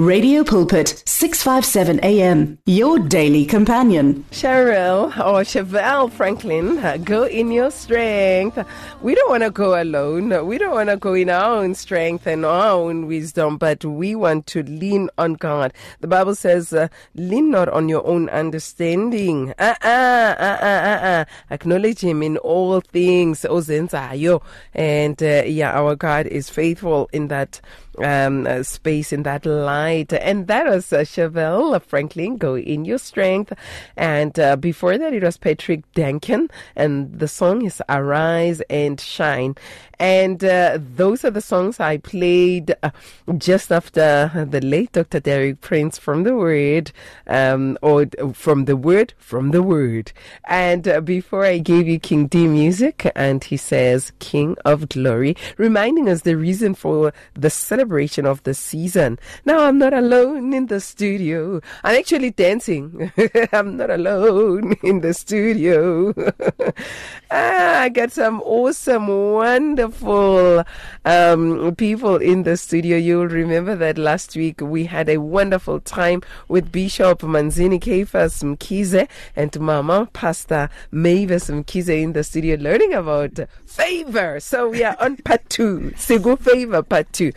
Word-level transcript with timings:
Radio 0.00 0.42
Pulpit, 0.42 1.02
657 1.04 2.00
AM, 2.02 2.58
your 2.64 2.98
daily 2.98 3.44
companion. 3.44 4.24
Cheryl 4.30 5.08
or 5.18 5.42
Chevelle 5.42 6.10
Franklin, 6.10 6.78
uh, 6.78 6.96
go 6.96 7.24
in 7.24 7.52
your 7.52 7.70
strength. 7.70 8.58
We 9.02 9.14
don't 9.14 9.28
want 9.28 9.42
to 9.42 9.50
go 9.50 9.80
alone. 9.80 10.46
We 10.46 10.56
don't 10.56 10.72
want 10.72 10.88
to 10.88 10.96
go 10.96 11.12
in 11.12 11.28
our 11.28 11.56
own 11.56 11.74
strength 11.74 12.26
and 12.26 12.46
our 12.46 12.70
own 12.70 13.08
wisdom, 13.08 13.58
but 13.58 13.84
we 13.84 14.14
want 14.14 14.46
to 14.46 14.62
lean 14.62 15.10
on 15.18 15.34
God. 15.34 15.74
The 16.00 16.08
Bible 16.08 16.34
says, 16.34 16.72
uh, 16.72 16.88
lean 17.14 17.50
not 17.50 17.68
on 17.68 17.90
your 17.90 18.06
own 18.06 18.30
understanding. 18.30 19.52
Uh, 19.58 19.74
uh, 19.82 20.34
uh, 20.38 20.58
uh, 20.62 20.64
uh, 20.64 21.04
uh. 21.04 21.24
Acknowledge 21.50 22.00
Him 22.00 22.22
in 22.22 22.38
all 22.38 22.80
things. 22.80 23.42
Ozenzayo. 23.42 24.42
And 24.72 25.22
uh, 25.22 25.42
yeah, 25.44 25.78
our 25.78 25.94
God 25.94 26.26
is 26.26 26.48
faithful 26.48 27.10
in 27.12 27.28
that 27.28 27.60
um, 27.98 28.46
uh, 28.46 28.62
space 28.62 29.12
in 29.12 29.22
that 29.24 29.46
light. 29.46 30.12
And 30.12 30.46
that 30.46 30.66
was 30.66 30.92
uh, 30.92 30.98
Chevelle 31.00 31.82
Franklin, 31.82 32.36
Go 32.36 32.56
in 32.56 32.84
Your 32.84 32.98
Strength. 32.98 33.52
And 33.96 34.38
uh, 34.38 34.56
before 34.56 34.98
that, 34.98 35.12
it 35.12 35.22
was 35.22 35.36
Patrick 35.36 35.90
Duncan. 35.92 36.48
And 36.76 37.18
the 37.18 37.28
song 37.28 37.64
is 37.64 37.82
Arise 37.88 38.60
and 38.70 39.00
Shine. 39.00 39.56
And 40.00 40.42
uh, 40.42 40.78
those 40.80 41.26
are 41.26 41.30
the 41.30 41.42
songs 41.42 41.78
I 41.78 41.98
played 41.98 42.74
uh, 42.82 42.90
just 43.36 43.70
after 43.70 44.46
the 44.48 44.62
late 44.62 44.92
Dr. 44.92 45.20
Derek 45.20 45.60
Prince 45.60 45.98
from 45.98 46.22
the 46.22 46.34
Word, 46.34 46.90
um, 47.26 47.76
or 47.82 48.06
from 48.32 48.64
the 48.64 48.78
Word, 48.78 49.12
from 49.18 49.50
the 49.50 49.62
Word. 49.62 50.12
And 50.46 50.88
uh, 50.88 51.02
before 51.02 51.44
I 51.44 51.58
gave 51.58 51.86
you 51.86 51.98
King 51.98 52.28
D 52.28 52.46
music, 52.46 53.12
and 53.14 53.44
he 53.44 53.58
says, 53.58 54.12
King 54.20 54.56
of 54.64 54.88
Glory, 54.88 55.36
reminding 55.58 56.08
us 56.08 56.22
the 56.22 56.34
reason 56.34 56.74
for 56.74 57.12
the 57.34 57.50
celebration 57.80 58.26
of 58.26 58.42
the 58.42 58.52
season. 58.52 59.18
Now 59.46 59.60
I'm 59.60 59.78
not 59.78 59.94
alone 59.94 60.52
in 60.52 60.66
the 60.66 60.80
studio. 60.80 61.62
I'm 61.82 61.96
actually 61.96 62.30
dancing. 62.30 63.10
I'm 63.52 63.78
not 63.78 63.88
alone 63.88 64.74
in 64.82 65.00
the 65.00 65.14
studio. 65.14 66.12
ah, 67.30 67.80
I 67.80 67.88
got 67.88 68.12
some 68.12 68.42
awesome, 68.42 69.08
wonderful 69.08 70.62
um, 71.06 71.74
people 71.76 72.16
in 72.16 72.42
the 72.42 72.58
studio. 72.58 72.98
You'll 72.98 73.28
remember 73.28 73.74
that 73.76 73.96
last 73.96 74.36
week 74.36 74.60
we 74.60 74.84
had 74.84 75.08
a 75.08 75.16
wonderful 75.16 75.80
time 75.80 76.20
with 76.48 76.70
Bishop 76.70 77.20
Manzini 77.20 77.80
Caiphus 77.80 78.42
Mkhize 78.42 79.08
and 79.36 79.58
Mama 79.58 80.06
Pastor 80.12 80.68
Mavis 80.90 81.48
Mkhize 81.48 82.02
in 82.02 82.12
the 82.12 82.24
studio 82.24 82.56
learning 82.56 82.92
about 82.92 83.40
favor. 83.64 84.38
So 84.38 84.68
we 84.68 84.84
are 84.84 84.96
on 85.00 85.16
part 85.16 85.48
two, 85.48 85.92
Sigu 85.96 86.38
Favor 86.38 86.82
part 86.82 87.10
two. 87.14 87.32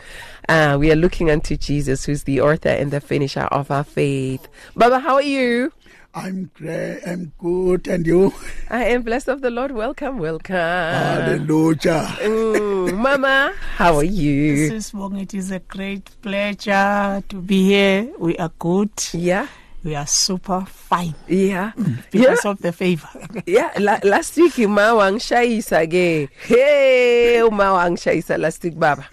Uh, 0.48 0.76
we 0.78 0.90
are 0.92 0.96
looking 0.96 1.30
unto 1.30 1.56
Jesus, 1.56 2.04
who's 2.04 2.24
the 2.24 2.40
author 2.40 2.68
and 2.68 2.90
the 2.90 3.00
finisher 3.00 3.42
of 3.50 3.70
our 3.70 3.84
faith. 3.84 4.46
Baba, 4.76 4.98
how 4.98 5.14
are 5.14 5.22
you? 5.22 5.72
I'm 6.14 6.50
great. 6.54 7.00
I'm 7.06 7.32
good. 7.38 7.88
And 7.88 8.06
you? 8.06 8.32
I 8.70 8.84
am 8.84 9.02
blessed 9.02 9.28
of 9.28 9.40
the 9.40 9.50
Lord. 9.50 9.72
Welcome, 9.72 10.18
welcome. 10.18 10.54
Hallelujah. 10.54 12.06
Mm, 12.20 12.96
Mama, 12.98 13.52
how 13.76 13.96
are 13.96 14.04
you? 14.04 14.70
Mrs. 14.70 14.94
Wong, 14.94 15.18
it 15.18 15.34
is 15.34 15.50
a 15.50 15.58
great 15.60 16.08
pleasure 16.22 17.22
to 17.28 17.36
be 17.40 17.64
here. 17.64 18.12
We 18.18 18.36
are 18.36 18.52
good. 18.58 18.90
Yeah. 19.12 19.48
We 19.82 19.94
are 19.96 20.06
super 20.06 20.64
fine 20.66 21.14
Yeah. 21.28 21.72
because 22.10 22.44
yeah. 22.44 22.50
of 22.50 22.58
the 22.60 22.72
favor. 22.72 23.08
Yeah, 23.46 23.70
la, 23.78 23.98
last 24.02 24.34
week 24.36 24.56
you 24.58 24.68
ma 24.68 24.92
wangishayisa 24.94 25.84
ke. 25.90 26.30
Hey, 26.46 27.42
ma 27.52 27.74
wangishayisa 27.76 28.38
last 28.40 28.62
week 28.64 28.78
baba. 28.78 29.04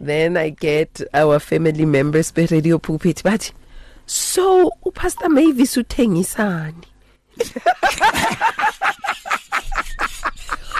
Then 0.00 0.36
I 0.38 0.48
get 0.50 1.02
our 1.12 1.38
family 1.38 1.84
members 1.84 2.32
be 2.32 2.46
radio 2.46 2.78
pulpit 2.78 3.22
bathi 3.22 3.52
so 4.06 4.72
upastor 4.84 5.28
Mavis 5.28 5.76
uthengisani? 5.76 6.84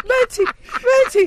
bathi 0.09 0.45
bathi 0.87 1.25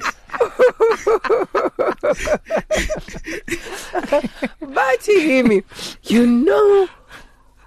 bathi 4.75 5.15
kimi 5.25 5.61
you 6.03 6.25
know 6.27 6.87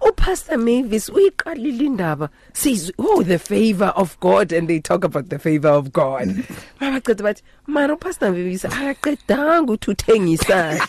upastor 0.06 0.58
Mavis 0.58 1.08
uyiqalile 1.10 1.84
indaba 1.86 2.30
says 2.52 2.92
oh 2.98 3.22
the 3.22 3.38
favor 3.38 3.92
of 3.96 4.18
God 4.20 4.52
and 4.52 4.68
they 4.68 4.78
talk 4.80 5.04
about 5.04 5.28
the 5.28 5.38
favor 5.38 5.68
of 5.68 5.92
God 5.92 6.28
babaqeda 6.80 7.22
bathi 7.26 7.42
mara 7.66 7.96
upastor 7.96 8.30
Mavis 8.32 8.62
akaqedanga 8.64 9.72
ukuthi 9.76 9.90
uthengisani 9.94 10.80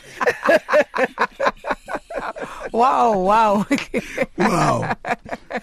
wow, 2.72 3.18
wow. 3.18 3.66
Wow. 4.38 4.96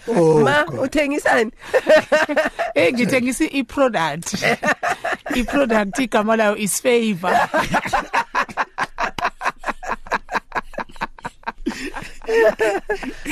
Oh, 0.07 0.43
ma 0.43 0.65
God. 0.65 0.89
uthengisani 0.91 1.51
hey, 2.75 2.91
ngithengisa 2.91 3.45
i-product. 3.51 4.43
i-product 5.35 5.95
igama 5.99 6.35
layo 6.37 6.57
is 6.57 6.79
favor. 6.79 7.31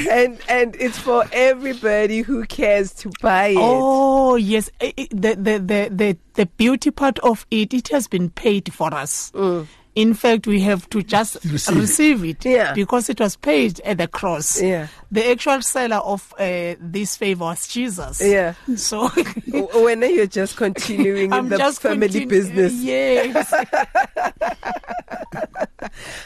and 0.09 0.39
and 0.47 0.75
it's 0.79 0.99
for 0.99 1.25
everybody 1.31 2.21
who 2.21 2.45
cares 2.45 2.93
to 2.93 3.11
buy 3.21 3.47
it 3.47 3.57
Oh, 3.57 4.35
yes. 4.35 4.69
The, 4.79 5.09
the, 5.11 5.35
the, 5.35 5.89
the, 5.91 6.17
the 6.33 6.45
beauty 6.45 6.91
part 6.91 7.19
of 7.19 7.45
it, 7.51 7.73
it 7.73 7.89
has 7.89 8.07
been 8.07 8.29
paid 8.29 8.73
for 8.73 8.93
us. 8.93 9.31
Mm. 9.31 9.67
In 9.95 10.15
fact, 10.15 10.47
we 10.47 10.59
have 10.61 10.89
to 10.89 11.03
just 11.03 11.35
Receive 11.45 11.77
receive, 11.79 12.23
it. 12.25 12.45
it, 12.47 12.51
Yeah. 12.51 12.73
because 12.73 13.09
it 13.09 13.19
was 13.19 13.35
paid 13.35 13.79
at 13.81 13.99
the 13.99 14.07
cross. 14.07 14.59
Yeah. 14.59 14.87
The 15.11 15.29
actual 15.29 15.61
seller 15.61 15.97
of 15.97 16.33
uh, 16.39 16.73
this 16.79 17.15
favor 17.15 17.43
was 17.43 17.67
Jesus. 17.67 18.19
Yeah. 18.19 18.55
So 18.75 19.09
W- 19.51 19.67
when 19.85 20.01
you're 20.01 20.25
just 20.25 20.55
continuing 20.57 21.25
in 21.25 21.33
I'm 21.33 21.49
the 21.49 21.57
just 21.59 21.79
family 21.81 22.07
continu- 22.09 22.27
business 22.29 22.73
Yes. 22.73 23.53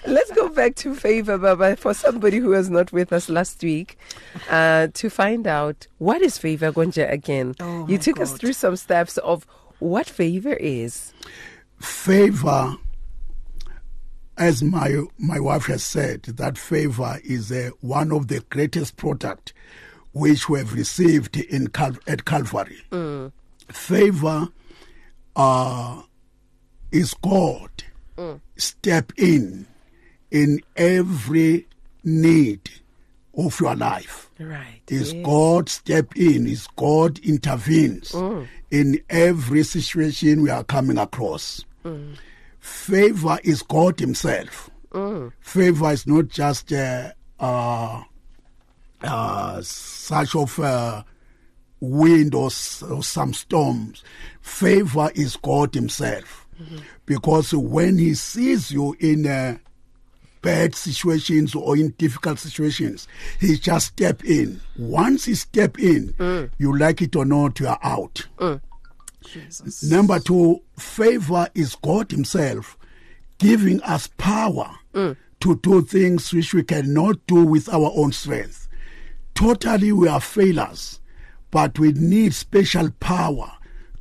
Let's 0.05 0.31
go 0.31 0.47
back 0.49 0.75
to 0.75 0.95
favor, 0.95 1.37
Baba, 1.37 1.75
for 1.75 1.93
somebody 1.93 2.37
who 2.37 2.49
was 2.49 2.69
not 2.69 2.93
with 2.93 3.11
us 3.11 3.27
last 3.27 3.61
week, 3.61 3.97
uh, 4.49 4.87
to 4.93 5.09
find 5.09 5.45
out 5.45 5.87
what 5.97 6.21
is 6.21 6.37
favor, 6.37 6.71
Gonja, 6.71 7.11
again. 7.11 7.55
Oh, 7.59 7.85
you 7.87 7.97
my 7.97 8.01
took 8.03 8.19
us 8.21 8.31
through 8.37 8.53
some 8.53 8.75
steps 8.77 9.17
of 9.17 9.45
what 9.79 10.07
favor 10.07 10.53
is. 10.53 11.11
Favor, 11.81 12.75
as 14.37 14.61
my 14.63 15.03
my 15.17 15.39
wife 15.39 15.65
has 15.65 15.83
said, 15.83 16.23
that 16.23 16.57
favor 16.57 17.19
is 17.23 17.51
uh, 17.51 17.71
one 17.81 18.11
of 18.11 18.27
the 18.27 18.41
greatest 18.49 18.95
product 18.97 19.53
which 20.13 20.49
we 20.49 20.59
have 20.59 20.73
received 20.73 21.37
in 21.37 21.67
Cal- 21.67 21.97
at 22.07 22.25
Calvary. 22.25 22.81
Favor 23.69 24.47
uh, 25.35 26.01
is 26.91 27.13
God 27.15 27.69
step 28.55 29.11
in 29.17 29.67
in 30.31 30.61
every 30.75 31.67
need 32.03 32.69
of 33.37 33.59
your 33.59 33.75
life. 33.75 34.29
Right. 34.39 34.81
Is 34.87 35.13
yes. 35.13 35.25
God 35.25 35.69
step 35.69 36.15
in? 36.15 36.47
Is 36.47 36.67
God 36.75 37.19
intervenes 37.19 38.13
in 38.71 38.99
every 39.09 39.63
situation 39.63 40.41
we 40.41 40.49
are 40.49 40.63
coming 40.63 40.97
across? 40.97 41.63
Favor 42.71 43.39
is 43.45 43.63
God 43.63 43.97
Himself. 43.99 44.69
Favor 45.39 45.91
is 45.91 46.05
not 46.05 46.27
just 46.27 46.71
uh, 46.73 47.11
uh, 47.39 48.03
uh, 49.01 49.61
such 49.61 50.35
of 50.35 50.59
uh, 50.59 51.03
wind 51.79 52.35
or, 52.35 52.49
or 52.89 53.03
some 53.03 53.33
storms. 53.33 54.03
Favor 54.41 55.09
is 55.15 55.37
God 55.37 55.73
Himself, 55.75 56.45
because 57.05 57.53
when 57.53 57.97
He 57.99 58.13
sees 58.15 58.69
you 58.71 58.95
in 58.99 59.25
a 59.25 59.59
bad 60.41 60.75
situations 60.75 61.55
or 61.55 61.77
in 61.77 61.89
difficult 61.97 62.39
situations, 62.39 63.07
he 63.39 63.57
just 63.57 63.87
step 63.87 64.23
in. 64.23 64.61
Once 64.77 65.25
he 65.25 65.35
step 65.35 65.77
in, 65.79 66.13
you 66.57 66.77
like 66.77 67.01
it 67.01 67.15
or 67.15 67.25
not, 67.25 67.59
you 67.59 67.67
are 67.67 67.79
out. 67.81 68.27
Number 69.83 70.19
two, 70.19 70.61
favor 70.77 71.47
is 71.53 71.75
God 71.75 72.11
Himself 72.11 72.77
giving 73.37 73.81
us 73.83 74.07
power 74.17 74.75
mm. 74.93 75.15
to 75.41 75.55
do 75.57 75.81
things 75.81 76.33
which 76.33 76.53
we 76.53 76.63
cannot 76.63 77.25
do 77.27 77.45
with 77.45 77.69
our 77.69 77.91
own 77.95 78.11
strength. 78.11 78.67
Totally, 79.35 79.91
we 79.91 80.07
are 80.07 80.21
failures, 80.21 80.99
but 81.51 81.77
we 81.77 81.91
need 81.91 82.33
special 82.33 82.89
power 82.99 83.51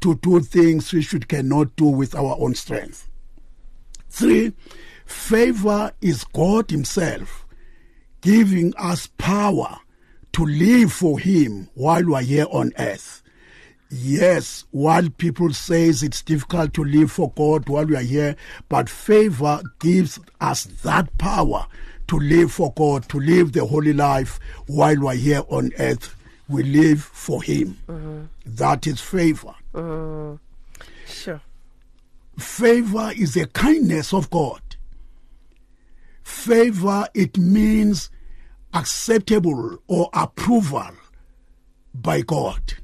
to 0.01 0.15
do 0.17 0.41
things 0.41 0.93
which 0.93 1.13
we 1.13 1.21
cannot 1.21 1.77
do 1.77 1.87
with 1.87 2.15
our 2.15 2.37
own 2.39 2.55
strength. 2.55 3.09
Three, 4.09 4.53
favor 5.05 5.93
is 6.01 6.25
God 6.25 6.71
Himself 6.71 7.47
giving 8.23 8.75
us 8.77 9.09
power 9.19 9.79
to 10.33 10.45
live 10.45 10.93
for 10.93 11.19
Him 11.19 11.69
while 11.75 12.05
we 12.05 12.15
are 12.15 12.23
here 12.23 12.47
on 12.51 12.73
earth. 12.79 13.23
Yes, 13.91 14.65
while 14.73 15.09
people 15.11 15.53
says 15.53 16.03
it's 16.03 16.23
difficult 16.23 16.75
to 16.75 16.85
live 16.85 17.13
for 17.13 17.31
God 17.37 17.69
while 17.69 17.85
we 17.85 17.97
are 17.97 18.01
here, 18.01 18.37
but 18.69 18.89
favor 18.89 19.63
gives 19.79 20.19
us 20.41 20.65
that 20.83 21.17
power 21.19 21.67
to 22.09 22.19
live 22.19 22.51
for 22.53 22.73
God, 22.73 23.09
to 23.11 23.21
live 23.21 23.53
the 23.53 23.65
holy 23.65 23.93
life 23.93 24.41
while 24.67 24.99
we're 25.01 25.15
here 25.15 25.43
on 25.49 25.71
earth. 25.79 26.15
We 26.49 26.63
live 26.63 27.03
for 27.03 27.43
Him. 27.43 27.79
Mm-hmm. 27.89 28.23
That 28.47 28.87
is 28.87 29.01
favor. 29.01 29.55
Mm-hmm. 29.75 30.37
Sure. 31.07 31.41
Favor 32.39 33.13
is 33.17 33.37
a 33.37 33.47
kindness 33.47 34.13
of 34.13 34.31
God. 34.31 34.61
Favor, 36.23 37.07
it 37.15 37.39
means 37.39 38.11
acceptable 38.75 39.79
or 39.87 40.11
approval 40.13 40.91
by 41.95 42.21
God. 42.21 42.75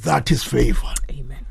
That 0.00 0.30
is 0.30 0.42
favor. 0.42 0.92
Amen. 1.10 1.46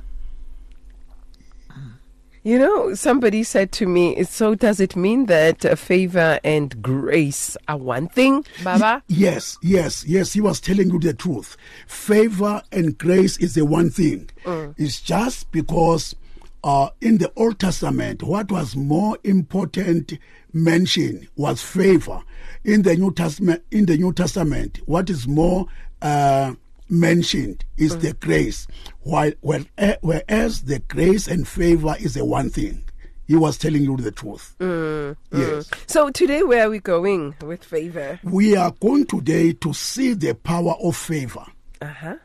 You 2.43 2.57
know, 2.57 2.95
somebody 2.95 3.43
said 3.43 3.71
to 3.73 3.85
me, 3.85 4.23
so 4.23 4.55
does 4.55 4.79
it 4.79 4.95
mean 4.95 5.27
that 5.27 5.63
uh, 5.63 5.75
favor 5.75 6.39
and 6.43 6.81
grace 6.81 7.55
are 7.67 7.77
one 7.77 8.07
thing, 8.07 8.43
Baba? 8.63 9.03
Yes, 9.07 9.59
yes, 9.61 10.03
yes. 10.07 10.33
He 10.33 10.41
was 10.41 10.59
telling 10.59 10.89
you 10.89 10.97
the 10.99 11.13
truth. 11.13 11.55
Favor 11.85 12.63
and 12.71 12.97
grace 12.97 13.37
is 13.37 13.53
the 13.53 13.63
one 13.63 13.91
thing. 13.91 14.27
It's 14.75 14.99
just 14.99 15.51
because 15.51 16.15
uh, 16.63 16.89
in 16.99 17.19
the 17.19 17.31
Old 17.35 17.59
Testament, 17.59 18.23
what 18.23 18.51
was 18.51 18.75
more 18.75 19.19
important 19.23 20.17
mentioned 20.51 21.27
was 21.35 21.61
favor. 21.61 22.23
In 22.63 22.81
the 22.81 22.95
New 22.95 23.13
Testament, 23.13 23.63
in 23.69 23.85
the 23.85 23.97
New 23.97 24.13
Testament, 24.13 24.79
what 24.87 25.11
is 25.11 25.27
more 25.27 25.67
uh, 26.01 26.53
mentioned 26.91 27.63
is 27.77 27.97
the 27.97 28.13
grace. 28.13 28.67
While, 29.01 29.31
eh, 29.77 29.95
whereas 30.01 30.63
the 30.63 30.79
grace 30.79 31.27
and 31.27 31.47
favor 31.47 31.95
is 31.99 32.13
the 32.13 32.25
one 32.25 32.49
thing. 32.49 32.83
He 33.27 33.35
was 33.35 33.57
telling 33.57 33.83
you 33.83 33.95
the 33.97 34.11
truth. 34.11 34.55
Yes. 34.59 35.69
So 35.87 36.09
today, 36.09 36.43
where 36.43 36.67
are 36.67 36.69
we 36.69 36.79
going 36.79 37.33
with 37.41 37.63
favor? 37.63 38.19
We 38.23 38.55
are 38.57 38.71
going 38.81 39.05
today 39.05 39.53
to 39.53 39.73
see 39.73 40.13
the 40.13 40.35
power 40.35 40.73
of 40.83 40.95
favor. 40.97 41.45
Uh 41.81 41.85
huh. 41.87 42.15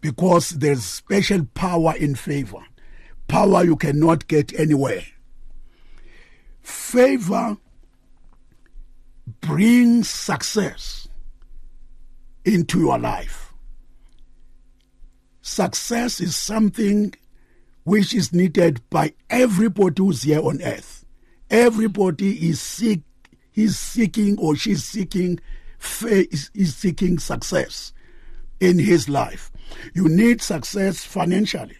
because 0.00 0.50
there's 0.50 0.84
special 0.84 1.44
power 1.54 1.94
in 1.96 2.14
favor. 2.16 2.58
Power 3.28 3.64
you 3.64 3.76
cannot 3.76 4.26
get 4.26 4.52
anywhere. 4.58 5.04
Favor 6.60 7.56
brings 9.40 10.08
success 10.10 11.08
into 12.44 12.80
your 12.80 12.98
life. 12.98 13.51
Success 15.42 16.20
is 16.20 16.36
something 16.36 17.12
which 17.82 18.14
is 18.14 18.32
needed 18.32 18.80
by 18.90 19.12
everybody 19.28 20.02
who's 20.02 20.22
here 20.22 20.40
on 20.40 20.62
earth. 20.62 21.04
Everybody 21.50 22.48
is 22.48 22.60
seek, 22.60 23.02
he's 23.50 23.76
seeking 23.78 24.38
or 24.38 24.54
she's 24.54 24.84
seeking 24.84 25.40
is 26.00 26.76
seeking 26.76 27.18
success 27.18 27.92
in 28.60 28.78
his 28.78 29.08
life. 29.08 29.50
You 29.94 30.08
need 30.08 30.40
success 30.40 31.04
financially. 31.04 31.76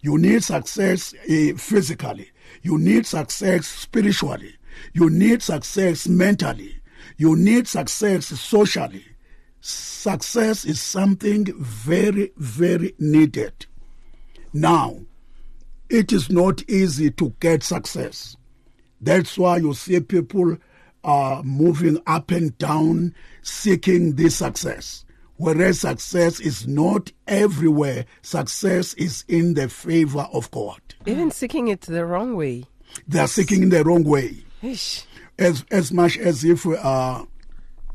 You 0.00 0.18
need 0.18 0.42
success 0.42 1.14
uh, 1.14 1.56
physically. 1.56 2.32
You 2.62 2.78
need 2.78 3.06
success 3.06 3.66
spiritually. 3.66 4.56
You 4.92 5.08
need 5.08 5.40
success 5.40 6.08
mentally. 6.08 6.80
You 7.16 7.36
need 7.36 7.68
success 7.68 8.26
socially. 8.26 9.04
Success 9.66 10.66
is 10.66 10.78
something 10.78 11.46
very, 11.56 12.30
very 12.36 12.94
needed. 12.98 13.64
Now, 14.52 14.98
it 15.88 16.12
is 16.12 16.28
not 16.28 16.62
easy 16.68 17.10
to 17.12 17.34
get 17.40 17.62
success. 17.62 18.36
That's 19.00 19.38
why 19.38 19.56
you 19.56 19.72
see 19.72 20.00
people 20.00 20.58
uh, 21.02 21.40
moving 21.42 21.98
up 22.06 22.30
and 22.30 22.56
down 22.58 23.14
seeking 23.40 24.16
this 24.16 24.36
success. 24.36 25.06
Whereas 25.36 25.80
success 25.80 26.40
is 26.40 26.68
not 26.68 27.10
everywhere, 27.26 28.04
success 28.20 28.92
is 28.94 29.24
in 29.28 29.54
the 29.54 29.70
favor 29.70 30.28
of 30.30 30.50
God. 30.50 30.80
Even 31.06 31.30
seeking 31.30 31.68
it 31.68 31.80
the 31.80 32.04
wrong 32.04 32.36
way. 32.36 32.64
They 33.08 33.18
are 33.18 33.28
seeking 33.28 33.62
in 33.62 33.70
the 33.70 33.82
wrong 33.82 34.04
way, 34.04 34.44
Ish. 34.60 35.06
as 35.38 35.64
as 35.70 35.90
much 35.90 36.18
as 36.18 36.44
if 36.44 36.66
uh, 36.66 37.24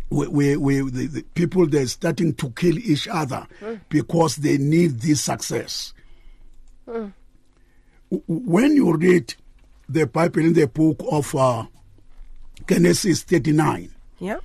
we, 0.09 0.27
we, 0.27 0.57
we 0.57 0.81
the, 0.89 1.07
the 1.07 1.21
people 1.35 1.67
they're 1.67 1.85
starting 1.87 2.33
to 2.35 2.49
kill 2.51 2.77
each 2.77 3.07
other 3.07 3.45
because 3.89 4.37
they 4.37 4.57
need 4.57 4.99
this 5.01 5.21
success. 5.23 5.93
W- 6.87 7.11
When 8.27 8.75
you 8.75 8.93
read 8.95 9.35
the 9.87 10.07
Bible 10.07 10.41
in 10.41 10.53
the 10.53 10.67
book 10.67 10.97
of 11.11 11.33
uh, 11.35 11.65
Genesis 12.67 13.23
39, 13.23 13.89
Yeah. 14.19 14.37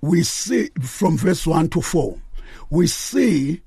we 0.00 0.22
see 0.22 0.70
from 0.80 1.16
verse 1.18 1.46
1 1.46 1.68
to 1.70 1.80
4, 1.80 2.18
we 2.70 2.86
see 2.86 3.62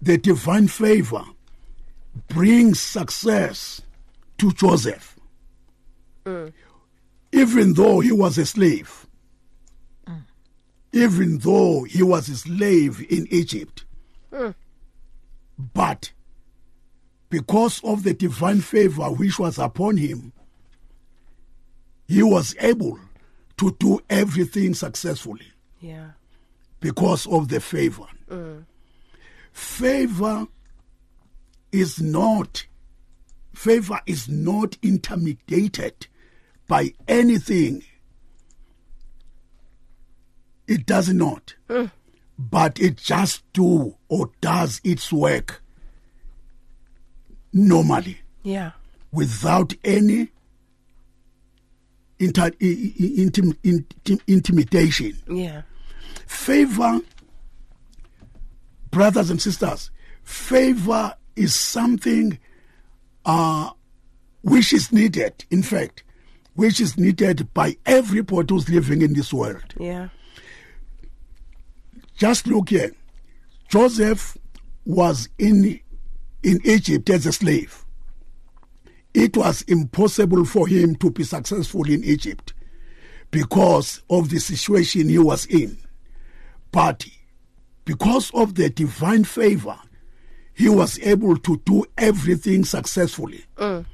the 0.00 0.18
divine 0.18 0.68
favor 0.68 1.24
brings 2.28 2.78
success 2.80 3.82
to 4.38 4.52
Joseph. 4.52 5.18
Even 7.32 7.74
though 7.74 8.00
he 8.00 8.12
was 8.12 8.36
a 8.38 8.46
slave, 8.46 9.05
even 10.96 11.38
though 11.38 11.84
he 11.84 12.02
was 12.02 12.28
a 12.28 12.36
slave 12.36 13.04
in 13.10 13.26
Egypt, 13.30 13.84
hmm. 14.32 14.50
but 15.74 16.10
because 17.28 17.82
of 17.84 18.02
the 18.02 18.14
divine 18.14 18.60
favor 18.60 19.04
which 19.04 19.38
was 19.38 19.58
upon 19.58 19.96
him, 19.98 20.32
he 22.08 22.22
was 22.22 22.54
able 22.60 22.98
to 23.58 23.72
do 23.78 24.00
everything 24.08 24.74
successfully 24.74 25.52
Yeah. 25.80 26.10
because 26.80 27.26
of 27.26 27.48
the 27.48 27.60
favor. 27.60 28.06
Hmm. 28.28 28.60
Favor 29.52 30.46
is 31.72 32.00
not 32.00 32.66
favor 33.54 33.98
is 34.06 34.28
not 34.28 34.76
intimidated 34.82 36.06
by 36.68 36.92
anything. 37.08 37.82
It 40.68 40.86
does 40.86 41.08
not. 41.12 41.54
But 42.38 42.78
it 42.80 42.96
just 42.96 43.42
do 43.52 43.96
or 44.08 44.30
does 44.40 44.80
its 44.84 45.12
work 45.12 45.62
normally 47.52 48.18
Yeah. 48.42 48.72
without 49.12 49.72
any 49.84 50.28
inter, 52.18 52.50
intim, 52.60 53.54
intim, 53.62 54.20
intimidation. 54.26 55.16
Yeah. 55.28 55.62
Favor, 56.26 57.00
brothers 58.90 59.30
and 59.30 59.40
sisters, 59.40 59.90
favor 60.22 61.14
is 61.36 61.54
something 61.54 62.38
uh, 63.24 63.70
which 64.42 64.72
is 64.72 64.92
needed, 64.92 65.44
in 65.50 65.62
fact, 65.62 66.02
which 66.54 66.80
is 66.80 66.96
needed 66.98 67.52
by 67.54 67.76
everybody 67.86 68.52
who's 68.54 68.68
living 68.68 69.02
in 69.02 69.14
this 69.14 69.32
world. 69.32 69.74
Yeah. 69.78 70.08
Just 72.16 72.46
look 72.46 72.70
here. 72.70 72.92
Joseph 73.68 74.36
was 74.84 75.28
in 75.38 75.80
in 76.42 76.60
Egypt 76.64 77.10
as 77.10 77.26
a 77.26 77.32
slave. 77.32 77.84
It 79.12 79.36
was 79.36 79.62
impossible 79.62 80.44
for 80.44 80.68
him 80.68 80.94
to 80.96 81.10
be 81.10 81.24
successful 81.24 81.88
in 81.88 82.04
Egypt 82.04 82.54
because 83.30 84.02
of 84.08 84.30
the 84.30 84.38
situation 84.38 85.08
he 85.08 85.18
was 85.18 85.46
in. 85.46 85.76
But 86.70 87.06
because 87.84 88.30
of 88.34 88.54
the 88.54 88.70
divine 88.70 89.24
favor, 89.24 89.78
he 90.54 90.68
was 90.68 90.98
able 91.00 91.36
to 91.38 91.56
do 91.64 91.84
everything 91.98 92.64
successfully. 92.64 93.44
Mm. 93.56 93.84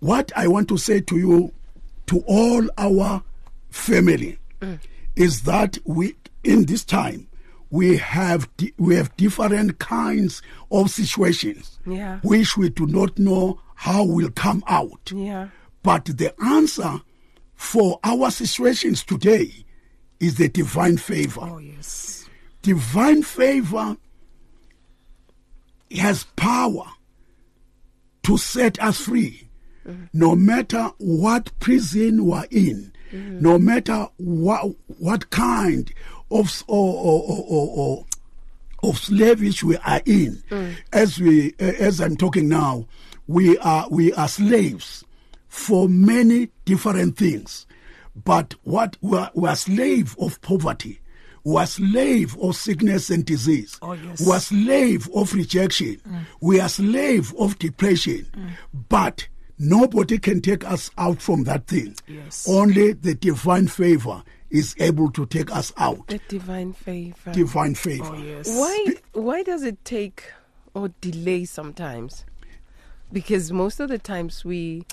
What 0.00 0.32
I 0.36 0.46
want 0.48 0.68
to 0.68 0.76
say 0.76 1.00
to 1.00 1.18
you, 1.18 1.52
to 2.06 2.22
all 2.26 2.68
our 2.78 3.22
family, 3.70 4.38
mm. 4.60 4.78
is 5.16 5.42
that 5.42 5.78
we, 5.84 6.14
in 6.44 6.66
this 6.66 6.84
time, 6.84 7.28
we 7.72 7.96
have 7.96 8.48
we 8.76 8.94
have 8.94 9.16
different 9.16 9.78
kinds 9.78 10.42
of 10.70 10.90
situations 10.90 11.80
Yeah. 11.86 12.20
which 12.22 12.56
we 12.56 12.68
do 12.68 12.86
not 12.86 13.18
know 13.18 13.60
how 13.74 14.04
will 14.04 14.30
come 14.30 14.62
out. 14.68 15.10
Yeah. 15.12 15.48
But 15.82 16.04
the 16.04 16.34
answer 16.44 17.00
for 17.54 17.98
our 18.04 18.30
situations 18.30 19.02
today 19.02 19.64
is 20.20 20.36
the 20.36 20.48
divine 20.48 20.98
favor. 20.98 21.40
Oh, 21.40 21.58
yes. 21.58 22.28
Divine 22.60 23.22
favor 23.22 23.96
has 25.90 26.24
power 26.36 26.84
to 28.24 28.36
set 28.36 28.80
us 28.82 29.00
free, 29.00 29.48
mm-hmm. 29.86 30.04
no 30.12 30.36
matter 30.36 30.90
what 30.98 31.58
prison 31.58 32.26
we're 32.26 32.46
in, 32.50 32.92
mm-hmm. 33.10 33.40
no 33.40 33.58
matter 33.58 34.08
what 34.18 34.76
what 34.98 35.30
kind 35.30 35.90
of 36.32 36.64
or, 36.66 36.94
or, 36.94 37.22
or, 37.22 37.44
or, 37.48 37.68
or 37.76 38.06
of 38.90 38.98
slavery 38.98 39.52
we 39.64 39.76
are 39.78 40.00
in. 40.04 40.42
Mm. 40.50 40.74
As 40.92 41.18
we 41.20 41.54
uh, 41.60 41.64
as 41.78 42.00
I'm 42.00 42.16
talking 42.16 42.48
now, 42.48 42.86
we 43.26 43.58
are 43.58 43.86
we 43.90 44.12
are 44.14 44.28
slaves 44.28 45.04
for 45.48 45.88
many 45.88 46.48
different 46.64 47.16
things. 47.16 47.66
But 48.24 48.54
what 48.62 48.96
we 49.00 49.18
are, 49.18 49.30
we 49.34 49.48
are 49.48 49.56
slave 49.56 50.16
of 50.20 50.40
poverty. 50.42 51.00
We 51.44 51.56
are 51.56 51.66
slave 51.66 52.36
of 52.38 52.54
sickness 52.54 53.10
and 53.10 53.24
disease. 53.24 53.78
Oh, 53.82 53.92
yes. 53.92 54.20
We 54.24 54.32
are 54.32 54.40
slave 54.40 55.08
of 55.14 55.32
rejection. 55.34 56.00
Mm. 56.08 56.20
We 56.40 56.60
are 56.60 56.68
slave 56.68 57.34
of 57.38 57.58
depression. 57.58 58.28
Mm. 58.36 58.50
But 58.88 59.26
nobody 59.58 60.18
can 60.18 60.40
take 60.40 60.64
us 60.64 60.90
out 60.98 61.20
from 61.20 61.44
that 61.44 61.66
thing. 61.66 61.96
Yes. 62.06 62.46
Only 62.48 62.92
the 62.92 63.14
divine 63.14 63.66
favor 63.66 64.22
is 64.52 64.76
able 64.78 65.10
to 65.10 65.26
take 65.26 65.50
us 65.50 65.72
out. 65.78 66.06
The 66.08 66.20
divine 66.28 66.74
favor. 66.74 67.32
Divine 67.32 67.74
favor. 67.74 68.04
Oh, 68.12 68.22
yes. 68.22 68.48
Why 68.48 68.86
why 69.12 69.42
does 69.42 69.62
it 69.62 69.82
take 69.84 70.24
or 70.74 70.90
delay 71.00 71.44
sometimes? 71.46 72.24
Because 73.12 73.50
most 73.50 73.80
of 73.80 73.88
the 73.88 73.98
times 73.98 74.44
we 74.44 74.84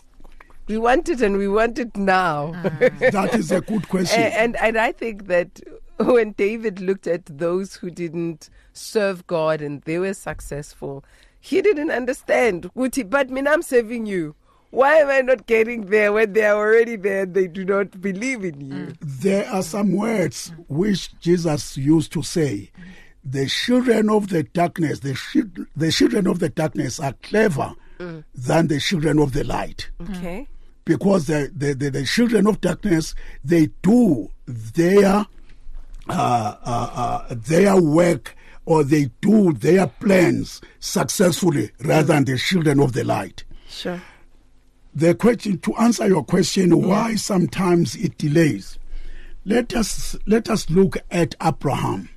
we 0.67 0.77
want 0.77 1.09
it 1.09 1.21
and 1.21 1.37
we 1.37 1.47
want 1.47 1.77
it 1.77 1.95
now. 1.97 2.53
Ah. 2.55 2.69
That 3.11 3.35
is 3.35 3.51
a 3.51 3.61
good 3.61 3.87
question. 3.89 4.21
and, 4.21 4.33
and 4.33 4.55
and 4.55 4.77
I 4.77 4.93
think 4.93 5.27
that 5.27 5.59
when 5.97 6.31
David 6.31 6.79
looked 6.79 7.07
at 7.07 7.25
those 7.25 7.75
who 7.75 7.89
didn't 7.91 8.49
serve 8.71 9.27
God 9.27 9.61
and 9.61 9.81
they 9.81 9.99
were 9.99 10.13
successful, 10.13 11.03
he 11.41 11.61
didn't 11.61 11.91
understand. 11.91 12.71
Uti, 12.75 13.03
But 13.03 13.29
me, 13.29 13.41
I'm 13.45 13.61
serving 13.61 14.05
you. 14.05 14.35
Why 14.71 14.97
am 14.97 15.09
I 15.09 15.21
not 15.21 15.47
getting 15.47 15.85
there 15.87 16.13
when 16.13 16.33
they 16.33 16.43
are 16.45 16.55
already 16.55 16.95
there 16.95 17.23
and 17.23 17.33
they 17.33 17.47
do 17.47 17.65
not 17.65 17.99
believe 18.01 18.43
in 18.43 18.61
you? 18.61 18.93
there 19.01 19.47
are 19.49 19.63
some 19.63 19.93
words 19.95 20.51
which 20.67 21.17
Jesus 21.19 21.75
used 21.77 22.11
to 22.13 22.21
say. 22.23 22.71
The 23.23 23.47
children 23.47 24.09
of 24.09 24.29
the 24.29 24.43
darkness, 24.43 24.99
the, 24.99 25.13
chil- 25.13 25.65
the 25.75 25.91
children 25.91 26.25
of 26.27 26.39
the 26.39 26.49
darkness 26.49 26.99
are 26.99 27.13
clever 27.23 27.73
than 27.97 28.67
the 28.67 28.79
children 28.79 29.19
of 29.19 29.33
the 29.33 29.43
light. 29.43 29.89
Okay. 30.09 30.47
Because 30.85 31.27
the, 31.27 31.51
the, 31.53 31.73
the, 31.73 31.89
the 31.89 32.05
children 32.05 32.47
of 32.47 32.61
darkness, 32.61 33.13
they 33.43 33.67
do 33.81 34.29
their, 34.45 35.05
uh, 35.05 35.25
uh, 36.09 36.55
uh, 36.65 37.25
their 37.29 37.79
work 37.81 38.35
or 38.65 38.83
they 38.83 39.09
do 39.21 39.51
their 39.53 39.87
plans 39.87 40.61
successfully 40.79 41.71
rather 41.83 42.13
than 42.13 42.23
the 42.25 42.37
children 42.37 42.79
of 42.79 42.93
the 42.93 43.03
light 43.03 43.43
Sure. 43.67 44.01
The 44.99 45.15
question 45.15 45.57
to 45.59 45.75
answer 45.75 46.07
your 46.07 46.23
question 46.23 46.81
why 46.81 47.15
sometimes 47.15 47.95
it 47.95 48.17
delays. 48.17 48.77
Let 49.45 49.73
us 49.75 50.15
let 50.27 50.49
us 50.49 50.69
look 50.69 50.97
at 51.09 51.35
abraham. 51.41 52.09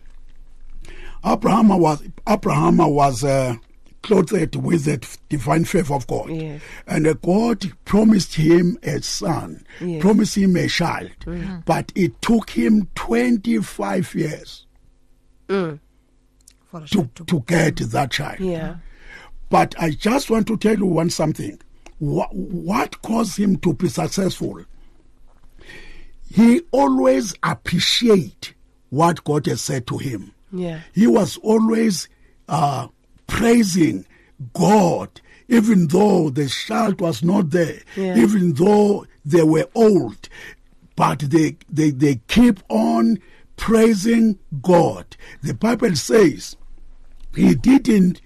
Abraham 1.24 1.68
was 1.68 2.02
abraham 2.28 2.78
was 2.78 3.22
uh, 3.24 3.54
clothed 4.02 4.56
with 4.56 4.84
the 4.84 4.98
divine 5.28 5.64
favor 5.64 5.94
of 5.94 6.06
god. 6.08 6.28
Yes. 6.30 6.60
and 6.88 7.06
uh, 7.06 7.14
god 7.14 7.72
promised 7.84 8.34
him 8.34 8.76
a 8.82 9.00
son 9.00 9.64
Yes. 9.80 10.02
promised 10.02 10.36
him 10.36 10.56
a 10.56 10.66
child. 10.66 11.10
But 11.64 11.92
it 11.94 12.20
took 12.20 12.50
him 12.50 12.88
25 12.96 14.14
years 14.16 14.66
For 15.48 15.78
to, 16.72 17.10
to 17.14 17.24
to 17.26 17.40
get 17.46 17.76
that 17.76 18.10
child. 18.10 18.40
Yeah. 18.40 18.76
But 19.50 19.74
I 19.78 19.90
just 19.90 20.30
want 20.30 20.46
to 20.48 20.56
tell 20.56 20.76
you 20.78 20.86
one 20.86 21.10
something. 21.10 21.60
What, 22.02 22.34
what 22.34 23.00
caused 23.02 23.38
him 23.38 23.58
to 23.58 23.74
be 23.74 23.88
successful? 23.88 24.64
He 26.28 26.62
always 26.72 27.32
appreciate 27.44 28.54
what 28.90 29.22
God 29.22 29.46
has 29.46 29.60
said 29.60 29.86
to 29.86 29.98
him. 29.98 30.32
Yeah. 30.52 30.80
He 30.92 31.06
was 31.06 31.36
always 31.44 32.08
uh, 32.48 32.88
praising 33.28 34.04
God, 34.52 35.20
even 35.46 35.86
though 35.86 36.30
the 36.30 36.48
child 36.48 37.00
was 37.00 37.22
not 37.22 37.50
there, 37.50 37.78
Yeah. 37.96 38.16
even 38.18 38.54
though 38.54 39.06
they 39.24 39.44
were 39.44 39.68
old. 39.76 40.28
But 40.96 41.20
they, 41.20 41.56
they, 41.70 41.90
they 41.90 42.16
keep 42.26 42.58
on 42.68 43.20
praising 43.56 44.40
God. 44.60 45.16
The 45.42 45.54
Bible 45.54 45.94
says 45.94 46.56
he 47.36 47.54
didn't 47.54 48.20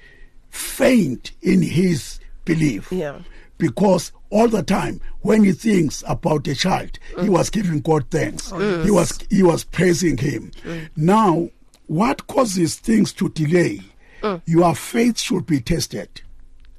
faint 0.48 1.32
in 1.42 1.60
his 1.60 2.20
belief 2.46 2.90
Yeah. 2.90 3.18
Because 3.58 4.12
all 4.30 4.48
the 4.48 4.62
time 4.62 5.00
when 5.20 5.44
he 5.44 5.52
thinks 5.52 6.02
about 6.06 6.46
a 6.48 6.54
child 6.54 6.98
he 7.20 7.28
was 7.28 7.48
giving 7.50 7.80
god 7.80 8.04
thanks. 8.10 8.50
Oh, 8.52 8.82
he 8.84 8.90
was 8.90 9.18
he 9.30 9.42
was 9.42 9.64
praising 9.64 10.16
him. 10.16 10.50
Mm. 10.64 10.88
Now 10.96 11.48
what 11.86 12.26
causes 12.26 12.76
things 12.76 13.12
to 13.14 13.28
delay? 13.30 13.80
Mm. 14.22 14.42
Your 14.46 14.74
faith 14.74 15.18
should 15.20 15.46
be 15.46 15.60
tested. 15.60 16.22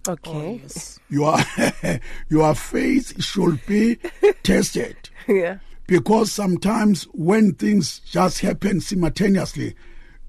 Okay. 0.07 0.31
Oh, 0.31 0.59
yes. 0.61 0.99
your 1.09 1.37
your 2.29 2.53
faith 2.55 3.21
should 3.23 3.65
be 3.65 3.95
tested. 4.43 4.95
Yeah. 5.27 5.59
because 5.87 6.31
sometimes 6.31 7.03
when 7.13 7.53
things 7.53 7.99
just 7.99 8.39
happen 8.39 8.79
simultaneously 8.81 9.67
y- 9.67 9.75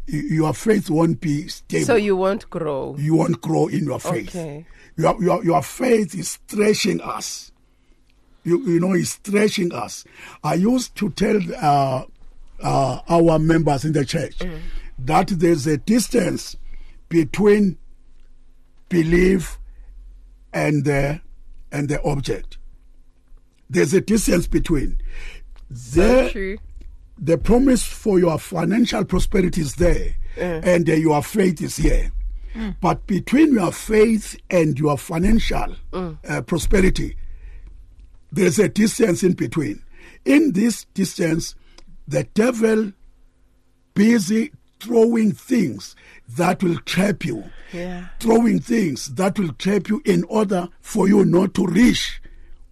your 0.08 0.54
faith 0.54 0.88
won't 0.90 1.20
be 1.20 1.48
stable 1.48 1.84
So 1.84 1.94
you 1.96 2.16
won't 2.16 2.48
grow. 2.50 2.96
you 2.98 3.14
won't 3.14 3.40
grow 3.40 3.66
in 3.68 3.84
your 3.84 4.00
faith. 4.00 4.34
Okay. 4.34 4.66
Your, 4.96 5.22
your, 5.22 5.44
your 5.44 5.62
faith 5.62 6.14
is 6.14 6.30
stretching 6.30 7.00
us. 7.02 7.52
You, 8.44 8.64
you 8.66 8.80
know, 8.80 8.94
it's 8.94 9.10
stretching 9.10 9.72
us. 9.72 10.04
I 10.42 10.54
used 10.54 10.96
to 10.96 11.10
tell 11.10 11.38
uh, 11.60 12.04
uh, 12.62 13.00
our 13.08 13.38
members 13.38 13.84
in 13.84 13.92
the 13.92 14.04
church 14.04 14.38
that 14.98 15.28
there's 15.28 15.66
a 15.66 15.76
distance 15.76 16.56
between 17.08 17.78
belief 18.88 19.58
and 20.52 20.84
the, 20.84 21.20
and 21.70 21.88
the 21.88 22.02
object. 22.02 22.56
There's 23.70 23.92
a 23.92 24.00
distance 24.00 24.46
between. 24.46 24.98
There, 25.70 26.30
True. 26.30 26.58
The 27.18 27.36
promise 27.38 27.84
for 27.84 28.18
your 28.18 28.38
financial 28.38 29.04
prosperity 29.04 29.60
is 29.60 29.74
there 29.76 30.14
and 30.36 30.88
uh, 30.88 30.92
your 30.92 31.22
faith 31.22 31.60
is 31.62 31.76
here. 31.76 32.10
But 32.80 33.06
between 33.06 33.52
your 33.52 33.70
faith 33.72 34.36
and 34.50 34.78
your 34.78 34.98
financial 34.98 35.76
uh, 35.92 36.42
prosperity 36.42 37.16
there's 38.30 38.58
a 38.58 38.68
distance 38.68 39.22
in 39.22 39.32
between. 39.32 39.82
In 40.24 40.52
this 40.52 40.84
distance 40.94 41.54
the 42.06 42.24
devil 42.34 42.92
busy 43.94 44.50
throwing 44.80 45.32
things 45.32 45.96
that 46.36 46.62
will 46.62 46.78
trap 46.80 47.24
you. 47.24 47.44
Yeah. 47.72 48.06
throwing 48.18 48.60
things 48.60 49.14
that 49.16 49.38
will 49.38 49.52
trap 49.54 49.88
you 49.90 50.00
in 50.06 50.24
order 50.24 50.68
for 50.80 51.06
you 51.06 51.24
not 51.26 51.52
to 51.54 51.66
reach 51.66 52.22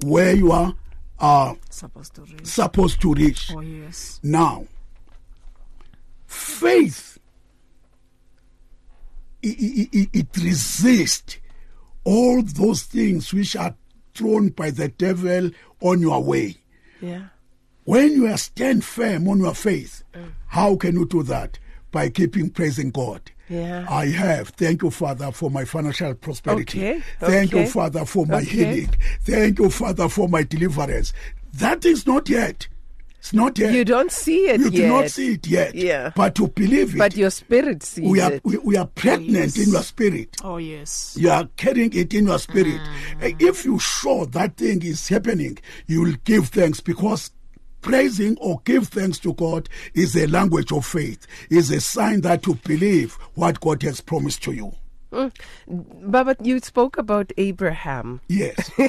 where 0.05 0.35
you 0.35 0.53
are 0.53 0.75
uh, 1.19 1.55
Supposed 1.71 2.15
to 2.15 2.23
reach. 2.23 2.47
supposed 2.47 3.01
to 3.01 3.15
reach 3.15 3.51
Oh, 3.55 3.61
yes. 3.61 4.21
now, 4.23 4.67
faith 6.27 7.19
it, 9.43 9.89
it, 9.93 10.09
it, 10.13 10.27
resists 10.43 11.39
all 12.05 12.43
those 12.43 12.83
things 12.83 13.33
which 13.33 13.55
are 13.55 13.77
thrown 14.15 14.49
by 14.49 14.71
the 14.71 14.89
devil 14.89 15.51
on 15.81 16.01
your 16.01 16.23
way. 16.23 16.57
Yeah. 17.01 17.27
When 17.85 18.13
you 18.13 18.27
are 18.27 18.39
stand 18.39 18.85
firm 18.85 19.29
on 19.29 19.39
your 19.39 19.55
faith, 19.55 20.03
how 20.49 20.75
can 20.77 20.97
you 20.97 21.07
do 21.07 21.23
that? 21.25 21.59
By 21.93 22.09
keeping 22.09 22.51
praising 22.51 22.91
God. 22.91 23.31
Yeah. 23.49 23.87
I 23.89 24.07
have. 24.07 24.49
Thank 24.51 24.83
you, 24.83 24.91
Father, 24.91 25.31
for 25.33 25.51
my 25.51 25.65
financial 25.65 26.15
prosperity. 26.15 26.79
Okay, 26.79 27.03
Thank 27.21 27.53
you, 27.53 27.67
Father, 27.67 28.05
for 28.05 28.27
my 28.27 28.39
okay. 28.39 28.47
healing. 28.47 28.95
Thank 29.23 29.59
you, 29.59 29.71
Father, 29.71 30.09
for 30.09 30.29
my 30.29 30.43
deliverance. 30.43 31.13
That 31.55 31.85
is 31.85 32.07
not 32.07 32.29
yet. 32.29 32.69
It's 33.27 33.33
not 33.33 33.59
yet. 33.59 33.73
You 33.73 33.85
don't 33.85 34.13
see 34.13 34.45
it 34.45 34.61
yet. 34.61 34.73
You 34.73 34.79
yet. 34.79 34.87
do 34.87 34.87
not 34.87 35.11
see 35.11 35.33
it 35.33 35.47
yet. 35.49 35.75
Yeah. 35.75 36.13
But 36.15 36.39
you 36.39 36.47
believe 36.47 36.95
it. 36.95 36.99
But 36.99 37.17
your 37.17 37.31
spirit 37.31 37.83
sees 37.83 38.09
we 38.09 38.21
are 38.21 38.35
it. 38.35 38.45
we, 38.45 38.57
we 38.59 38.77
are 38.77 38.87
pregnant 38.87 39.57
yes. 39.57 39.59
in 39.59 39.73
your 39.73 39.83
spirit. 39.83 40.37
Oh, 40.45 40.59
yes. 40.59 41.17
You 41.19 41.31
are 41.31 41.49
carrying 41.57 41.93
it 41.93 42.15
in 42.15 42.27
your 42.27 42.39
spirit. 42.39 42.81
Mm. 43.21 43.43
If 43.43 43.65
you 43.65 43.81
show 43.81 44.27
that 44.27 44.57
thing 44.57 44.81
is 44.85 45.09
happening, 45.09 45.59
you 45.89 46.03
will 46.03 46.15
give 46.25 46.51
thanks 46.51 46.79
because 46.79 47.33
praising 47.87 48.37
or 48.39 48.61
give 48.65 48.89
thanks 48.89 49.19
to 49.21 49.33
God 49.35 49.69
is 49.95 50.17
a 50.17 50.27
language 50.27 50.73
of 50.73 50.85
faith. 50.85 51.25
Is 51.51 51.71
a 51.71 51.81
sign 51.81 52.23
that 52.23 52.45
you 52.47 52.57
believe 52.57 53.13
what 53.35 53.61
God 53.61 53.83
has 53.85 54.01
promised 54.01 54.43
to 54.43 54.53
you. 54.53 54.73
Baba, 55.69 56.37
you 56.43 56.59
spoke 56.59 56.99
about 56.99 57.31
Abraham. 57.39 58.21
Yes. 58.29 58.71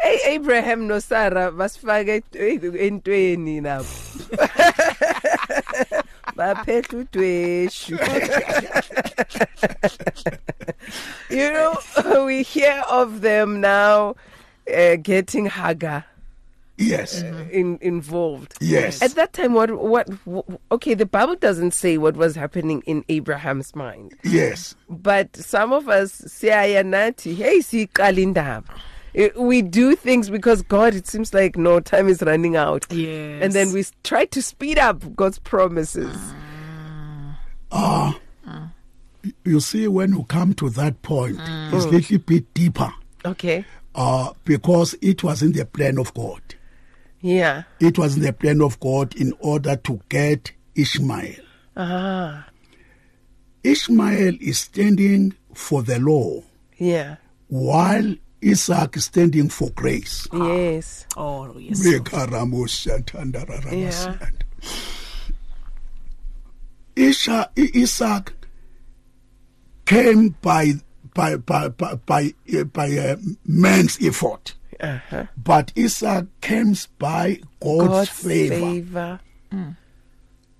Hey, 0.00 0.18
Abraham 0.34 0.88
no 0.88 0.98
Sarah 0.98 1.52
basifake 1.52 2.22
entweni. 2.32 3.60
Baphethe 6.36 7.04
udweshu. 7.04 7.98
You 11.30 11.52
know, 11.52 11.78
we 12.24 12.42
hear 12.42 12.82
of 12.88 13.20
them 13.20 13.60
now 13.60 14.16
uh, 14.74 14.96
getting 14.96 15.46
Hagar 15.46 16.04
yes. 16.80 17.22
in, 17.52 17.78
involved. 17.80 18.54
Yes. 18.60 19.00
At 19.02 19.12
that 19.14 19.32
time, 19.32 19.52
what, 19.54 19.70
what, 19.78 20.08
wh- 20.28 20.54
okay, 20.72 20.94
the 20.94 21.06
Bible 21.06 21.36
doesn't 21.36 21.72
say 21.74 21.98
what 21.98 22.16
was 22.16 22.34
happening 22.34 22.82
in 22.86 23.04
Abraham's 23.08 23.76
mind. 23.76 24.14
Yes. 24.24 24.74
But 24.88 25.36
some 25.36 25.72
of 25.72 25.88
us 25.88 26.20
siyaya 26.22 26.82
nathi 26.84 27.36
hey 27.36 27.58
siqala 27.58 28.18
indaba 28.18 28.64
I- 29.16 29.32
We 29.36 29.62
do 29.62 29.94
things 29.96 30.30
because 30.30 30.62
God, 30.62 30.94
it 30.94 31.06
seems 31.06 31.34
like 31.34 31.56
no 31.56 31.80
time 31.80 32.08
is 32.08 32.22
running 32.22 32.56
out. 32.56 32.86
Yes. 32.92 33.42
And 33.42 33.52
then 33.52 33.72
we 33.72 33.84
try 34.04 34.24
to 34.26 34.40
speed 34.42 34.78
up 34.78 35.14
God's 35.16 35.38
promises. 35.38 36.16
Ah, 37.72 38.18
You 39.44 39.60
see, 39.60 39.86
when 39.86 40.12
you 40.12 40.24
come 40.24 40.54
to 40.54 40.70
that 40.70 41.02
point, 41.02 41.36
it's 41.72 41.84
a 41.84 41.88
little 41.88 42.18
bit 42.18 42.52
deeper 42.54 42.90
Okay. 43.24 43.64
uh, 43.94 44.32
because 44.44 44.94
it 45.02 45.22
was 45.22 45.42
in 45.42 45.52
the 45.52 45.64
plan 45.66 45.98
of 45.98 46.12
God. 46.14 46.40
Yeah. 47.20 47.64
It 47.80 47.98
was 47.98 48.16
the 48.16 48.32
plan 48.32 48.62
of 48.62 48.80
God 48.80 49.14
in 49.16 49.34
order 49.40 49.76
to 49.76 50.00
get 50.08 50.52
Ishmael. 50.74 51.34
Ah. 51.76 52.46
Ishmael 53.62 54.36
is 54.40 54.58
standing 54.60 55.34
for 55.54 55.82
the 55.82 55.98
law 55.98 56.42
Yeah. 56.78 57.16
while 57.48 58.14
Isaac 58.42 58.96
is 58.96 59.04
standing 59.04 59.50
for 59.50 59.68
grace. 59.70 60.26
Yes. 60.32 61.04
Oh, 61.16 61.54
yes. 61.58 61.84
Mekaramo-shantandararabasianda. 61.86 64.32
Isha, 66.96 67.50
Isaac 67.56 68.32
came 69.86 70.30
by 70.42 70.74
by 71.14 71.36
by 71.36 71.68
by 71.68 71.94
by, 71.94 72.34
uh, 72.56 72.64
by 72.64 72.96
uh, 72.96 73.16
man's 73.46 73.98
effort, 74.02 74.54
Uh-huh. 74.82 75.26
but 75.36 75.72
Isaac 75.76 76.26
comes 76.40 76.86
by 76.98 77.40
God's, 77.60 77.88
God's 77.88 78.08
favor. 78.10 78.54
favor. 78.56 79.20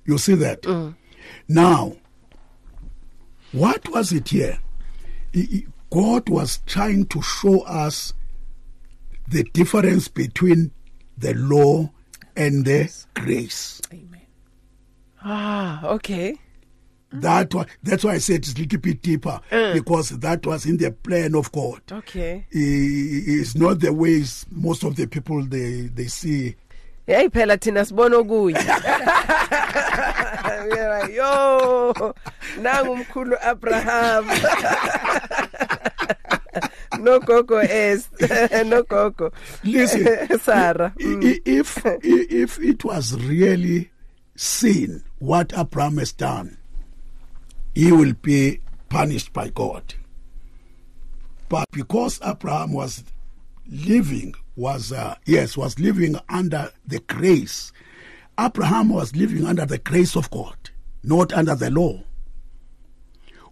You 0.06 0.18
see 0.18 0.34
that? 0.34 0.66
Now, 1.48 1.96
what 3.52 3.88
was 3.90 4.12
it 4.12 4.28
here? 4.28 4.58
I- 5.34 5.48
I- 5.52 5.64
God 5.90 6.28
was 6.28 6.60
trying 6.66 7.06
to 7.06 7.20
show 7.22 7.60
us 7.62 8.12
the 9.28 9.42
difference 9.52 10.06
between 10.08 10.70
the 11.18 11.34
law 11.34 11.90
and 12.36 12.64
the 12.64 12.92
grace. 13.14 13.80
Amen. 13.92 14.20
Ah, 15.22 15.84
okay. 15.86 16.36
That 17.12 17.52
was, 17.54 17.66
that's 17.82 18.04
why 18.04 18.12
I 18.12 18.18
said 18.18 18.36
it's 18.36 18.54
a 18.54 18.58
little 18.58 18.78
bit 18.78 19.02
deeper 19.02 19.40
eh. 19.50 19.72
because 19.72 20.10
that 20.10 20.46
was 20.46 20.64
in 20.64 20.76
the 20.76 20.92
plan 20.92 21.34
of 21.34 21.50
God. 21.50 21.80
Okay. 21.90 22.46
It's 22.50 23.56
not 23.56 23.80
the 23.80 23.92
ways 23.92 24.46
most 24.50 24.84
of 24.84 24.94
the 24.96 25.06
people 25.06 25.42
they 25.44 25.90
they 25.94 26.06
see. 26.06 26.54
Hey 27.06 27.28
phela 27.28 27.56
thina 27.58 27.84
sibona 27.84 28.22
okunye. 28.22 28.54
We 30.70 30.78
are 30.78 31.00
like, 31.00 31.12
Yo, 31.14 31.92
nangu 32.58 32.92
umkhulu 33.04 33.36
Abraham. 33.42 34.26
no 37.00 37.18
gogo 37.20 37.56
es. 37.58 38.08
no 38.66 38.82
gogo. 38.84 39.32
Listen, 39.64 40.38
Sarah. 40.40 40.92
I- 40.98 41.02
mm. 41.02 41.40
if 41.44 41.82
if 42.04 42.58
it 42.60 42.84
was 42.84 43.14
really 43.22 43.90
sin 44.36 45.02
what 45.18 45.52
Abraham 45.56 45.98
has 45.98 46.12
done, 46.12 46.56
he 47.74 47.92
will 47.92 48.14
be 48.14 48.60
punished 48.88 49.32
by 49.32 49.48
God. 49.50 49.94
But 51.48 51.66
because 51.72 52.20
Abraham 52.24 52.72
was 52.72 53.04
living 53.66 54.34
was 54.56 54.92
uh, 54.92 55.14
yes 55.26 55.56
was 55.56 55.78
living 55.78 56.16
under 56.28 56.70
the 56.86 56.98
grace, 57.00 57.72
Abraham 58.38 58.88
was 58.90 59.14
living 59.16 59.44
under 59.46 59.66
the 59.66 59.78
grace 59.78 60.16
of 60.16 60.30
God, 60.30 60.56
not 61.02 61.32
under 61.32 61.54
the 61.54 61.70
law. 61.70 62.02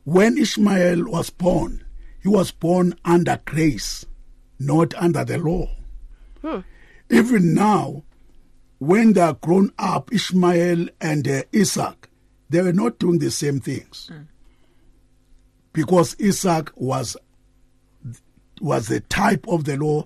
When 0.04 0.38
Ishmael 0.38 1.04
was 1.04 1.30
born, 1.30 1.84
he 2.22 2.28
was 2.28 2.50
born 2.50 2.94
under 3.04 3.38
grace, 3.44 4.04
not 4.58 4.94
under 4.94 5.24
the 5.24 5.38
law. 5.38 5.68
Even 7.10 7.54
now, 7.54 8.04
when 8.78 9.12
they 9.14 9.20
are 9.20 9.34
grown 9.34 9.72
up, 9.78 10.12
Ishmael 10.12 10.88
and 11.00 11.26
uh, 11.28 11.42
Isaac, 11.54 12.07
they 12.50 12.62
were 12.62 12.72
not 12.72 12.98
doing 12.98 13.18
the 13.18 13.30
same 13.30 13.60
things. 13.60 14.10
Mm. 14.12 14.26
Because 15.72 16.16
Isaac 16.20 16.70
was 16.76 17.16
was 18.60 18.90
a 18.90 19.00
type 19.00 19.46
of 19.48 19.64
the 19.64 19.76
law. 19.76 20.04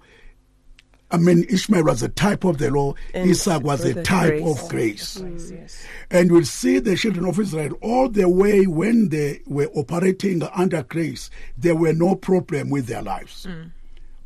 I 1.11 1.19
mean, 1.19 1.45
Ishmael 1.49 1.85
was 1.85 2.03
a 2.03 2.09
type 2.09 2.45
of 2.45 2.59
the 2.59 2.71
law. 2.71 2.95
And 3.13 3.31
Isaac 3.31 3.63
was 3.63 3.85
a 3.85 3.93
the 3.93 4.03
type 4.03 4.43
grace. 4.43 4.63
of 4.63 4.69
grace. 4.71 5.23
Yes. 5.51 5.87
And 6.11 6.33
we'll 6.33 6.45
see 6.45 6.79
the 6.79 6.97
children 6.97 7.27
of 7.27 7.39
Israel 7.39 7.79
all 7.83 8.09
the 8.09 8.29
way 8.29 8.67
when 8.67 9.11
they 9.11 9.41
were 9.47 9.69
operating 9.75 10.43
under 10.55 10.83
grace, 10.83 11.31
there 11.57 11.77
were 11.77 11.93
no 11.93 12.15
problem 12.15 12.71
with 12.71 12.87
their 12.87 13.03
lives. 13.03 13.47
Mm. 13.49 13.73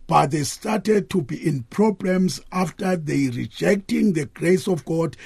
But 0.06 0.30
they 0.30 0.44
started 0.44 1.10
to 1.10 1.22
be 1.22 1.44
in 1.44 1.64
problems 1.64 2.40
after 2.52 2.96
they 2.96 3.28
rejecting 3.30 4.12
the 4.12 4.26
grace 4.26 4.68
of 4.68 4.84
God, 4.84 5.16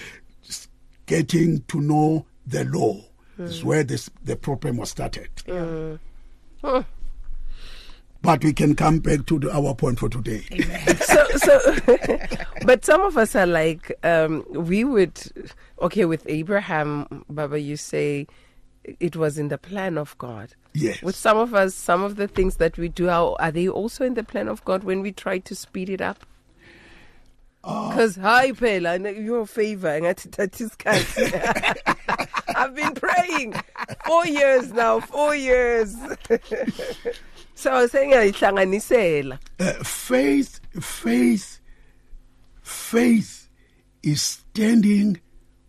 getting 1.04 1.62
to 1.68 1.80
know 1.80 2.26
the 2.50 2.64
law. 2.64 3.00
This 3.38 3.50
is 3.56 3.64
where 3.64 3.82
this, 3.84 4.10
the 4.22 4.36
problem 4.36 4.76
was 4.76 4.90
started. 4.90 5.30
But 8.22 8.44
we 8.44 8.52
can 8.52 8.74
come 8.76 8.98
back 8.98 9.24
to 9.26 9.38
the, 9.38 9.50
our 9.50 9.74
point 9.74 9.98
for 9.98 10.10
today. 10.10 10.40
so 11.00 11.24
so 11.38 11.76
but 12.66 12.84
some 12.84 13.00
of 13.00 13.16
us 13.16 13.34
are 13.34 13.46
like 13.46 13.92
um 14.04 14.44
we 14.50 14.84
would 14.84 15.18
okay 15.80 16.04
with 16.04 16.22
abraham 16.28 17.24
baba 17.30 17.58
you 17.58 17.78
say 17.78 18.26
it 18.98 19.16
was 19.16 19.38
in 19.38 19.48
the 19.48 19.56
plan 19.56 19.96
of 19.96 20.16
god 20.18 20.54
Yes. 20.74 21.00
with 21.02 21.16
some 21.16 21.38
of 21.38 21.54
us 21.54 21.74
some 21.74 22.02
of 22.02 22.16
the 22.16 22.28
things 22.28 22.56
that 22.56 22.76
we 22.76 22.88
do 22.90 23.08
are, 23.08 23.34
are 23.40 23.50
they 23.50 23.68
also 23.68 24.04
in 24.04 24.12
the 24.14 24.22
plan 24.24 24.48
of 24.48 24.62
god 24.66 24.84
when 24.84 25.00
we 25.00 25.12
try 25.12 25.38
to 25.38 25.54
speed 25.54 25.88
it 25.88 26.02
up 26.02 26.26
because 27.62 28.16
hi 28.16 28.52
phela 28.52 28.98
your 29.18 29.46
favor 29.46 29.98
ngathi 29.98 30.28
thatha 30.30 30.64
isikhathi 30.66 31.32
i've 32.56 32.74
been 32.74 32.94
praying 32.94 33.54
four 34.06 34.26
years 34.26 34.72
now 34.72 35.00
four 35.00 35.34
years 35.34 35.94
so 37.54 37.86
sengiyayihlanganisela 37.88 39.38
Uh, 39.58 39.72
faith, 39.84 40.60
faith, 40.80 41.60
faith 42.62 43.48
is 44.02 44.22
standing 44.22 45.20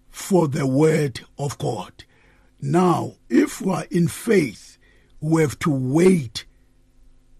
for 0.10 0.48
the 0.48 0.66
word 0.66 1.22
of 1.38 1.58
God. 1.58 2.06
Now, 2.62 3.16
if 3.30 3.60
we 3.62 3.74
are 3.74 3.86
in 3.92 4.08
faith, 4.08 4.78
we 5.20 5.42
have 5.42 5.60
to 5.60 5.70
wait 5.70 6.46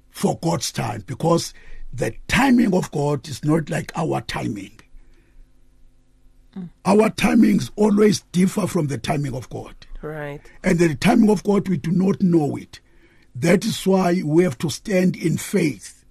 for 0.10 0.38
God's 0.40 0.72
time 0.72 1.04
because 1.08 1.54
the 1.94 2.14
timing 2.28 2.74
of 2.74 2.92
God 2.92 3.30
is 3.30 3.44
not 3.46 3.70
like 3.70 3.92
our 3.96 4.20
timing. 4.22 4.81
Our 6.86 7.10
timings 7.10 7.72
always 7.76 8.22
differ 8.32 8.68
from 8.68 8.88
the 8.88 8.98
timing 8.98 9.34
of 9.34 9.50
God. 9.50 9.76
right 10.02 10.42
And 10.64 10.80
the 10.80 10.96
timing 10.96 11.30
of 11.30 11.44
God, 11.44 11.68
we 11.68 11.78
do 11.78 11.92
not 11.92 12.22
know 12.22 12.56
it. 12.58 12.80
That 13.34 13.64
is 13.64 13.86
why 13.88 14.22
we 14.26 14.44
have 14.44 14.58
to 14.58 14.70
stand 14.70 15.16
in 15.16 15.38
faith, 15.38 16.04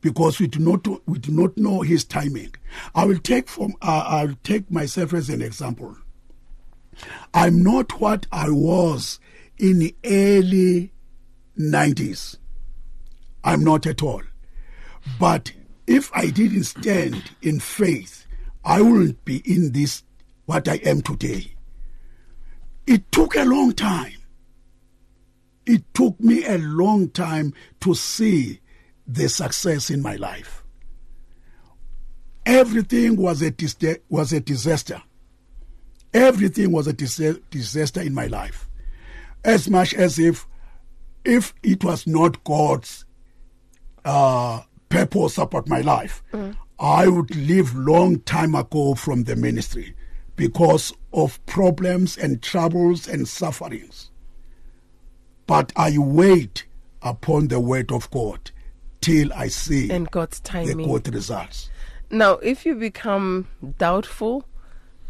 because 0.00 0.38
we 0.38 0.46
do 0.46 0.60
not 0.60 0.86
we 1.08 1.18
do 1.18 1.32
not 1.32 1.56
know 1.56 1.80
His 1.80 2.04
timing. 2.04 2.54
I 2.94 3.04
will 3.04 3.18
take 3.18 3.48
from 3.48 3.74
uh, 3.82 4.04
I'll 4.06 4.36
take 4.44 4.70
myself 4.70 5.12
as 5.12 5.28
an 5.28 5.42
example. 5.42 5.96
I'm 7.34 7.62
not 7.62 8.00
what 8.00 8.26
I 8.30 8.48
was 8.48 9.18
in 9.58 9.80
the 9.80 9.94
early 10.04 10.92
90s. 11.58 12.36
I'm 13.44 13.64
not 13.64 13.86
at 13.86 14.02
all. 14.02 14.22
But 15.18 15.52
if 15.86 16.10
I 16.14 16.30
didn't 16.30 16.64
stand 16.64 17.30
in 17.42 17.60
faith, 17.60 18.25
I 18.66 18.82
wouldn't 18.82 19.24
be 19.24 19.36
in 19.44 19.70
this 19.72 20.02
what 20.46 20.66
I 20.68 20.74
am 20.84 21.00
today. 21.00 21.52
It 22.86 23.10
took 23.12 23.36
a 23.36 23.44
long 23.44 23.72
time. 23.72 24.12
It 25.64 25.82
took 25.94 26.20
me 26.20 26.44
a 26.44 26.58
long 26.58 27.08
time 27.10 27.54
to 27.80 27.94
see 27.94 28.60
the 29.06 29.28
success 29.28 29.88
in 29.88 30.02
my 30.02 30.16
life. 30.16 30.64
Everything 32.44 33.16
was 33.16 33.40
a 33.42 33.50
dis- 33.52 33.76
was 34.08 34.32
a 34.32 34.40
disaster. 34.40 35.00
Everything 36.12 36.70
was 36.72 36.86
a 36.86 36.92
dis- 36.92 37.38
disaster 37.50 38.00
in 38.00 38.14
my 38.14 38.26
life. 38.26 38.68
As 39.44 39.68
much 39.70 39.94
as 39.94 40.18
if 40.18 40.46
if 41.24 41.54
it 41.62 41.82
was 41.84 42.06
not 42.06 42.42
God's 42.44 43.04
uh, 44.04 44.62
purpose 44.88 45.38
about 45.38 45.68
my 45.68 45.80
life, 45.80 46.22
I 46.78 47.08
would 47.08 47.34
leave 47.34 47.74
long 47.74 48.20
time 48.20 48.54
ago 48.54 48.94
from 48.94 49.24
the 49.24 49.36
ministry 49.36 49.94
because 50.36 50.92
of 51.12 51.44
problems 51.46 52.18
and 52.18 52.42
troubles 52.42 53.08
and 53.08 53.26
sufferings. 53.26 54.10
But 55.46 55.72
I 55.76 55.96
wait 55.96 56.64
upon 57.02 57.48
the 57.48 57.60
word 57.60 57.92
of 57.92 58.10
God 58.10 58.50
till 59.00 59.32
I 59.32 59.48
see 59.48 59.90
and 59.90 60.10
god's 60.10 60.40
timing. 60.40 60.76
the 60.76 60.84
good 60.84 61.14
results. 61.14 61.70
Now, 62.10 62.32
if 62.34 62.66
you 62.66 62.74
become 62.74 63.48
doubtful, 63.78 64.44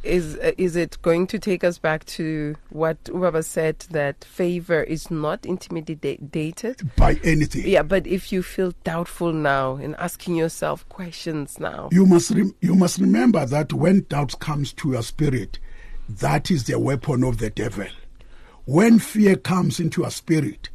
is 0.07 0.37
uh, 0.37 0.53
is 0.57 0.77
it 0.77 0.97
going 1.03 1.27
to 1.29 1.39
take 1.39 1.65
us 1.65 1.79
back 1.79 2.05
to 2.07 2.55
what 2.71 3.03
Ubaba 3.05 3.45
said 3.45 3.81
that 3.91 4.25
favor 4.25 4.83
is 4.83 5.11
not 5.11 5.45
intimidated? 5.45 6.91
by 6.97 7.19
anything. 7.25 7.67
Yeah, 7.69 7.83
but 7.83 8.07
if 8.07 8.33
you 8.33 8.43
feel 8.43 8.73
doubtful 8.85 9.33
now 9.33 9.77
and 9.77 9.95
asking 9.97 10.37
yourself 10.37 10.89
questions 10.89 11.59
now, 11.59 11.89
You 11.93 12.07
must 12.07 12.31
you 12.31 12.75
must 12.75 12.99
remember 12.99 13.45
that 13.47 13.73
when 13.73 14.07
doubt 14.09 14.39
comes 14.39 14.73
to 14.75 14.93
your 14.93 15.03
spirit, 15.03 15.59
that 16.09 16.51
is 16.51 16.65
the 16.65 16.79
weapon 16.79 17.25
of 17.25 17.39
the 17.39 17.51
devil. 17.51 17.87
When 18.65 18.99
fear 18.99 19.37
comes 19.37 19.79
into 19.79 20.03
your 20.03 20.11
spirit, 20.11 20.71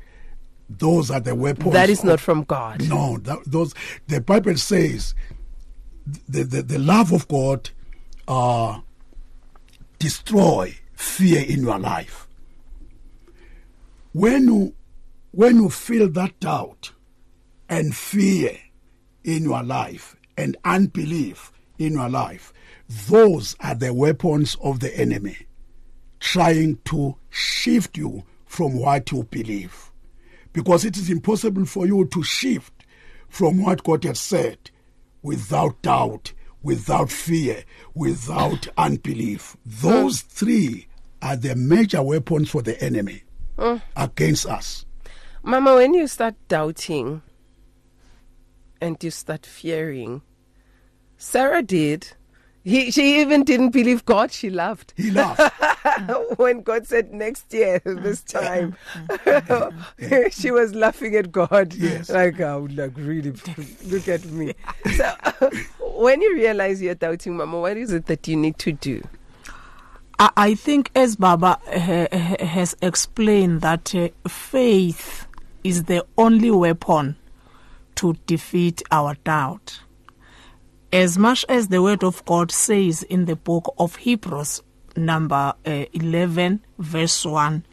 those 0.69 1.11
are 1.11 1.19
the 1.19 1.35
weapons. 1.35 1.73
that 1.73 1.89
is 1.89 1.99
of- 1.99 2.05
not 2.05 2.19
from 2.19 2.43
God. 2.43 2.87
No, 2.87 3.17
that, 3.19 3.39
those 3.45 3.73
the 4.07 4.21
Bible 4.21 4.55
says 4.57 5.13
the, 6.27 6.43
the 6.43 6.61
the 6.61 6.79
love 6.79 7.11
of 7.11 7.27
God 7.27 7.69
uh, 8.27 8.79
destroy 10.01 10.75
fear 10.93 11.43
in 11.47 11.61
your 11.61 11.77
life. 11.77 12.27
When 14.13 14.45
you 14.45 14.73
when 15.29 15.57
you 15.57 15.69
feel 15.69 16.09
that 16.09 16.39
doubt 16.39 16.91
and 17.69 17.95
fear 17.95 18.57
in 19.23 19.43
your 19.43 19.63
life 19.63 20.17
and 20.35 20.57
unbelief 20.65 21.51
in 21.77 21.93
your 21.93 22.09
life, 22.09 22.51
those 22.89 23.55
are 23.61 23.75
the 23.75 23.93
weapons 23.93 24.57
of 24.61 24.79
the 24.79 24.93
enemy 24.99 25.37
trying 26.19 26.79
to 26.85 27.15
shift 27.29 27.95
you 27.95 28.23
from 28.45 28.77
what 28.77 29.11
you 29.11 29.23
believe 29.23 29.91
because 30.51 30.83
it 30.83 30.97
is 30.97 31.09
impossible 31.09 31.65
for 31.65 31.85
you 31.85 32.05
to 32.07 32.23
shift 32.23 32.85
from 33.29 33.61
what 33.63 33.83
God 33.83 34.03
has 34.03 34.19
said 34.19 34.71
without 35.21 35.81
doubt, 35.83 36.33
without 36.63 37.11
fear, 37.11 37.63
without 37.93 38.67
unbelief. 38.77 39.57
Those 39.65 40.21
mm. 40.21 40.27
three 40.27 40.87
are 41.21 41.35
the 41.35 41.55
major 41.55 42.01
weapons 42.01 42.49
for 42.49 42.61
the 42.61 42.81
enemy 42.83 43.23
mm. 43.57 43.81
against 43.95 44.45
us. 44.45 44.85
Mama, 45.43 45.75
when 45.75 45.93
you 45.93 46.07
start 46.07 46.35
doubting 46.47 47.21
and 48.79 49.03
you 49.03 49.11
start 49.11 49.45
fearing, 49.45 50.21
Sarah 51.17 51.61
did. 51.63 52.13
He, 52.63 52.91
she 52.91 53.19
even 53.19 53.43
didn't 53.43 53.69
believe 53.69 54.05
God 54.05 54.31
she 54.31 54.49
loved. 54.51 54.93
He 54.95 55.09
laughed. 55.09 55.51
when 56.37 56.61
God 56.61 56.85
said 56.85 57.11
next 57.11 57.51
year, 57.53 57.79
this 57.85 58.21
time, 58.23 58.75
she 60.31 60.51
was 60.51 60.75
laughing 60.75 61.15
at 61.15 61.31
God. 61.31 61.73
Yes. 61.73 62.09
Like, 62.09 62.39
oh, 62.39 62.67
like, 62.71 62.91
really, 62.95 63.33
look 63.85 64.07
at 64.07 64.25
me. 64.25 64.53
So, 64.95 65.11
when 65.79 66.21
you 66.21 66.35
realize 66.35 66.81
you're 66.81 66.95
doubting, 66.95 67.37
Mama, 67.37 67.59
what 67.59 67.77
is 67.77 67.91
it 67.91 68.05
that 68.05 68.27
you 68.27 68.35
need 68.35 68.59
to 68.59 68.73
do? 68.73 69.01
I, 70.19 70.29
I 70.37 70.55
think, 70.55 70.91
as 70.95 71.15
Baba 71.15 71.59
ha, 71.65 72.07
ha- 72.11 72.45
has 72.45 72.75
explained, 72.81 73.61
that 73.61 73.95
uh, 73.95 74.09
faith 74.27 75.25
is 75.63 75.85
the 75.85 76.05
only 76.15 76.51
weapon 76.51 77.15
to 77.95 78.15
defeat 78.27 78.83
our 78.91 79.15
doubt. 79.23 79.79
As 80.93 81.17
much 81.17 81.45
as 81.47 81.69
the 81.69 81.81
Word 81.81 82.03
of 82.03 82.23
God 82.25 82.51
says 82.51 83.03
in 83.03 83.25
the 83.25 83.37
book 83.37 83.73
of 83.79 83.95
Hebrews, 83.95 84.61
number 84.97 85.53
uh, 85.65 85.85
11, 85.93 86.61
verse 86.79 87.25
1, 87.25 87.63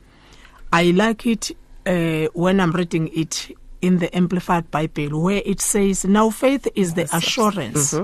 I 0.73 0.85
like 0.93 1.27
it 1.27 1.51
uh, 1.85 2.29
when 2.33 2.61
I'm 2.61 2.71
reading 2.71 3.11
it 3.13 3.51
in 3.83 3.99
the 3.99 4.15
Amplified 4.17 4.71
Bible, 4.71 5.21
where 5.21 5.43
it 5.45 5.61
says, 5.61 6.05
Now 6.05 6.31
faith 6.31 6.69
is 6.77 6.95
the 6.95 7.09
assurance. 7.13 7.95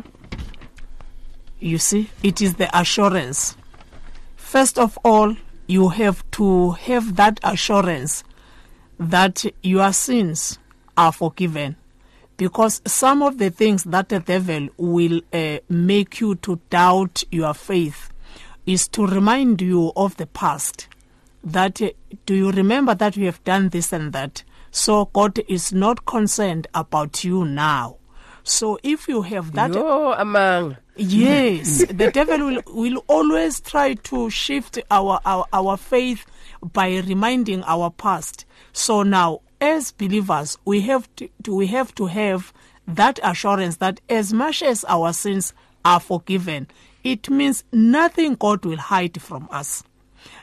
You 1.61 1.79
see, 1.79 2.11
it 2.23 2.43
is 2.43 2.55
the 2.55 2.77
assurance. 2.77 3.57
First 4.37 4.79
of 4.79 4.99
all, 5.05 5.37
you 5.67 5.91
have 5.91 6.29
to 6.33 6.73
have 6.73 7.17
that 7.17 7.39
assurance 7.43 8.25
that 8.99 9.45
your 9.63 9.93
sins 9.93 10.59
are 10.97 11.13
forgiven. 11.13 11.77
Because 12.37 12.83
some 12.87 13.23
of 13.23 13.39
the 13.39 13.51
things 13.51 13.85
that 13.85 14.09
the 14.09 14.21
devil 14.21 14.69
will 14.77 15.21
uh, 15.33 15.59
make 15.69 16.21
you 16.21 16.35
to 16.37 16.61
doubt 16.71 17.23
your 17.31 17.55
faith 17.55 18.11
is 18.67 18.89
to 18.89 19.07
remind 19.07 19.61
you 19.61 19.93
of 19.97 20.17
the 20.17 20.27
past. 20.27 20.89
That 21.45 21.81
uh, 21.81 21.91
do 22.27 22.35
you 22.35 22.51
remember 22.51 22.95
that 22.95 23.17
you 23.17 23.27
have 23.27 23.43
done 23.45 23.69
this 23.69 23.93
and 23.93 24.13
that? 24.13 24.43
So 24.71 25.05
God 25.13 25.39
is 25.49 25.73
not 25.73 26.05
concerned 26.07 26.67
about 26.75 27.23
you 27.23 27.45
now. 27.45 27.99
So 28.43 28.79
if 28.83 29.09
you 29.09 29.23
have 29.23 29.53
that 29.53 29.71
No, 29.71 30.13
among. 30.13 30.77
Yes, 30.97 31.85
the 31.91 32.11
devil 32.13 32.39
will, 32.47 32.63
will 32.69 33.05
always 33.09 33.61
try 33.61 33.95
to 33.95 34.31
shift 34.31 34.79
our, 34.91 35.21
our 35.25 35.47
our 35.53 35.77
faith 35.77 36.25
by 36.63 36.99
reminding 36.99 37.63
our 37.65 37.91
past. 37.91 38.45
So 38.73 39.03
now, 39.03 39.41
as 39.61 39.93
believers, 39.93 40.59
we 40.65 40.83
have 40.83 41.09
to, 41.17 41.29
we 41.49 41.67
have 41.69 41.95
to 41.97 42.07
have 42.07 42.53
that 42.87 43.19
assurance 43.23 43.77
that 43.77 44.01
as 44.09 44.33
much 44.33 44.63
as 44.63 44.85
our 44.85 45.13
sins 45.13 45.53
are 45.85 46.01
forgiven, 46.01 46.69
it 47.03 47.29
means 47.29 47.65
nothing 47.73 48.35
God 48.35 48.65
will 48.65 48.79
hide 48.79 49.21
from 49.21 49.49
us. 49.51 49.83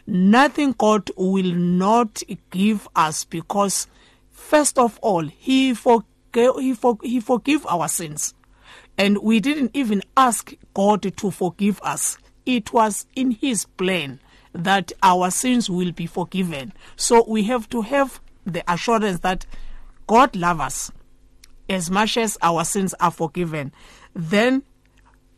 Nothing 0.06 0.76
God 0.78 1.10
will 1.18 1.54
not 1.54 2.22
give 2.52 2.88
us 2.96 3.26
because, 3.26 3.88
first 4.32 4.78
of 4.78 5.00
all, 5.02 5.24
He 5.26 5.74
forgave, 5.74 6.56
He, 6.60 6.74
for, 6.74 6.98
he 7.02 7.20
forgive 7.20 7.66
our 7.68 7.88
sins. 7.88 8.34
And 8.98 9.20
we 9.20 9.40
didn't 9.40 9.72
even 9.74 10.04
ask 10.16 10.54
God 10.74 11.16
to 11.18 11.32
forgive 11.32 11.82
us. 11.82 12.18
It 12.46 12.74
was 12.74 13.06
in 13.16 13.32
His 13.32 13.66
plan 13.66 14.20
that 14.54 14.92
our 15.02 15.32
sins 15.32 15.70
will 15.70 15.92
be 15.92 16.06
forgiven. 16.06 16.74
So 16.96 17.24
we 17.28 17.44
have 17.44 17.70
to 17.70 17.82
have 17.82 18.20
the 18.46 18.64
assurance 18.72 19.20
that 19.20 19.46
God 20.08 20.36
loves 20.36 20.62
us 20.62 20.92
as 21.70 21.90
much 21.90 22.18
as 22.18 22.38
our 22.42 22.66
sins 22.66 22.94
are 23.00 23.12
forgiven. 23.12 23.72
Then, 24.14 24.64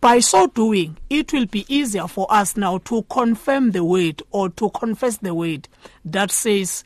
by 0.02 0.20
so 0.20 0.48
doing, 0.48 0.98
it 1.10 1.32
will 1.32 1.46
be 1.46 1.66
easier 1.74 2.08
for 2.08 2.28
us 2.30 2.58
now 2.58 2.80
to 2.80 3.04
confirm 3.04 3.72
the 3.72 3.84
word 3.84 4.22
or 4.32 4.50
to 4.50 4.70
confess 4.72 5.18
the 5.18 5.34
word 5.34 5.70
that 6.04 6.32
says, 6.32 6.84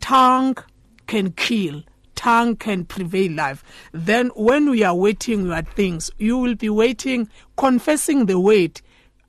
tongue 0.00 0.56
can 1.06 1.32
kill, 1.32 1.82
tongue 2.14 2.56
can 2.56 2.84
prevail 2.84 3.32
life. 3.32 3.64
Then, 3.92 4.28
when 4.36 4.70
we 4.70 4.84
are 4.84 4.94
waiting 4.94 5.46
your 5.46 5.62
things, 5.62 6.10
you 6.18 6.38
will 6.38 6.54
be 6.54 6.68
waiting, 6.68 7.28
confessing 7.56 8.26
the 8.26 8.38
word 8.38 8.80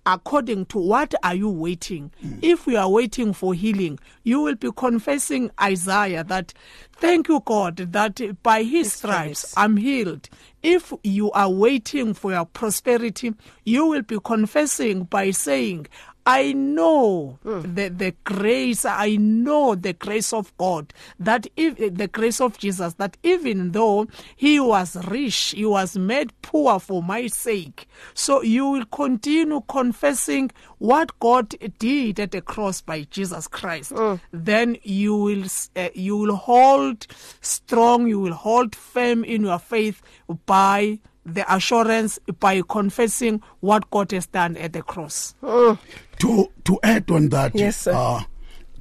according 0.05 0.65
to 0.65 0.79
what 0.79 1.13
are 1.23 1.35
you 1.35 1.49
waiting 1.49 2.11
if 2.41 2.65
you 2.65 2.75
are 2.77 2.89
waiting 2.89 3.33
for 3.33 3.53
healing 3.53 3.99
you 4.23 4.41
will 4.41 4.55
be 4.55 4.71
confessing 4.75 5.51
isaiah 5.61 6.23
that 6.23 6.53
thank 6.93 7.27
you 7.27 7.39
god 7.45 7.75
that 7.77 8.19
by 8.41 8.63
his 8.63 8.91
stripes 8.91 9.39
stripes. 9.39 9.53
i'm 9.57 9.77
healed 9.77 10.27
if 10.63 10.91
you 11.03 11.31
are 11.31 11.49
waiting 11.49 12.13
for 12.13 12.31
your 12.31 12.45
prosperity 12.45 13.33
you 13.65 13.85
will 13.85 14.01
be 14.01 14.17
confessing 14.23 15.03
by 15.03 15.29
saying 15.29 15.85
I 16.25 16.53
know 16.53 17.39
hmm. 17.43 17.61
the, 17.73 17.89
the 17.89 18.13
grace, 18.23 18.85
I 18.85 19.15
know 19.15 19.75
the 19.75 19.93
grace 19.93 20.33
of 20.33 20.55
God, 20.57 20.93
that 21.19 21.47
if 21.55 21.79
eh, 21.79 21.89
the 21.91 22.07
grace 22.07 22.39
of 22.39 22.57
Jesus, 22.57 22.93
that 22.95 23.17
even 23.23 23.71
though 23.71 24.07
he 24.35 24.59
was 24.59 24.95
rich, 25.07 25.53
he 25.55 25.65
was 25.65 25.97
made 25.97 26.31
poor 26.41 26.79
for 26.79 27.01
my 27.01 27.27
sake. 27.27 27.87
So 28.13 28.41
you 28.41 28.67
will 28.67 28.85
continue 28.85 29.61
confessing 29.67 30.51
what 30.77 31.19
God 31.19 31.55
did 31.79 32.19
at 32.19 32.31
the 32.31 32.41
cross 32.41 32.81
by 32.81 33.03
Jesus 33.09 33.47
Christ. 33.47 33.91
Hmm. 33.95 34.15
Then 34.31 34.77
you 34.83 35.15
will, 35.15 35.45
uh, 35.75 35.89
you 35.95 36.17
will 36.17 36.35
hold 36.35 37.07
strong, 37.41 38.07
you 38.07 38.19
will 38.19 38.33
hold 38.33 38.75
firm 38.75 39.23
in 39.23 39.43
your 39.43 39.59
faith 39.59 40.01
by 40.45 40.99
the 41.25 41.53
assurance, 41.53 42.19
by 42.39 42.61
confessing 42.67 43.41
what 43.59 43.89
God 43.91 44.11
has 44.11 44.25
done 44.27 44.57
at 44.57 44.73
the 44.73 44.81
cross. 44.81 45.35
Hmm. 45.41 45.73
To 46.21 46.51
to 46.65 46.79
add 46.83 47.09
on 47.11 47.29
that, 47.29 47.55
Yes, 47.55 47.77
sir. 47.81 47.93
Uh, 47.93 48.23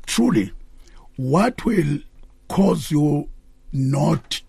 truly, 0.06 0.52
what 1.16 1.64
will 1.64 1.98
cause 2.48 2.90
you 2.90 3.28
not 3.72 4.40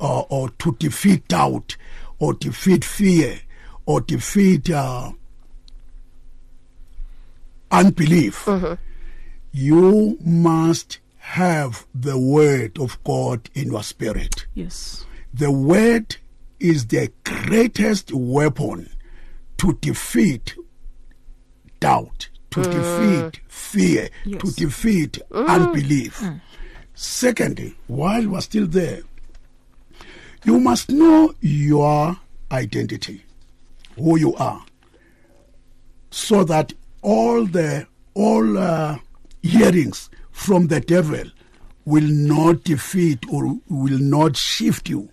uh, 0.00 0.20
or 0.20 0.50
to 0.50 0.72
defeat 0.78 1.26
doubt 1.28 1.76
or 2.18 2.34
defeat 2.34 2.84
fear 2.84 3.40
or 3.84 4.00
defeat 4.00 4.70
uh, 4.70 5.12
unbelief? 7.70 8.48
You 9.52 10.18
must 10.24 10.98
have 11.18 11.86
the 11.94 12.18
word 12.18 12.78
of 12.78 13.02
God 13.02 13.48
in 13.54 13.72
your 13.72 13.82
spirit. 13.82 14.46
Yes. 14.54 15.04
The 15.32 15.50
word 15.50 16.16
is 16.60 16.86
the 16.86 17.10
greatest 17.24 18.12
weapon 18.12 18.90
to 19.58 19.72
defeat 19.80 20.54
doubt, 21.80 22.28
to 22.50 22.60
mm. 22.60 22.72
defeat 22.72 23.40
fear, 23.48 24.08
to 24.24 24.30
Yes. 24.30 24.54
defeat 24.54 25.18
mm. 25.30 25.46
unbelief. 25.48 26.20
Mm. 26.20 26.40
Secondly, 26.94 27.74
while 27.86 28.26
we're 28.28 28.40
still 28.40 28.66
there, 28.66 29.00
you 30.44 30.58
must 30.60 30.90
know 30.90 31.34
your 31.40 32.16
identity, 32.50 33.24
who 33.96 34.18
you 34.18 34.34
are, 34.36 34.64
so 36.10 36.44
that 36.44 36.72
all 37.02 37.44
the 37.44 37.86
all 38.14 38.56
uh, 38.56 38.96
hearings 39.42 40.08
from 40.30 40.68
the 40.68 40.80
devil 40.80 41.24
will 41.84 42.04
not 42.06 42.64
defeat 42.64 43.24
or 43.30 43.58
will 43.68 43.98
not 43.98 44.36
shift 44.36 44.88
you. 44.88 45.08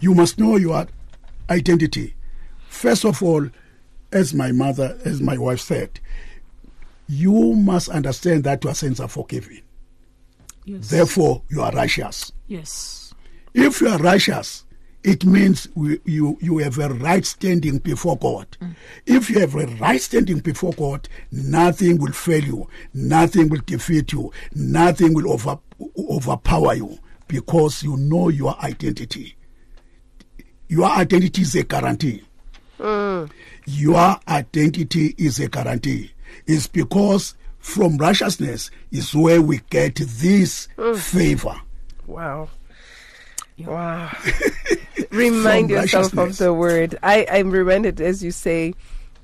You 0.00 0.14
must 0.14 0.38
know 0.38 0.56
your 0.56 0.86
identity. 1.48 2.14
First 2.68 3.04
of 3.04 3.22
all, 3.22 3.48
as 4.12 4.34
my 4.34 4.52
mother, 4.52 4.98
as 5.04 5.20
my 5.20 5.38
wife 5.38 5.60
said, 5.60 6.00
you 7.08 7.54
must 7.54 7.88
understand 7.88 8.44
that 8.44 8.64
your 8.64 8.74
sins 8.74 9.00
are 9.00 9.08
forgiven. 9.08 9.60
Yes. 10.64 10.90
Therefore, 10.90 11.42
you 11.48 11.62
are 11.62 11.72
righteous. 11.72 12.32
yes. 12.48 13.02
If 13.54 13.80
you 13.80 13.88
are 13.88 13.98
righteous, 13.98 14.64
it 15.02 15.24
means 15.24 15.66
we, 15.74 15.98
you 16.04 16.36
you 16.42 16.58
have 16.58 16.78
a 16.78 16.90
right 16.90 17.24
standing 17.24 17.78
before 17.78 18.18
God. 18.18 18.48
Mm. 18.60 18.74
If 19.06 19.30
you 19.30 19.38
have 19.38 19.54
a 19.54 19.66
right 19.76 20.00
standing 20.00 20.40
before 20.40 20.72
God, 20.74 21.08
nothing 21.30 21.96
will 21.98 22.12
fail 22.12 22.44
you, 22.44 22.68
nothing 22.92 23.48
will 23.48 23.62
defeat 23.64 24.12
you, 24.12 24.30
nothing 24.54 25.14
will 25.14 25.32
over, 25.32 25.58
overpower 25.96 26.74
you 26.74 26.98
because 27.28 27.82
you 27.82 27.96
know 27.96 28.28
your 28.28 28.58
identity. 28.62 29.36
Your 30.68 30.90
identity 30.90 31.42
is 31.42 31.54
a 31.54 31.62
guarantee. 31.62 32.22
Mm. 32.78 33.30
Your 33.66 34.16
identity 34.28 35.14
is 35.16 35.38
a 35.38 35.48
guarantee. 35.48 36.10
It's 36.46 36.66
because 36.66 37.34
from 37.58 37.96
righteousness 37.96 38.70
is 38.90 39.14
where 39.14 39.42
we 39.42 39.60
get 39.70 39.96
this 39.96 40.68
favor. 40.96 41.60
Wow. 42.06 42.48
Wow. 43.58 44.16
Remind 45.10 45.70
yourself 45.70 46.16
of 46.16 46.36
the 46.38 46.52
word. 46.52 46.98
I, 47.02 47.26
I'm 47.30 47.50
reminded 47.50 48.00
as 48.00 48.22
you 48.22 48.30
say 48.30 48.74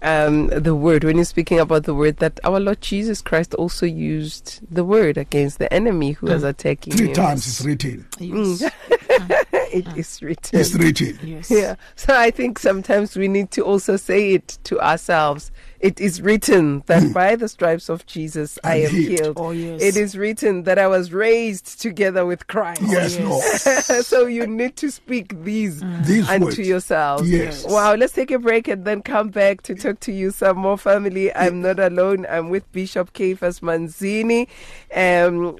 um, 0.03 0.49
the 0.49 0.75
word, 0.75 1.05
when 1.05 1.17
you're 1.17 1.25
speaking 1.25 1.61
about 1.61 1.85
the 1.85 1.95
word, 1.95 2.17
that 2.17 2.41
our 2.43 2.59
Lord 2.59 2.81
Jesus 2.81 3.23
Christ 3.23 3.55
also 3.55 3.87
used 3.87 4.61
the 4.69 4.85
word 4.85 5.17
against 5.17 5.59
the 5.59 5.73
enemy 5.73 6.13
who 6.13 6.27
was 6.27 6.43
attacking 6.43 6.95
Three 6.95 7.11
you. 7.11 7.15
times 7.15 7.47
it's 7.47 7.61
written. 7.65 8.07
Mm. 8.19 8.61
Yes. 8.61 8.73
It 9.73 9.87
is 9.97 10.21
written. 10.21 10.61
It's 10.61 10.75
written. 10.75 11.19
yes. 11.23 11.51
Yeah. 11.51 11.77
So 11.97 12.15
I 12.15 12.31
think 12.31 12.59
sometimes 12.59 13.17
we 13.17 13.27
need 13.27 13.51
to 13.53 13.63
also 13.63 13.97
say 13.97 14.35
it 14.35 14.59
to 14.65 14.79
ourselves. 14.81 15.51
It 15.83 16.01
is 16.01 16.23
written 16.23 16.85
that 16.87 17.13
by 17.13 17.35
the 17.35 17.49
stripes 17.49 17.89
of 17.89 18.07
Jesus 18.07 18.57
I 18.63 18.85
I'm 18.85 18.91
healed. 18.91 19.19
healed. 19.21 19.37
Oh, 19.41 19.51
yes. 19.51 19.83
It 19.83 19.97
is 19.97 20.17
written 20.17 20.63
that 20.63 20.79
I 20.79 20.87
was 20.87 21.13
raised 21.13 21.81
together 21.83 22.25
with 22.25 22.47
Christ. 22.47 22.83
Yes, 22.83 23.19
yes. 23.19 23.87
Lord. 23.89 24.05
so 24.07 24.27
you 24.27 24.47
need 24.47 24.77
to 24.77 24.93
speak 24.93 25.43
these 25.43 25.83
These 26.07 26.29
unto 26.31 26.45
words. 26.47 26.59
yourselves. 26.61 27.29
Yes. 27.29 27.67
Wow, 27.69 27.95
let's 27.97 28.13
take 28.13 28.31
a 28.31 28.39
break 28.39 28.69
and 28.69 28.85
then 28.85 29.03
come 29.03 29.31
back 29.31 29.63
to 29.63 29.75
talk 29.75 29.99
to 30.01 30.13
you 30.13 30.31
some 30.31 30.57
more 30.57 30.79
family. 30.79 31.35
I'm 31.35 31.61
not 31.61 31.81
alone. 31.81 32.27
I'm 32.31 32.49
with 32.49 32.71
Bishop 32.71 33.13
Caiphus 33.13 33.59
Manzini, 33.61 34.47
um, 34.95 35.47
um, 35.49 35.57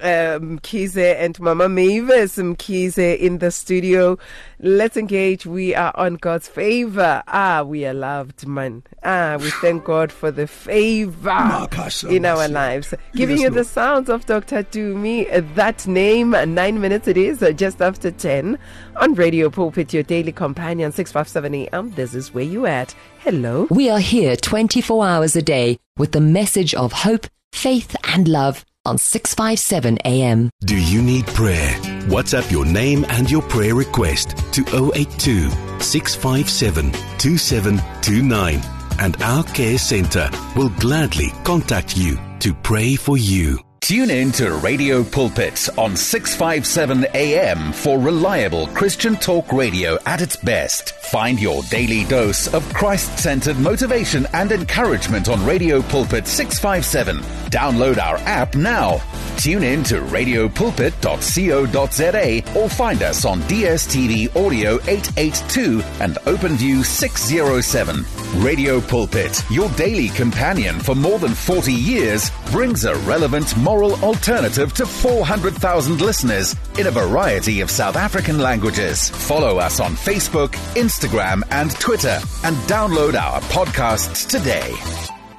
Mkhize 0.59 1.15
and 1.19 1.37
Mama 1.41 1.67
Mavis 1.67 2.37
Mkhize 2.37 3.17
in 3.19 3.39
the 3.39 3.51
studio. 3.51 4.17
Let's 4.65 4.95
engage. 4.95 5.45
We 5.45 5.75
are 5.75 5.91
on 5.95 6.15
God's 6.15 6.47
favor. 6.47 7.21
Ah, 7.27 7.63
we 7.63 7.85
are 7.85 7.93
loved, 7.93 8.47
man. 8.47 8.83
Ah, 9.03 9.35
we 9.37 9.49
thank 9.49 9.83
God 9.83 10.09
for 10.09 10.31
the 10.31 10.47
favor 10.47 11.67
in 12.09 12.25
our 12.25 12.47
lives. 12.47 12.93
Giving 13.13 13.39
you 13.39 13.49
the 13.49 13.65
sounds 13.65 14.07
of 14.07 14.25
Dr. 14.25 14.63
Tumi. 14.63 15.53
That 15.55 15.85
name, 15.85 16.29
nine 16.31 16.79
minutes 16.79 17.09
it 17.09 17.17
is, 17.17 17.43
just 17.57 17.81
after 17.81 18.09
10 18.09 18.57
on 18.95 19.15
Radio 19.15 19.49
Pulpit, 19.49 19.93
your 19.93 20.03
daily 20.03 20.31
companion, 20.31 20.93
657 20.93 21.53
AM. 21.53 21.91
This 21.95 22.13
is 22.13 22.33
where 22.33 22.45
you 22.45 22.65
at. 22.65 22.95
Hello. 23.19 23.67
We 23.69 23.89
are 23.89 23.99
here 23.99 24.37
24 24.37 25.05
hours 25.05 25.35
a 25.35 25.41
day 25.41 25.77
with 25.97 26.13
the 26.13 26.21
message 26.21 26.73
of 26.73 26.93
hope, 26.93 27.27
faith, 27.51 27.97
and 28.05 28.29
love 28.29 28.63
on 28.85 28.97
657 28.97 29.97
AM. 30.05 30.49
Do 30.61 30.77
you 30.77 31.01
need 31.01 31.25
prayer? 31.27 31.71
WhatsApp 32.07 32.51
your 32.51 32.65
name 32.65 33.05
and 33.09 33.29
your 33.29 33.41
prayer 33.41 33.75
request 33.75 34.37
to 34.53 34.91
082 34.93 35.49
657 35.79 36.91
2729 37.17 38.61
and 38.99 39.21
our 39.23 39.43
care 39.45 39.77
center 39.77 40.29
will 40.55 40.69
gladly 40.79 41.31
contact 41.43 41.97
you 41.97 42.17
to 42.39 42.53
pray 42.53 42.95
for 42.95 43.17
you. 43.17 43.59
Tune 43.83 44.09
in 44.11 44.31
to 44.31 44.53
Radio 44.53 45.03
Pulpit 45.03 45.67
on 45.77 45.97
657 45.97 47.05
AM 47.13 47.73
for 47.73 47.99
reliable 47.99 48.67
Christian 48.67 49.17
talk 49.17 49.51
radio 49.51 49.97
at 50.05 50.21
its 50.21 50.37
best. 50.37 50.93
Find 51.11 51.37
your 51.37 51.63
daily 51.63 52.05
dose 52.05 52.47
of 52.53 52.63
Christ 52.73 53.19
centered 53.19 53.59
motivation 53.59 54.25
and 54.31 54.53
encouragement 54.53 55.27
on 55.27 55.45
Radio 55.45 55.81
Pulpit 55.81 56.27
657. 56.27 57.17
Download 57.51 57.97
our 57.97 58.15
app 58.19 58.55
now. 58.55 59.01
Tune 59.37 59.63
in 59.63 59.83
to 59.83 59.95
radiopulpit.co.za 59.95 62.57
or 62.57 62.69
find 62.69 63.03
us 63.03 63.25
on 63.25 63.41
DSTV 63.41 64.33
Audio 64.45 64.75
882 64.87 65.81
and 65.99 66.15
OpenView 66.23 66.85
607. 66.85 68.05
Radio 68.41 68.79
Pulpit, 68.81 69.43
your 69.51 69.69
daily 69.71 70.07
companion 70.09 70.79
for 70.79 70.95
more 70.95 71.19
than 71.19 71.33
40 71.33 71.73
years, 71.73 72.31
brings 72.51 72.85
a 72.85 72.95
relevant 72.99 73.55
moral 73.73 73.95
alternative 74.03 74.71
to 74.71 74.85
400,000 74.85 75.99
listeners 75.99 76.55
in 76.77 76.85
a 76.85 76.91
variety 76.91 77.59
of 77.59 77.71
South 77.71 77.95
African 77.95 78.37
languages. 78.37 79.09
Follow 79.09 79.57
us 79.57 79.79
on 79.79 79.93
Facebook, 79.93 80.51
Instagram, 80.75 81.41
and 81.49 81.71
Twitter, 81.79 82.19
and 82.43 82.55
download 82.67 83.15
our 83.19 83.41
podcasts 83.57 84.29
today. 84.29 84.71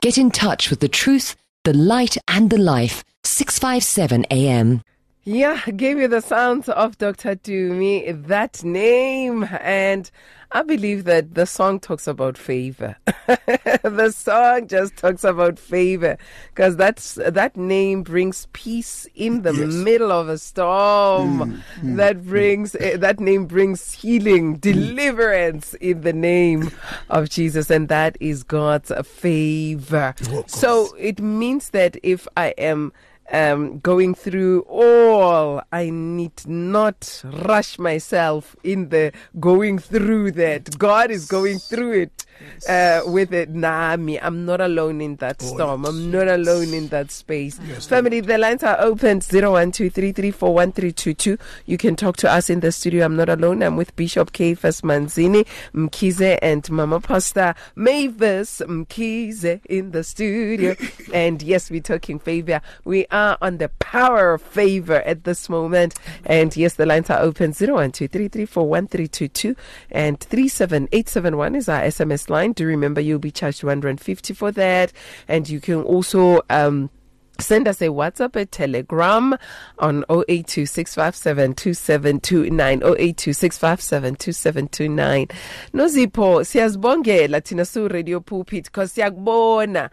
Get 0.01 0.19
in 0.19 0.33
touch 0.33 0.69
with 0.69 0.81
the 0.81 0.89
truth, 0.89 1.37
the 1.63 1.75
light, 1.75 2.17
and 2.27 2.51
the 2.51 2.59
life. 2.59 3.05
657 3.23 4.27
AM. 4.33 4.83
Yeah, 5.23 5.61
gave 5.71 5.99
you 5.99 6.09
the 6.09 6.21
sounds 6.21 6.69
of 6.69 6.99
Dr. 6.99 7.37
Tumi, 7.37 8.27
that 8.27 8.65
name. 8.65 9.49
And 9.61 10.11
I 10.57 10.63
believe 10.63 11.03
that 11.05 11.35
the 11.35 11.47
song 11.47 11.81
talks 11.81 12.07
about 12.07 12.39
favor. 12.39 12.95
the 13.27 14.15
song 14.17 14.69
just 14.69 14.95
talks 14.95 15.25
about 15.25 15.59
favor 15.59 16.17
because 16.51 16.77
that's 16.77 17.15
that 17.15 17.57
name 17.57 18.05
brings 18.05 18.47
peace 18.53 19.09
in 19.17 19.43
the 19.43 19.53
Yes. 19.53 19.67
middle 19.69 20.13
of 20.13 20.29
a 20.29 20.39
storm. 20.39 21.41
Mm, 21.41 21.63
mm, 21.83 21.97
that 21.97 22.19
mm. 22.19 22.25
brings 22.25 22.77
eh, 22.77 22.97
that 22.97 23.19
name 23.19 23.47
brings 23.47 23.93
healing, 23.95 24.55
deliverance 24.59 25.75
in 25.75 26.03
the 26.03 26.13
name 26.13 26.71
of 27.11 27.29
Jesus, 27.31 27.69
and 27.69 27.89
that 27.89 28.17
is 28.21 28.45
God's 28.45 28.93
favor. 29.05 30.15
Oh, 30.31 30.45
so 30.47 30.95
it 30.95 31.21
means 31.21 31.71
that 31.71 31.97
if 32.05 32.29
I 32.37 32.49
am 32.59 32.93
um, 33.33 33.79
going 33.81 34.15
through 34.15 34.61
all, 34.69 35.63
I 35.73 35.91
need 35.91 36.47
not 36.47 37.23
rush 37.25 37.79
myself 37.79 38.55
in 38.63 38.91
the 38.91 39.13
going 39.41 39.79
through 39.79 40.33
that. 40.33 40.79
God 40.79 41.11
is 41.11 41.27
going 41.27 41.59
through 41.59 41.93
it 41.93 42.27
uh, 42.69 43.01
with 43.07 43.33
it. 43.33 43.49
Nah, 43.51 43.97
me, 43.97 44.21
I'm 44.21 44.45
not 44.45 44.61
alone 44.61 45.01
in 45.01 45.17
that 45.17 45.41
storm. 45.43 45.87
I'm 45.87 46.11
not 46.11 46.29
alone 46.29 46.75
in 46.75 46.89
that 46.89 47.11
space. 47.11 47.59
Family, 47.87 48.21
the 48.21 48.37
lines 48.39 48.63
are 48.63 48.79
open 48.81 49.21
0123341322. 49.21 51.39
You 51.67 51.79
can 51.79 51.97
talk 51.97 52.17
to 52.19 52.31
us 52.31 52.49
in 52.51 52.61
the 52.61 52.71
studio. 52.73 53.05
I'm 53.05 53.17
not 53.17 53.29
alone. 53.29 53.63
I'm 53.63 53.77
with 53.77 53.97
Bishop 53.97 54.33
Caiphus 54.33 54.83
Manzini, 54.83 55.47
Mkhize, 55.75 56.39
and 56.43 56.71
Mama 56.71 57.01
Pastor 57.01 57.55
Mavis 57.75 58.61
Mkhize 58.67 59.61
in 59.67 59.91
the 59.93 60.05
studio. 60.05 60.77
and 61.15 61.43
yes, 61.43 61.71
we're 61.71 61.81
talking 61.81 62.19
favor. 62.19 62.61
We 62.85 63.07
are 63.11 63.24
on 63.41 63.59
the 63.59 63.69
power 63.81 64.35
of 64.35 64.43
favor 64.43 65.03
at 65.03 65.25
this 65.25 65.49
moment. 65.49 65.95
And 66.25 66.57
yes, 66.57 66.75
the 66.75 66.87
lines 66.87 67.11
are 67.11 67.21
open 67.21 67.53
0123341322 67.53 69.57
and 69.91 70.21
37871 70.21 71.55
is 71.55 71.69
our 71.69 71.83
SMS 71.83 72.31
line. 72.31 72.53
Do 72.53 72.67
remember 72.67 73.01
you'll 73.01 73.19
be 73.19 73.31
charged 73.31 73.61
250 73.61 74.35
for 74.35 74.51
that. 74.53 74.93
And 75.29 75.49
you 75.49 75.61
can 75.61 75.83
also 75.83 76.43
um 76.51 76.91
Send 77.41 77.67
us 77.67 77.83
a 77.83 77.89
WhatsApp, 77.89 78.37
a 78.37 78.47
Telegram 78.47 79.37
on 79.81 80.05
0826572729, 80.09 82.81
0826572729. 82.81 85.29
Nozipho, 85.73 86.45
siyazibongela 86.45 87.41
thina 87.41 87.65
su 87.65 87.89
Radio 87.89 88.21
Pulpit 88.21 88.65
because 88.67 88.93
siyakubona 88.93 89.91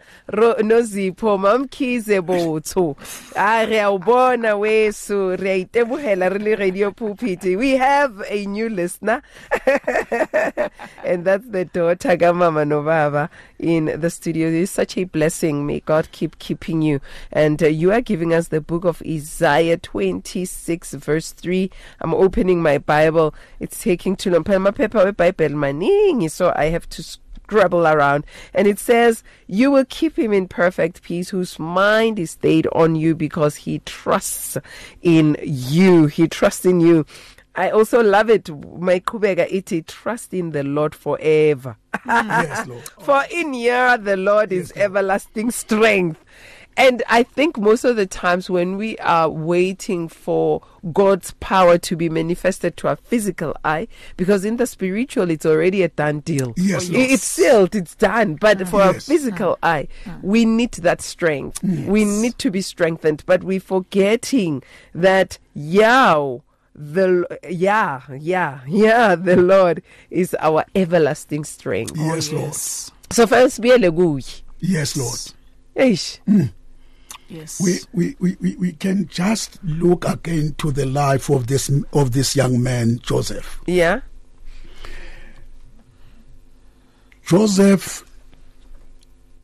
Nozipho 0.62 1.38
mamkhize 1.38 2.20
botho. 2.20 2.96
Ah 3.36 3.64
re 3.64 3.80
a 3.80 3.88
o 3.90 3.98
bona 3.98 4.56
weso, 4.56 5.36
re 5.36 5.50
a 5.50 5.58
itebohela 5.64 6.28
re 6.30 6.38
le 6.38 6.54
Radio 6.56 6.92
Pulpit. 6.92 7.42
We 7.42 7.76
have 7.76 8.22
a 8.28 8.46
new 8.46 8.68
listener. 8.68 9.22
and 11.04 11.24
that's 11.24 11.46
the 11.48 11.64
daughter 11.64 12.16
ka 12.16 12.32
Mama 12.32 12.64
Novava 12.64 13.28
in 13.58 13.86
the 14.00 14.10
studio. 14.10 14.46
It 14.48 14.54
is 14.54 14.70
such 14.70 14.96
a 14.96 15.04
blessing. 15.04 15.66
May 15.66 15.80
God 15.80 16.10
keep 16.12 16.38
keeping 16.38 16.82
you. 16.82 17.00
And 17.32 17.62
uh, 17.62 17.66
you 17.68 17.92
are 17.92 18.00
giving 18.02 18.34
us 18.34 18.48
the 18.48 18.60
book 18.60 18.84
of 18.84 19.02
Isaiah 19.06 19.78
26, 19.78 20.92
verse 20.94 21.32
3. 21.32 21.70
I'm 22.00 22.14
opening 22.14 22.62
my 22.62 22.78
Bible. 22.78 23.34
It's 23.58 23.82
taking 23.82 24.16
too 24.16 24.30
long. 24.30 24.44
Amaphepha 24.44 25.12
weBhayibheli 25.12 25.54
maningi, 25.54 26.30
so 26.30 26.52
I 26.54 26.66
have 26.66 26.88
to 26.90 27.02
scrabble 27.02 27.86
around. 27.86 28.26
And 28.52 28.66
it 28.66 28.78
says, 28.78 29.22
You 29.46 29.70
will 29.70 29.86
keep 29.86 30.18
him 30.18 30.32
in 30.32 30.46
perfect 30.46 31.02
peace, 31.02 31.30
whose 31.30 31.58
mind 31.58 32.18
is 32.18 32.32
stayed 32.32 32.66
on 32.72 32.96
you 32.96 33.14
because 33.14 33.56
he 33.56 33.78
trusts 33.80 34.58
in 35.00 35.36
you. 35.42 36.06
He 36.06 36.28
trusts 36.28 36.66
in 36.66 36.80
you. 36.80 37.06
I 37.54 37.70
also 37.70 38.02
love 38.02 38.30
it. 38.30 38.48
My 38.78 39.00
kubega 39.00 39.46
iti 39.50 39.82
trust 39.82 40.32
in 40.32 40.52
the 40.52 40.62
Lord 40.62 40.94
forever. 40.94 41.76
yes, 42.06 42.66
Lord. 42.66 42.82
For 43.00 43.22
in 43.30 43.52
here 43.52 43.98
the 43.98 44.16
Lord 44.16 44.52
is 44.52 44.72
everlasting 44.74 45.50
strength. 45.50 46.18
And 46.76 47.02
I 47.08 47.22
think 47.22 47.58
most 47.58 47.84
of 47.84 47.96
the 47.96 48.06
times 48.06 48.48
when 48.48 48.76
we 48.76 48.96
are 48.98 49.28
waiting 49.28 50.08
for 50.08 50.62
God's 50.92 51.32
power 51.40 51.78
to 51.78 51.96
be 51.96 52.08
manifested 52.08 52.76
to 52.78 52.88
our 52.88 52.96
physical 52.96 53.54
eye, 53.64 53.88
because 54.16 54.44
in 54.44 54.56
the 54.56 54.66
spiritual 54.66 55.30
it's 55.30 55.46
already 55.46 55.82
a 55.82 55.88
done 55.88 56.20
deal. 56.20 56.54
Yes, 56.56 56.88
I- 56.88 56.92
Lord. 56.92 57.10
It's 57.10 57.24
sealed, 57.24 57.74
it's 57.74 57.94
done. 57.94 58.36
But 58.36 58.66
for 58.68 58.82
our 58.82 58.94
Yes. 58.94 59.06
physical 59.06 59.52
uh-huh. 59.62 59.68
eye, 59.68 59.88
uh-huh. 60.06 60.18
we 60.22 60.44
need 60.44 60.72
that 60.72 61.02
strength. 61.02 61.62
We 61.62 62.04
need 62.04 62.38
to 62.38 62.50
be 62.50 62.62
strengthened. 62.62 63.22
But 63.26 63.44
we're 63.44 63.60
forgetting 63.60 64.62
that 64.94 65.38
Yah, 65.54 66.38
the 66.74 67.38
yeah, 67.48 68.00
yeah, 68.18 68.60
yeah, 68.66 69.14
the 69.14 69.36
Lord 69.36 69.82
is 70.10 70.34
our 70.40 70.64
everlasting 70.74 71.44
strength. 71.44 71.92
Yes, 71.96 72.32
oh, 72.32 72.36
Lord. 72.36 72.54
So 72.54 73.26
first 73.26 73.60
be 73.60 73.68
kuye. 73.70 74.42
Yes, 74.58 74.96
Lord. 74.96 75.32
Eish. 75.76 76.18
Hmm. 76.20 76.46
Yes. 77.32 77.60
We, 77.60 77.78
we, 77.92 78.16
we, 78.18 78.36
we, 78.40 78.56
we 78.56 78.72
can 78.72 79.08
just 79.08 79.58
look 79.64 80.06
again 80.06 80.54
to 80.58 80.70
the 80.70 80.84
life 80.86 81.30
of 81.30 81.46
this 81.46 81.70
of 81.92 82.12
this 82.12 82.36
young 82.36 82.62
man, 82.62 82.98
Joseph. 83.02 83.60
Yeah. 83.66 84.00
Joseph, 87.26 88.04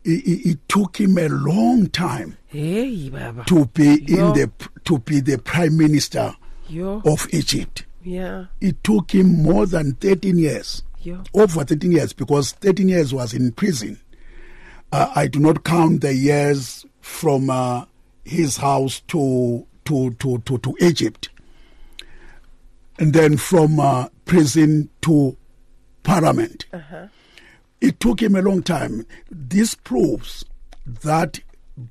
it, 0.04 0.10
it, 0.26 0.50
it 0.50 0.68
took 0.68 0.98
him 1.00 1.16
a 1.18 1.28
long 1.28 1.88
time 1.88 2.36
Hey 2.46 3.08
baba. 3.08 3.44
to 3.46 3.66
be 3.66 4.02
Yo. 4.06 4.28
in 4.28 4.32
the 4.34 4.50
to 4.84 4.98
be 4.98 5.20
the 5.20 5.38
prime 5.38 5.76
minister 5.76 6.34
Yo. 6.68 7.00
of 7.04 7.26
Egypt. 7.32 7.84
Yeah. 8.02 8.46
It 8.60 8.82
took 8.84 9.12
him 9.14 9.42
more 9.42 9.66
than 9.66 9.92
13 9.94 10.38
years, 10.38 10.82
Yo. 11.00 11.22
over 11.34 11.64
13 11.64 11.92
years, 11.92 12.12
because 12.12 12.52
13 12.52 12.88
years 12.88 13.12
was 13.14 13.32
in 13.34 13.52
prison. 13.52 14.00
Uh, 14.92 15.10
I 15.14 15.26
do 15.26 15.38
not 15.38 15.64
count 15.64 16.00
the 16.00 16.14
years 16.14 16.86
from 17.08 17.48
uh, 17.50 17.84
his 18.24 18.58
house 18.58 19.00
to 19.08 19.66
to, 19.86 20.10
to, 20.14 20.38
to 20.38 20.58
to 20.58 20.76
Egypt, 20.80 21.30
and 22.98 23.14
then 23.14 23.36
from 23.38 23.80
uh, 23.80 24.08
prison 24.26 24.90
to 25.00 25.36
Parliament. 26.02 26.66
It 27.80 27.98
took 28.00 28.20
him 28.20 28.34
a 28.36 28.42
long 28.42 28.62
time. 28.62 29.06
This 29.30 29.74
proves 29.74 30.44
that 30.84 31.40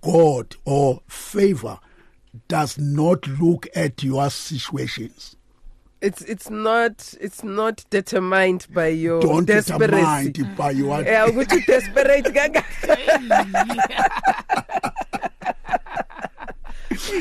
God 0.01 0.55
or 0.65 1.01
favor 1.07 1.79
does 2.49 2.77
not 2.77 3.25
look 3.27 3.67
at 3.73 4.03
your 4.03 4.29
situations. 4.29 5.36
It's 5.99 6.21
it's 6.21 6.49
not 6.49 7.13
it's 7.19 7.43
not 7.43 7.83
determined 7.89 8.67
by 8.71 8.87
your 8.89 9.19
Don't 9.19 9.45
desperation. 9.45 10.31
determine 10.31 10.51
it 10.53 10.57
by 10.57 10.71
your 10.71 11.01
Yeah, 11.05 11.27
ukuthi 11.27 11.65
desperate 11.65 12.25
kangaka. 12.25 12.63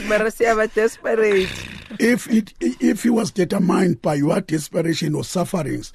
Mara 0.09 0.31
siyaba 0.31 0.73
desperate. 0.73 1.49
if 1.99 2.29
it 2.31 2.53
if 2.61 3.03
he 3.03 3.11
was 3.11 3.31
determined 3.31 4.01
by 4.03 4.15
your 4.15 4.41
desperation 4.41 5.15
or 5.15 5.25
sufferings, 5.25 5.93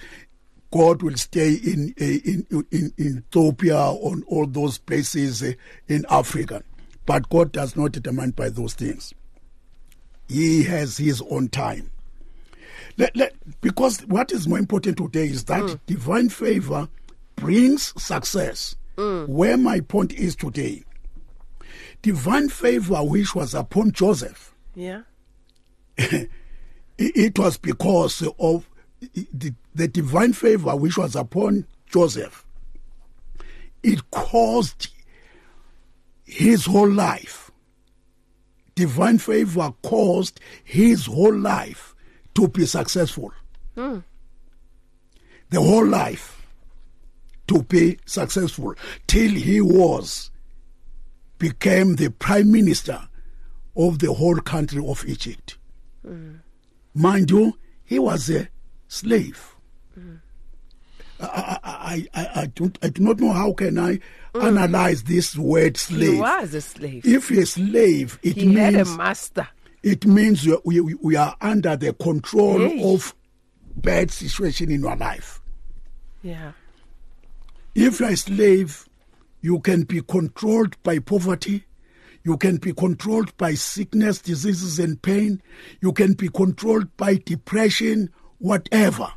God 0.71 1.01
will 1.03 1.15
stay 1.17 1.53
in 1.53 1.93
in 1.97 2.45
in, 2.49 2.65
in 2.97 3.17
Ethiopia 3.29 3.77
on 3.77 4.23
all 4.27 4.45
those 4.47 4.77
places 4.77 5.43
eh, 5.43 5.53
in 5.87 6.05
Africa, 6.09 6.63
but 7.05 7.29
God 7.29 7.51
does 7.51 7.75
not 7.75 7.91
determine 7.91 8.31
by 8.31 8.49
those 8.49 8.73
things. 8.73 9.13
He 10.27 10.63
has 10.63 10.97
His 10.97 11.21
own 11.29 11.47
time. 11.49 11.91
Let, 13.01 13.17
let, 13.17 13.61
because 13.61 14.01
what 14.05 14.31
is 14.31 14.47
more 14.47 14.59
important 14.59 14.97
today 14.97 15.25
is 15.25 15.45
that 15.45 15.63
mm. 15.63 15.79
divine 15.87 16.29
favor 16.29 16.87
brings 17.35 17.99
success. 17.99 18.75
Mm. 18.95 19.27
Where 19.27 19.57
my 19.57 19.79
point 19.79 20.13
is 20.13 20.35
today, 20.35 20.83
divine 22.03 22.47
favor 22.49 22.97
which 22.97 23.33
was 23.33 23.55
upon 23.55 23.91
Joseph 23.91 24.53
Yeah. 24.75 25.01
it 25.97 26.29
it 26.99 27.39
was 27.39 27.57
because 27.57 28.21
of 28.37 28.69
the, 29.33 29.55
the 29.73 29.87
divine 29.87 30.33
favor 30.33 30.75
which 30.75 30.95
was 30.95 31.15
upon 31.15 31.65
Joseph. 31.87 32.45
It 33.81 34.11
caused 34.11 34.89
his 36.23 36.67
whole 36.67 36.91
life. 36.91 37.49
Divine 38.75 39.17
favor 39.17 39.73
caused 39.81 40.39
his 40.63 41.07
whole 41.07 41.35
life 41.35 41.90
to 42.35 42.47
be 42.47 42.65
successful. 42.65 43.31
Hmm. 43.75 43.99
The 45.49 45.61
whole 45.61 45.85
life 45.85 46.45
to 47.47 47.63
be 47.63 47.97
successful 48.05 48.75
till 49.07 49.31
he 49.31 49.59
was 49.59 50.31
became 51.37 51.95
the 51.95 52.09
prime 52.09 52.51
minister 52.51 52.99
of 53.75 53.99
the 53.99 54.13
whole 54.13 54.37
country 54.37 54.85
of 54.85 55.03
Egypt. 55.07 55.57
Hmm. 56.05 56.35
Mind 56.93 57.31
you, 57.31 57.57
he 57.83 57.99
was 57.99 58.29
a 58.29 58.47
slave. 58.87 59.55
Hmm. 59.93 60.15
I, 61.19 61.57
I, 61.63 62.07
I, 62.13 62.41
I, 62.41 62.45
don't, 62.47 62.77
I 62.81 62.89
do 62.89 63.03
not 63.03 63.19
know 63.19 63.31
how 63.31 63.53
can 63.53 63.77
I 63.77 63.99
analyze 64.33 65.03
this 65.03 65.37
word 65.37 65.77
slave. 65.77 66.13
He 66.13 66.19
was 66.19 66.53
a 66.53 66.61
slave. 66.61 67.05
If 67.05 67.31
a 67.31 67.45
slave, 67.45 68.19
it 68.23 68.37
he 68.37 68.53
had 68.53 68.75
a 68.75 68.85
master. 68.85 69.47
It 69.83 70.05
means 70.05 70.45
we, 70.65 70.79
we, 70.81 70.93
we 70.95 71.15
are 71.15 71.35
under 71.41 71.75
the 71.75 71.93
control 71.93 72.59
Hey. 72.59 72.93
of 72.93 73.15
bad 73.75 74.11
situation 74.11 74.71
in 74.71 74.81
your 74.81 74.95
life. 74.95 75.41
Yeah. 76.21 76.51
If 77.73 77.99
you're 77.99 78.09
a 78.09 78.17
slave, 78.17 78.87
you 79.41 79.59
can 79.59 79.83
be 79.83 80.01
controlled 80.01 80.75
by 80.83 80.99
poverty. 80.99 81.63
You 82.23 82.37
can 82.37 82.57
be 82.57 82.73
controlled 82.73 83.35
by 83.37 83.55
sickness, 83.55 84.19
diseases, 84.21 84.77
and 84.77 85.01
pain. 85.01 85.41
You 85.81 85.91
can 85.93 86.13
be 86.13 86.29
controlled 86.29 86.95
by 86.97 87.15
depression, 87.15 88.11
whatever. 88.37 89.07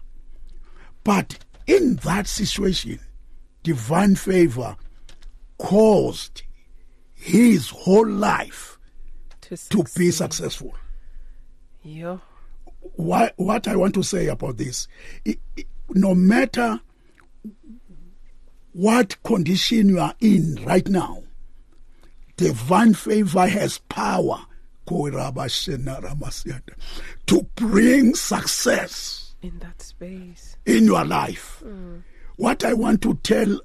But 1.02 1.44
in 1.66 1.96
that 1.96 2.26
situation, 2.26 3.00
divine 3.62 4.14
favor 4.14 4.76
caused 5.58 6.42
his 7.12 7.68
whole 7.70 8.08
life 8.08 8.73
To, 9.48 9.56
to 9.56 9.84
be 9.96 10.10
successful. 10.10 10.74
Yo. 11.82 12.20
Why, 12.96 13.30
what 13.36 13.68
I 13.68 13.76
want 13.76 13.94
to 13.94 14.02
say 14.02 14.28
about 14.28 14.56
this, 14.56 14.88
no 15.90 16.14
matter 16.14 16.80
what 18.72 19.22
condition 19.22 19.88
you 19.90 20.00
are 20.00 20.14
in 20.20 20.56
right 20.64 20.88
now, 20.88 21.22
divine 22.36 22.94
favor 22.94 23.46
has 23.46 23.78
power 23.88 24.40
to 24.86 27.46
bring 27.54 28.14
success 28.14 29.34
In 29.42 29.58
that 29.60 29.80
space. 29.80 30.56
in 30.66 30.84
your 30.84 31.04
life. 31.04 31.62
Mm. 31.64 32.02
What 32.36 32.64
I 32.64 32.74
want 32.74 33.00
to 33.02 33.14
tell 33.22 33.60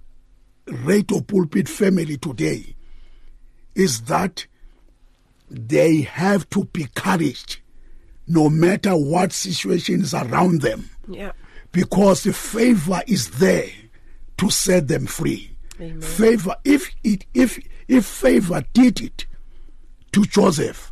Radio 0.68 1.22
Pulpit 1.22 1.68
family 1.68 2.18
today 2.18 2.76
is 3.76 4.02
that 4.04 4.46
they 5.50 6.02
have 6.02 6.50
to 6.52 6.66
be 6.66 6.84
encouraged 6.84 7.60
no 8.28 8.50
matter 8.50 8.92
what 8.96 9.32
situation 9.34 10.02
is 10.02 10.14
around 10.14 10.62
them 10.62 10.90
Yeah. 11.08 11.32
because 11.72 12.24
the 12.24 12.34
favor 12.34 13.02
is 13.08 13.32
there 13.40 13.70
to 14.38 14.50
set 14.50 14.88
them 14.88 15.06
free. 15.08 15.52
Amen. 15.82 16.02
Favor, 16.02 16.56
if 16.64 16.92
it 17.04 17.26
if 17.34 17.60
if 17.88 18.06
favor 18.06 18.64
did 18.74 19.02
it 19.02 19.26
to 20.12 20.24
Joseph, 20.26 20.92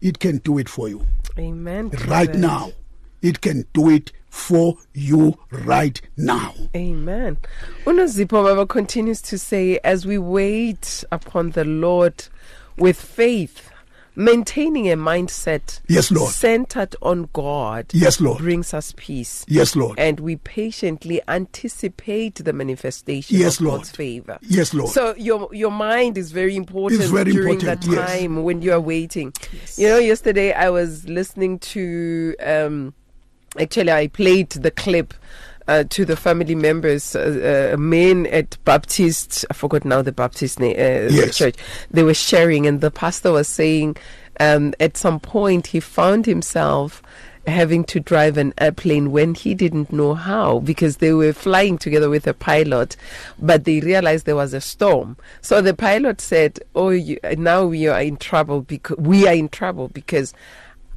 it 0.00 0.18
can 0.18 0.38
do 0.38 0.58
it 0.58 0.68
for 0.68 0.88
you 0.88 1.04
Amen. 1.38 1.90
right 2.06 2.32
now. 2.34 2.72
It 3.20 3.40
can 3.40 3.66
do 3.74 3.90
it 3.90 4.12
for 4.30 4.76
you 4.94 5.36
right 5.50 6.00
now. 6.16 6.54
Amen. 6.76 7.36
Unozipo 7.84 8.44
Baba 8.44 8.64
continues 8.66 9.20
to 9.22 9.36
say, 9.38 9.78
as 9.82 10.06
we 10.06 10.18
wait 10.18 11.02
upon 11.10 11.50
the 11.50 11.64
Lord 11.64 12.26
with 12.76 13.00
faith, 13.00 13.70
maintaining 14.18 14.90
a 14.90 14.96
mindset 14.96 15.80
Yes, 15.88 16.10
Lord. 16.10 16.32
centered 16.32 16.96
on 17.00 17.28
God 17.32 17.86
Yes, 17.92 18.20
Lord. 18.20 18.38
brings 18.38 18.74
us 18.74 18.92
peace. 18.96 19.44
Yes, 19.48 19.76
Lord. 19.76 19.98
And 19.98 20.18
we 20.20 20.36
patiently 20.36 21.20
anticipate 21.28 22.34
the 22.44 22.52
manifestation 22.52 23.38
Yes, 23.38 23.60
of 23.60 23.66
Lord. 23.66 23.78
God's 23.80 23.90
favor. 23.92 24.38
Yes, 24.42 24.74
Lord. 24.74 24.90
So 24.90 25.14
your 25.16 25.48
your 25.54 25.70
mind 25.70 26.18
is 26.18 26.32
very 26.32 26.56
important 26.56 27.00
It's 27.00 27.10
very 27.10 27.30
during 27.32 27.54
important, 27.60 27.82
that 27.82 27.90
yes. 27.90 28.10
time 28.20 28.42
when 28.42 28.60
you 28.60 28.72
are 28.72 28.80
waiting. 28.80 29.32
You 29.76 29.88
know, 29.88 29.98
yesterday 29.98 30.52
I 30.52 30.68
was 30.70 31.08
listening 31.08 31.60
to 31.60 32.34
um 32.44 32.94
actually 33.58 33.92
I 33.92 34.08
played 34.08 34.50
the 34.50 34.70
clip 34.72 35.14
uh, 35.68 35.84
to 35.90 36.04
the 36.04 36.16
family 36.16 36.54
members, 36.54 37.14
uh, 37.14 37.72
uh, 37.74 37.76
men 37.76 38.26
at 38.26 38.56
Baptist, 38.64 39.44
I 39.50 39.54
forgot 39.54 39.84
now 39.84 40.02
the 40.02 40.12
Baptist 40.12 40.58
name, 40.58 40.76
uh, 40.76 41.12
Yes. 41.12 41.36
church, 41.36 41.56
they 41.90 42.02
were 42.02 42.14
sharing, 42.14 42.66
and 42.66 42.80
the 42.80 42.90
pastor 42.90 43.30
was 43.32 43.46
saying 43.48 43.96
um, 44.40 44.74
at 44.80 44.96
some 44.96 45.20
point 45.20 45.68
he 45.68 45.80
found 45.80 46.26
himself 46.26 47.02
having 47.46 47.82
to 47.84 47.98
drive 47.98 48.36
an 48.36 48.52
airplane 48.58 49.10
when 49.10 49.34
he 49.34 49.54
didn't 49.54 49.90
know 49.92 50.14
how 50.14 50.58
because 50.60 50.98
they 50.98 51.12
were 51.14 51.32
flying 51.32 51.78
together 51.78 52.10
with 52.10 52.26
a 52.26 52.34
pilot 52.34 52.94
but 53.38 53.64
they 53.64 53.80
realized 53.80 54.26
there 54.26 54.36
was 54.36 54.52
a 54.52 54.60
storm 54.60 55.16
so 55.40 55.62
the 55.62 55.72
pilot 55.72 56.20
said 56.20 56.58
oh 56.74 56.90
you, 56.90 57.18
now 57.38 57.64
we 57.64 57.86
are 57.86 58.02
in 58.02 58.18
trouble 58.18 58.60
because 58.60 58.98
we 58.98 59.26
are 59.26 59.32
in 59.32 59.48
trouble 59.48 59.88
because 59.88 60.34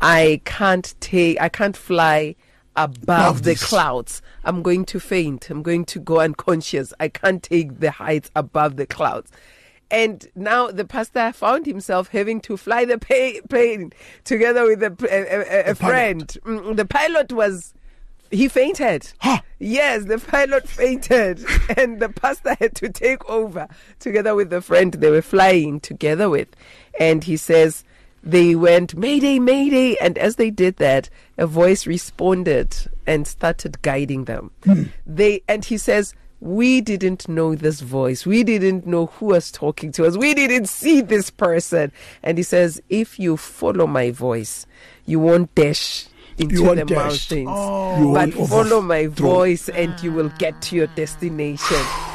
i 0.02 0.42
can't 0.44 0.94
take 1.00 1.40
i 1.40 1.48
can't 1.48 1.78
fly 1.78 2.36
above 2.76 3.44
the 3.44 3.56
clouds 3.56 4.22
i'm 4.44 4.62
going 4.62 4.86
to 4.86 5.00
faint 5.00 5.50
i'm 5.50 5.62
going 5.62 5.84
to 5.86 6.00
go 6.00 6.20
unconscious 6.20 6.94
i 7.00 7.08
can't 7.08 7.44
take 7.44 7.80
the 7.80 7.92
heights 7.92 8.32
above 8.36 8.78
the 8.78 8.86
clouds 8.86 9.32
and 9.90 10.28
now 10.36 10.72
the 10.72 10.86
pastor 10.86 11.34
found 11.34 11.66
himself 11.66 12.08
having 12.10 12.40
to 12.42 12.56
fly 12.56 12.86
the 12.86 12.98
pa- 12.98 13.46
plane 13.50 13.92
together 14.24 14.64
with 14.66 14.82
a, 14.82 14.96
a, 15.12 15.68
a, 15.68 15.72
a 15.72 15.76
friend. 15.76 16.38
Mm, 16.46 16.78
The 16.78 16.86
pilot 16.86 17.34
was. 17.34 17.74
He 18.32 18.48
fainted. 18.48 19.12
Huh. 19.20 19.42
Yes, 19.60 20.06
the 20.06 20.18
pilot 20.18 20.66
fainted, 20.70 21.44
and 21.78 22.00
the 22.00 22.08
pastor 22.08 22.56
had 22.62 22.74
to 22.76 22.88
take 22.88 23.30
over 23.30 23.68
together 24.00 24.34
with 24.34 24.50
the 24.50 24.62
friend 24.62 24.94
they 24.94 25.10
were 25.12 25.22
flying 25.22 25.82
together 25.82 26.30
with. 26.30 26.48
And 26.98 27.26
he 27.26 27.36
says 27.36 27.84
they 28.24 28.56
went, 28.56 28.96
Mayday, 28.96 29.40
Mayday. 29.40 29.96
And 29.98 30.18
as 30.18 30.36
they 30.36 30.50
did 30.50 30.78
that, 30.78 31.10
a 31.38 31.48
voice 31.48 31.88
responded 31.88 32.76
and 33.08 33.28
started 33.28 33.82
guiding 33.82 34.26
them. 34.26 34.52
Hmm. 34.64 34.84
They 35.06 35.42
And 35.48 35.66
he 35.66 35.78
says, 35.78 36.14
we 36.40 36.82
didn't 36.82 37.28
know 37.28 37.56
this 37.56 37.82
voice. 37.82 38.26
We 38.26 38.44
didn't 38.44 38.86
know 38.88 39.08
who 39.08 39.28
was 39.28 39.52
talking 39.52 39.92
to 39.94 40.06
us. 40.06 40.18
We 40.18 40.34
didn't 40.34 40.68
see 40.68 41.02
this 41.02 41.30
person. 41.30 41.92
And 42.24 42.38
he 42.38 42.44
says, 42.44 42.82
if 42.90 43.20
you 43.20 43.38
follow 43.38 43.88
my 43.88 44.12
voice, 44.12 44.66
you 45.06 45.20
won't 45.20 45.54
dash 45.54 46.08
into 46.38 46.76
the 46.76 46.86
dash. 46.86 47.32
mountains. 47.32 47.48
Oh. 47.50 48.00
You 48.00 48.14
but 48.14 48.48
follow 48.48 48.82
my 48.82 49.08
voice 49.08 49.70
and 49.70 50.02
you 50.02 50.12
will 50.12 50.30
get 50.40 50.62
to 50.64 50.76
your 50.76 50.88
destination. 50.88 51.78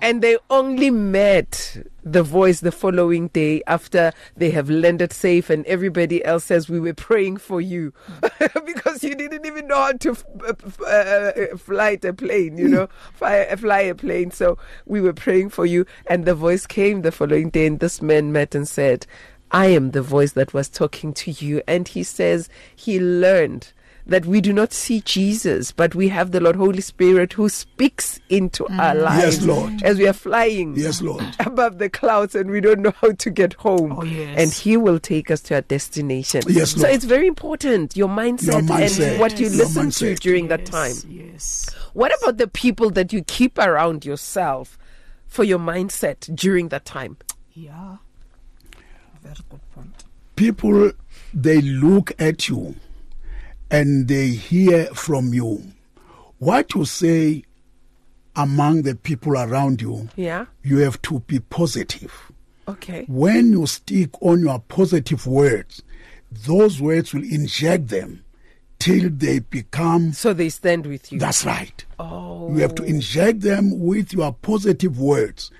And 0.00 0.22
they 0.22 0.38
only 0.50 0.90
met 0.90 1.76
the 2.04 2.22
voice 2.22 2.60
the 2.60 2.72
following 2.72 3.28
day 3.28 3.62
after 3.66 4.12
they 4.36 4.50
have 4.50 4.70
landed 4.70 5.12
safe, 5.12 5.50
and 5.50 5.66
everybody 5.66 6.24
else 6.24 6.44
says, 6.44 6.68
We 6.68 6.80
were 6.80 6.94
praying 6.94 7.38
for 7.38 7.60
you 7.60 7.92
because 8.64 9.02
you 9.02 9.14
didn't 9.14 9.44
even 9.44 9.66
know 9.66 9.76
how 9.76 9.92
to 9.92 10.10
f- 10.10 10.24
f- 10.48 10.80
uh, 10.80 11.56
fly 11.56 11.98
a 12.02 12.12
plane, 12.12 12.56
you 12.56 12.68
know, 12.68 12.88
fly, 13.14 13.44
fly 13.56 13.80
a 13.80 13.94
plane. 13.94 14.30
So 14.30 14.58
we 14.86 15.00
were 15.00 15.12
praying 15.12 15.50
for 15.50 15.66
you. 15.66 15.86
And 16.06 16.24
the 16.24 16.34
voice 16.34 16.66
came 16.66 17.02
the 17.02 17.12
following 17.12 17.50
day, 17.50 17.66
and 17.66 17.80
this 17.80 18.00
man 18.00 18.32
met 18.32 18.54
and 18.54 18.68
said, 18.68 19.06
I 19.50 19.66
am 19.66 19.92
the 19.92 20.02
voice 20.02 20.32
that 20.32 20.52
was 20.52 20.68
talking 20.68 21.12
to 21.14 21.30
you. 21.30 21.62
And 21.66 21.88
he 21.88 22.02
says 22.02 22.48
he 22.76 23.00
learned 23.00 23.72
that 24.08 24.24
we 24.26 24.40
do 24.40 24.52
not 24.52 24.72
see 24.72 25.00
Jesus, 25.02 25.70
but 25.70 25.94
we 25.94 26.08
have 26.08 26.30
the 26.32 26.40
Lord 26.40 26.56
Holy 26.56 26.80
Spirit 26.80 27.34
who 27.34 27.48
speaks 27.48 28.18
into 28.30 28.64
mm. 28.64 28.78
our 28.78 28.94
lives 28.94 29.36
Yes, 29.38 29.46
Lord. 29.46 29.82
as 29.82 29.98
we 29.98 30.08
are 30.08 30.12
flying 30.14 30.74
Yes, 30.76 31.00
Lord. 31.02 31.22
above 31.40 31.78
the 31.78 31.88
clouds 31.90 32.34
and 32.34 32.50
we 32.50 32.60
don't 32.60 32.80
know 32.80 32.92
how 33.00 33.12
to 33.12 33.30
get 33.30 33.52
home. 33.54 33.92
Oh, 33.98 34.02
yes. 34.04 34.34
And 34.38 34.50
He 34.52 34.76
will 34.76 34.98
take 34.98 35.30
us 35.30 35.40
to 35.42 35.56
our 35.56 35.60
destination. 35.60 36.40
Yes, 36.48 36.74
Lord. 36.76 36.88
so 36.88 36.94
it's 36.94 37.04
very 37.04 37.26
important 37.26 37.96
your 37.96 38.08
mindset, 38.08 38.52
Your 38.52 38.62
mindset. 38.62 39.10
and 39.12 39.20
what 39.20 39.38
you 39.38 39.48
Your 39.48 39.56
listen 39.58 39.90
to 39.90 40.04
mindset. 40.14 40.20
during 40.20 40.48
that 40.48 40.64
time. 40.66 40.94
Yes, 41.08 41.28
Yes. 41.32 41.70
What 41.92 42.12
about 42.22 42.38
the 42.38 42.48
people 42.48 42.90
that 42.90 43.12
you 43.12 43.22
keep 43.24 43.58
around 43.58 44.04
yourself 44.04 44.78
for 45.26 45.44
your 45.44 45.58
mindset 45.58 46.34
during 46.34 46.68
that 46.68 46.84
time? 46.84 47.16
Yeah. 47.52 47.96
Very 49.22 49.34
good 49.50 49.60
point. 49.74 50.04
people 50.36 50.92
they 51.34 51.60
look 51.60 52.12
at 52.20 52.48
you 52.48 52.74
and 53.70 54.08
they 54.08 54.28
hear 54.28 54.86
from 54.94 55.32
you 55.34 55.62
what 56.38 56.74
you 56.74 56.84
say 56.84 57.42
among 58.36 58.82
the 58.82 58.94
people 58.94 59.32
around 59.36 59.80
you 59.82 60.08
Yeah. 60.16 60.46
you 60.62 60.78
have 60.78 61.00
to 61.02 61.20
be 61.20 61.40
positive 61.40 62.32
Okay. 62.68 63.04
when 63.08 63.52
you 63.52 63.66
stick 63.66 64.10
on 64.22 64.40
your 64.40 64.58
positive 64.60 65.26
words 65.26 65.82
those 66.46 66.80
words 66.80 67.12
will 67.14 67.24
inject 67.24 67.88
them 67.88 68.22
till 68.78 69.08
they 69.10 69.40
become 69.40 70.12
So 70.12 70.32
they 70.32 70.50
stand 70.50 70.86
with 70.86 71.10
you. 71.10 71.18
that's 71.18 71.44
right 71.44 71.84
oh. 71.98 72.52
you 72.54 72.60
have 72.60 72.74
to 72.76 72.84
inject 72.84 73.40
them 73.40 73.78
with 73.80 74.12
your 74.12 74.32
positive 74.32 74.98
words 75.00 75.50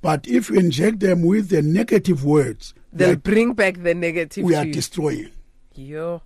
but 0.00 0.28
if 0.28 0.48
you 0.50 0.58
inject 0.58 1.00
them 1.00 1.22
with 1.22 1.48
the 1.48 1.62
negative 1.62 2.24
words 2.24 2.74
They'll 2.92 3.16
bring 3.16 3.52
back 3.52 3.82
the 3.82 3.94
negative. 3.94 4.44
we 4.44 4.54
are 4.54 4.64
destroying 4.64 5.30
Yo. 5.74 6.22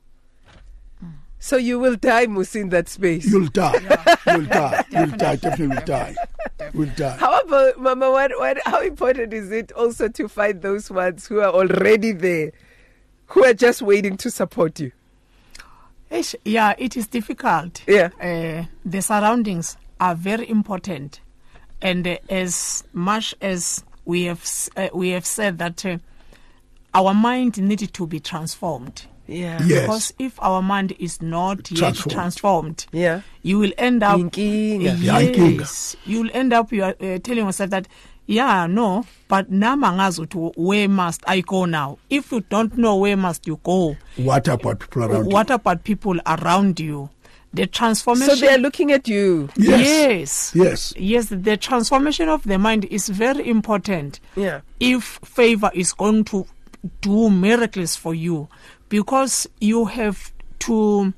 So 1.43 1.57
you 1.57 1.81
will 1.81 1.97
die, 1.97 2.27
Musi, 2.27 2.61
in 2.61 2.69
that 2.69 2.89
space. 2.89 3.27
You'll 3.27 3.49
die. 3.49 3.75
You'll 4.29 4.45
die. 4.45 4.85
You'll 4.93 5.07
die. 5.09 5.35
Definitely 5.35 5.67
will 5.67 5.85
die. 5.85 6.15
Will 6.73 6.89
die. 6.95 7.17
How 7.17 7.41
about 7.41 7.81
Mama? 7.81 8.13
What, 8.13 8.31
what? 8.39 8.59
How 8.65 8.81
important 8.81 9.35
is 9.35 9.51
it 9.51 9.73
also 9.73 10.07
to 10.07 10.29
find 10.29 10.63
those 10.63 10.89
ones 10.89 11.27
who 11.27 11.41
are 11.41 11.53
already 11.53 12.13
there, 12.13 12.53
who 13.27 13.45
are 13.45 13.55
just 13.55 13.83
waiting 13.83 14.17
to 14.19 14.31
support 14.31 14.79
you? 14.79 14.93
Yeah, 16.45 16.75
it 16.79 16.97
is 16.97 17.09
difficult. 17.09 17.83
Yeah. 17.89 18.11
Uh, 18.21 18.67
the 18.85 19.03
surroundings 19.03 19.77
are 19.99 20.15
very 20.15 20.49
important, 20.49 21.19
and 21.81 22.07
uh, 22.07 22.19
as 22.29 22.85
much 22.93 23.35
as 23.41 23.83
we 24.05 24.27
have 24.27 24.49
uh, 24.77 24.91
we 24.95 25.09
have 25.09 25.27
said 25.27 25.59
that 25.59 25.85
uh, 25.85 25.99
our 26.95 27.13
mind 27.13 27.61
needed 27.61 27.93
to 27.95 28.07
be 28.07 28.21
transformed. 28.21 29.07
Yeah. 29.29 29.61
Yes. 29.65 29.81
Because 29.83 30.15
if 30.19 30.39
our 30.43 30.61
mind 30.63 30.95
is 30.99 31.23
not 31.23 31.71
yet 31.71 31.79
Transformed. 31.79 32.13
transformed, 32.13 32.87
Yeah. 32.93 33.21
you 33.43 33.59
will 33.59 33.73
end 33.79 34.03
up 34.03 34.19
Inkinga. 34.19 35.01
Yeah, 35.01 35.19
yes 35.21 35.97
you 36.05 36.23
will 36.23 36.31
end 36.35 36.53
up 36.53 36.73
you 36.73 36.83
are 36.85 36.95
uh, 37.01 37.19
telling 37.19 37.45
yourself 37.47 37.71
that 37.71 37.87
yeah 38.27 38.67
no 38.67 39.05
but 39.29 39.51
nama 39.51 39.93
ngazi 39.93 40.21
ukuthi 40.23 40.53
where 40.57 40.89
must 40.89 41.23
i 41.27 41.41
go 41.41 41.65
now 41.67 41.99
if 42.11 42.33
you 42.33 42.41
don't 42.51 42.77
know 42.77 42.97
where 42.97 43.17
must 43.17 43.47
you 43.47 43.59
go 43.65 43.97
What 44.17 44.49
about 44.49 44.79
people 44.81 45.05
around 45.05 45.33
what 45.33 45.51
about 45.51 45.83
people 45.85 46.21
around 46.27 46.79
you 46.81 47.09
the 47.55 47.67
transformation. 47.67 48.35
So 48.37 48.41
they 48.41 48.55
are 48.55 48.59
looking 48.59 48.93
at 48.93 49.09
you. 49.09 49.49
you? 49.57 49.71
yes 49.77 50.53
Yes. 50.55 50.95
yes 50.97 51.27
the 51.31 51.57
transformation 51.57 52.29
of 52.29 52.45
the 52.45 52.59
mind 52.59 52.85
is 52.87 53.09
very 53.09 53.49
important 53.49 54.21
Yeah. 54.37 54.61
if 54.81 55.19
favor 55.25 55.71
is 55.75 55.93
going 55.93 56.25
to 56.25 56.47
do 57.01 57.29
miracles 57.31 57.95
for 57.97 58.15
you 58.15 58.49
because 58.93 59.49
you 59.59 59.87
have 59.87 60.31
to 60.59 61.15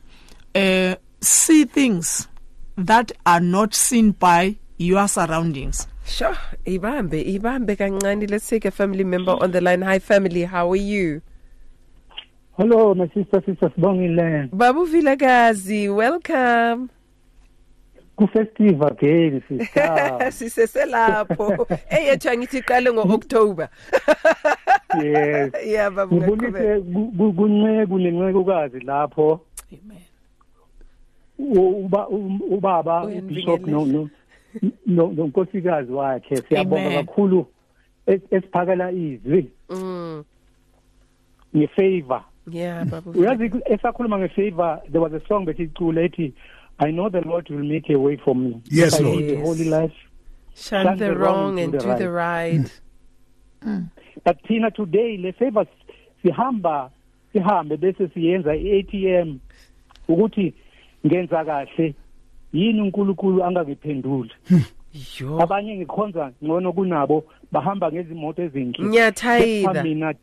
uh, 0.54 0.94
see 1.20 1.64
things 1.64 2.28
that 2.76 3.10
are 3.26 3.40
not 3.40 3.74
seen 3.74 4.12
by 4.12 4.54
your 4.78 5.08
surroundings 5.08 5.88
Sure. 6.06 6.36
Ibambe, 6.66 7.24
Ibambe 7.40 7.76
kancane. 7.76 8.30
Let's 8.30 8.46
take 8.46 8.66
a 8.66 8.70
family 8.70 9.04
member 9.04 9.32
on 9.32 9.50
the 9.52 9.60
line. 9.62 9.80
Hi, 9.82 9.98
family. 9.98 10.44
How 10.44 10.70
are 10.70 10.76
you? 10.76 11.22
Hello, 12.58 12.94
my 12.94 13.06
sister, 13.14 13.42
sister 13.46 13.70
Sibongile. 13.70 14.50
Babu 14.52 14.86
Vilakazi, 14.86 15.92
welcome. 15.94 16.90
Ku-festive 18.16 18.80
again, 18.82 19.42
sister. 19.48 20.18
siseselapho 20.30 21.66
eyethu 21.90 22.28
angithi 22.30 22.58
iqale 22.58 22.92
ngo-october 22.92 23.68
yes. 25.02 25.52
yeah 25.66 25.90
babu 25.90 26.16
Ngibonise 26.16 26.80
ku- 26.80 27.12
ku- 27.16 27.32
kunceku 27.32 27.98
nencekukazi 27.98 28.80
lapho. 28.80 29.40
Amen. 29.72 29.98
U- 31.38 31.84
uba 31.84 32.08
ubaba 32.08 33.04
uBishop 33.06 33.66
no 33.66 33.84
no 33.84 34.10
no 34.86 35.12
nonkosikazi 35.12 35.92
wakhe. 35.92 36.36
Siyabonga 36.36 36.90
kakhulu 36.90 37.46
es- 38.06 38.22
esiphakela 38.30 38.92
izwi. 38.92 39.50
Mm. 39.70 40.24
ngefavor. 41.56 42.22
Yeah 42.50 42.84
babu 42.84 43.10
uyazi 43.10 43.50
esakhuluma 43.66 44.18
ngefavor 44.18 44.80
there 44.90 45.00
was 45.00 45.12
a 45.12 45.20
song 45.28 45.44
besicule 45.46 46.04
ethi 46.04 46.32
I 46.78 46.90
know 46.90 47.08
the 47.08 47.20
Lord 47.20 47.48
will 47.50 47.62
make 47.64 47.88
a 47.90 47.96
way 47.98 48.16
for 48.16 48.34
me 48.34 48.60
Yes, 48.70 49.00
Lord. 49.00 49.24
Yes. 49.24 49.46
holy 49.46 49.64
life. 49.64 49.94
Shun 50.56 50.98
the 50.98 51.14
wrong 51.16 51.58
and 51.60 51.72
do 51.72 51.78
the 51.78 52.10
right. 52.10 52.80
But 54.24 54.36
thina 54.46 54.70
today 54.70 55.16
le 55.16 55.32
favor 55.32 55.66
sihamba 56.22 56.90
sihambe 57.32 57.76
bese 57.76 58.08
siyenza 58.08 58.56
i-ATM 58.56 59.38
ukuthi 60.08 60.54
ngenza 61.06 61.44
kahle. 61.44 61.94
Yini 62.52 62.80
uNkulunkulu 62.80 63.44
angakiphenduli 63.44 64.30
yo. 65.20 65.40
Abanye 65.42 65.76
ngikhonza 65.76 66.32
ngcono 66.44 66.72
kunabo 66.72 67.24
bahamba 67.52 67.92
ngezimoto 67.92 68.42
ezinhle. 68.42 68.72
Kepha 68.72 68.88
ngiyathayida 68.88 69.82
mina 69.82 70.14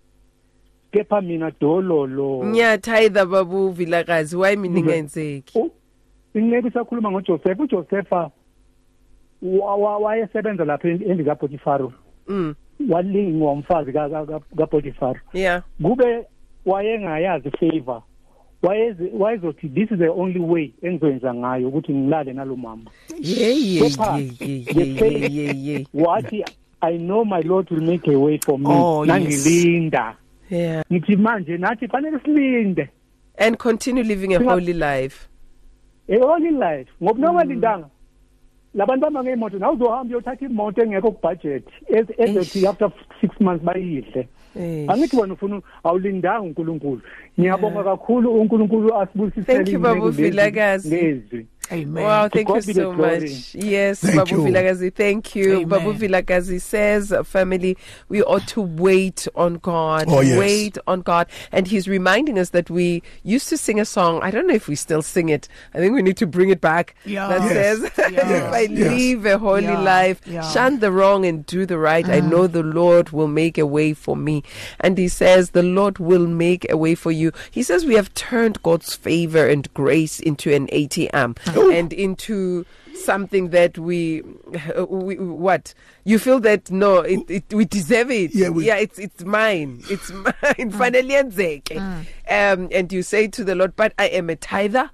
kepha 0.91 1.21
mina 1.21 1.51
dololo 1.61 2.45
ngiyathayida 2.45 3.25
babu 3.25 3.69
vilakazi. 3.69 4.35
Why 4.37 4.55
mina 4.55 4.79
Mhm. 4.79 4.89
ingenzeki 4.89 5.59
U- 5.59 5.71
inceba 6.33 6.67
isakhuluma 6.69 7.11
ngoJoseph. 7.11 7.59
uJosepha 7.59 8.31
wa- 9.41 9.75
wa- 9.75 9.97
wayesebenza 9.97 10.65
lapha 10.65 10.87
endlini 10.89 11.23
kaPotifaro 11.23 11.93
Mm. 12.27 12.55
Walingwa 12.89 13.51
umfazi 13.51 13.93
ka- 13.93 14.09
ka- 14.09 14.25
ka- 14.25 14.41
kaPotifaro 14.57 15.19
Yeah. 15.33 15.63
kube 15.83 16.25
wayengayazi 16.65 17.51
favor. 17.51 18.01
Wayeze 18.63 19.11
wayezothi 19.19 19.69
this 19.69 19.91
is 19.91 19.97
the 19.97 20.09
only 20.09 20.39
way 20.39 20.71
engizoyenza 20.81 21.33
ngayo 21.33 21.67
ukuthi 21.69 21.93
ngilale 21.93 22.33
nalomama 22.33 22.91
Yeah, 23.21 23.65
yeah, 23.65 23.83
Kepha, 23.87 24.17
yeah, 24.17 24.41
yeah, 24.41 24.65
the 24.65 24.85
yeah, 24.85 24.99
faith- 24.99 25.31
yeah, 25.33 25.65
yeah, 25.65 25.81
wathi 25.93 26.45
i 26.81 26.97
know 26.97 27.25
my 27.25 27.41
lord 27.41 27.71
will 27.71 27.81
make 27.83 28.07
a 28.11 28.17
way 28.19 28.39
for 28.45 28.59
me. 28.59 28.65
Oh, 28.69 29.05
yes. 29.05 29.07
nangilinda. 29.07 30.15
Yeah. 30.49 30.83
ngithi 30.91 31.15
manje 31.15 31.57
nathi 31.57 31.87
fanele 31.87 32.19
silinde. 32.25 32.89
And 33.37 33.57
continue 33.57 34.03
living 34.03 34.33
a 34.35 34.39
Singa- 34.39 34.51
holy 34.51 34.73
life. 34.73 35.27
eholi 36.07 36.51
life. 36.51 36.91
Ngoba 37.03 37.19
nongalindanga 37.21 37.77
labantu 37.77 37.89
bama 38.73 39.23
ngeimoto 39.23 39.59
nawe 39.59 39.73
uzohamba 39.73 40.09
uyothatha 40.09 40.45
imoto 40.45 40.81
engekho 40.81 41.11
kubudget 41.11 41.63
ezothi 42.17 42.67
after 42.67 42.91
six 43.21 43.31
months 43.39 43.63
bayidle. 43.63 44.27
Eish. 44.55 44.89
angithi 44.89 45.15
wena 45.15 45.33
ufuna 45.33 45.61
awulindanga 45.83 46.41
uNkulunkulu. 46.41 47.01
Ngiyabonga 47.39 47.83
kakhulu 47.83 48.33
uNkulunkulu 48.41 48.95
asibusisele 48.95 49.63
Thank 49.63 51.47
you, 51.71 51.85
Babu 51.85 51.99
izinto 51.99 52.01
lezi 52.01 52.01
Vilakazi. 52.01 52.01
lezi 52.01 52.01
Amen. 52.01 52.03
Wow, 52.03 52.27
thank 52.29 52.47
you 52.49 52.53
God 52.55 52.65
be 52.65 52.73
the 52.73 52.81
so 52.81 52.93
much. 52.93 53.55
Yes, 53.55 53.99
Thank 54.01 54.15
Babu 54.15 54.35
you. 54.35 54.41
Vilakazi, 54.43 54.93
thank 54.93 55.35
you. 55.35 55.53
Amen. 55.53 55.67
Babu 55.69 55.93
Vilakazi 55.93 56.61
says, 56.61 57.11
uh, 57.11 57.23
family, 57.23 57.77
we 58.09 58.21
ought 58.23 58.47
to 58.49 58.61
wait 58.61 59.27
on 59.35 59.55
God. 59.55 60.05
Oh, 60.07 60.21
yes. 60.21 60.37
Wait 60.37 60.77
on 60.87 61.01
God. 61.01 61.27
And 61.51 61.67
he's 61.67 61.87
reminding 61.87 62.37
us 62.39 62.49
that 62.49 62.69
we 62.69 63.01
used 63.23 63.49
to 63.49 63.57
sing 63.57 63.79
a 63.79 63.85
song. 63.85 64.19
I 64.21 64.31
don't 64.31 64.47
know 64.47 64.53
if 64.53 64.67
we 64.67 64.75
still 64.75 65.01
sing 65.01 65.29
it. 65.29 65.47
I 65.73 65.77
think 65.79 65.93
we 65.93 66.01
need 66.01 66.17
to 66.17 66.27
bring 66.27 66.49
it 66.49 66.61
back. 66.61 66.95
Yeah. 67.05 67.27
That 67.27 67.41
Yes. 67.43 67.79
says, 67.79 67.91
Yeah. 68.11 68.47
if 68.47 68.53
I 68.53 68.59
Yes. 68.61 68.91
live 68.91 69.25
a 69.25 69.37
holy 69.37 69.63
Yeah. 69.63 69.79
life, 69.81 70.21
Yeah. 70.25 70.41
shun 70.51 70.79
the 70.79 70.91
wrong 70.91 71.25
and 71.25 71.45
do 71.45 71.65
the 71.65 71.77
right, 71.77 72.07
I 72.07 72.19
know 72.19 72.47
the 72.47 72.63
Lord 72.63 73.09
will 73.11 73.27
make 73.27 73.57
a 73.57 73.65
way 73.65 73.93
for 73.93 74.15
me. 74.15 74.43
And 74.79 74.97
he 74.97 75.07
says, 75.07 75.51
the 75.51 75.63
Lord 75.63 75.99
will 75.99 76.27
make 76.27 76.65
a 76.69 76.77
way 76.77 76.95
for 76.95 77.11
you. 77.11 77.31
He 77.51 77.63
says, 77.63 77.85
we 77.85 77.95
have 77.95 78.13
turned 78.13 78.61
God's 78.63 78.95
favor 78.95 79.47
and 79.47 79.71
grace 79.73 80.19
into 80.19 80.53
an 80.53 80.67
ATM 80.67 81.37
and 81.69 81.93
into 81.93 82.65
something 82.95 83.49
that 83.49 83.77
we, 83.77 84.21
uh, 84.77 84.85
we 84.85 85.15
what? 85.15 85.73
You 86.03 86.17
feel 86.19 86.39
that 86.41 86.69
no 86.71 86.99
it, 86.99 87.19
it 87.29 87.53
we 87.53 87.65
deserve 87.65 88.09
it. 88.11 88.33
Yeah, 88.33 88.49
we- 88.49 88.65
yeah 88.65 88.77
it's 88.77 88.97
it's 88.99 89.23
mine. 89.23 89.81
It's 89.89 90.09
mine. 90.13 90.33
Ah. 90.43 90.77
Finally 90.77 91.09
yenzeke. 91.13 91.77
Ah. 91.79 92.01
um 92.29 92.69
and 92.71 92.91
you 92.91 93.01
say 93.03 93.27
to 93.27 93.43
the 93.43 93.55
lord 93.55 93.75
but 93.75 93.93
i 93.99 94.05
am 94.07 94.29
a 94.29 94.35
tither. 94.35 94.89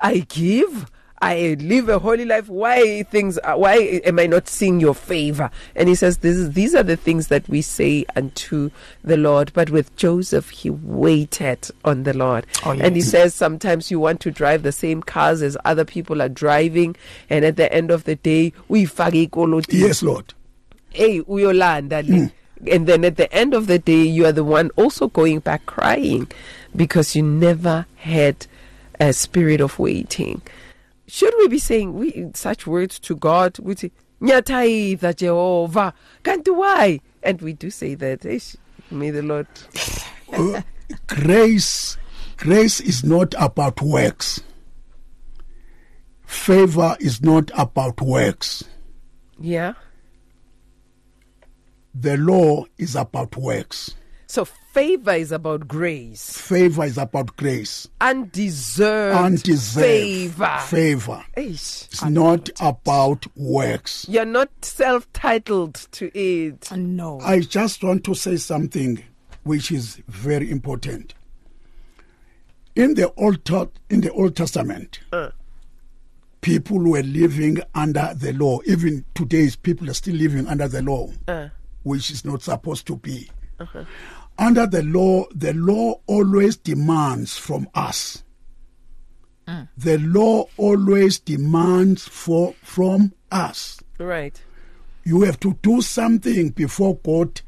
I 0.00 0.18
give 0.28 0.86
I 1.24 1.56
live 1.58 1.88
a 1.88 1.98
holy 1.98 2.24
life. 2.26 2.48
Why 2.48 3.02
things? 3.04 3.38
Uh, 3.42 3.54
why 3.54 3.76
am 4.04 4.18
I 4.18 4.26
not 4.26 4.46
seeing 4.46 4.78
your 4.78 4.94
favor? 4.94 5.50
And 5.74 5.88
he 5.88 5.94
says, 5.94 6.18
"This 6.18 6.36
is 6.36 6.52
these 6.52 6.74
are 6.74 6.82
the 6.82 6.96
things 6.96 7.28
that 7.28 7.48
we 7.48 7.62
say 7.62 8.04
unto 8.14 8.70
the 9.02 9.16
Lord." 9.16 9.50
But 9.54 9.70
with 9.70 9.96
Joseph, 9.96 10.50
he 10.50 10.68
waited 10.68 11.70
on 11.84 12.02
the 12.02 12.12
Lord, 12.12 12.46
Oh, 12.66 12.72
and 12.72 12.94
he 12.94 13.00
says, 13.02 13.34
"Sometimes 13.34 13.90
you 13.90 13.98
want 13.98 14.20
to 14.20 14.30
drive 14.30 14.62
the 14.62 14.72
same 14.72 15.02
cars 15.02 15.40
as 15.40 15.56
other 15.64 15.84
people 15.84 16.20
are 16.20 16.28
driving, 16.28 16.94
and 17.30 17.44
at 17.44 17.56
the 17.56 17.72
end 17.72 17.90
of 17.90 18.04
the 18.04 18.16
day, 18.16 18.52
we 18.68 18.86
Yes, 19.68 20.02
Lord. 20.02 20.34
hey 20.90 21.20
uyolanda 21.22 22.06
le 22.08 22.16
hmm. 22.16 22.26
and 22.70 22.86
then 22.86 23.04
at 23.04 23.16
the 23.16 23.32
end 23.34 23.52
of 23.54 23.66
the 23.66 23.78
day 23.78 24.02
you 24.02 24.24
are 24.24 24.32
the 24.32 24.44
one 24.44 24.70
also 24.76 25.08
going 25.08 25.40
back 25.40 25.66
crying 25.66 26.28
because 26.76 27.16
you 27.16 27.22
never 27.22 27.86
had 27.96 28.46
a 29.00 29.12
spirit 29.12 29.60
of 29.60 29.78
waiting 29.78 30.40
should 31.06 31.34
we 31.38 31.48
be 31.48 31.58
saying 31.58 31.94
we 31.94 32.30
such 32.34 32.66
words 32.66 32.98
to 32.98 33.16
god 33.16 33.54
ukuthi 33.54 33.90
nyathayitha 34.20 35.14
jehovah 35.16 35.92
kanti 36.22 36.50
why? 36.54 37.00
And 37.22 37.40
we 37.40 37.54
do 37.54 37.70
say 37.70 37.94
that 37.94 38.20
Eish, 38.20 38.56
may 38.90 39.10
the 39.10 39.22
lord 39.22 39.46
Uh, 40.32 40.62
grace 41.06 41.96
grace 42.36 42.80
is 42.80 43.04
not 43.04 43.34
about 43.38 43.80
works. 43.80 44.40
Favor 46.26 46.96
is 46.98 47.22
not 47.22 47.50
about 47.54 48.00
works. 48.00 48.64
Yeah. 49.38 49.74
The 51.94 52.16
law 52.16 52.64
is 52.76 52.96
about 52.96 53.36
works. 53.36 53.94
So 54.26 54.48
favor 54.74 55.12
is 55.12 55.30
about 55.30 55.68
grace. 55.68 56.36
Favor 56.36 56.84
is 56.84 56.98
about 56.98 57.36
grace. 57.36 57.88
Undeserved, 58.00 59.16
undeserved 59.16 59.86
favor. 59.86 60.58
favor. 60.66 61.24
Eish. 61.36 61.86
it's 61.86 62.04
not 62.04 62.50
about 62.60 63.24
works. 63.36 64.04
You're 64.08 64.24
not 64.24 64.50
self-titled 64.62 65.74
to 65.92 66.10
it. 66.18 66.72
No. 66.72 67.20
i 67.20 67.38
just 67.40 67.84
want 67.84 68.02
to 68.04 68.14
say 68.14 68.36
something 68.36 69.02
which 69.44 69.70
is 69.70 70.02
very 70.08 70.50
important. 70.50 71.14
In 72.74 72.94
the 72.94 73.12
old 73.16 73.44
Te- 73.44 73.70
in 73.88 74.00
the 74.00 74.10
old 74.10 74.34
testament 74.34 74.98
uh. 75.12 75.30
people 76.40 76.80
were 76.80 77.04
living 77.04 77.58
under 77.76 78.12
the 78.16 78.32
law. 78.32 78.58
Even 78.66 79.04
today's 79.14 79.54
people 79.54 79.88
are 79.88 79.94
still 79.94 80.16
living 80.16 80.48
under 80.48 80.66
the 80.66 80.82
law 80.82 81.08
uh. 81.28 81.48
which 81.84 82.10
is 82.10 82.24
not 82.24 82.42
supposed 82.42 82.88
to 82.88 82.96
be 82.96 83.30
uh-huh. 83.60 83.84
Under 84.38 84.66
the 84.66 84.82
law 84.82 85.24
the 85.34 85.52
law 85.54 86.00
always 86.06 86.56
demands 86.56 87.36
from 87.36 87.68
us 87.74 88.22
mm. 89.46 89.68
the 89.76 89.98
law 89.98 90.44
always 90.56 91.18
demands 91.18 92.06
for 92.08 92.54
from 92.62 93.12
us 93.30 93.80
right 93.98 94.42
you 95.04 95.22
have 95.22 95.38
to 95.40 95.58
do 95.62 95.82
something 95.82 96.48
before 96.50 96.96
God 96.96 97.42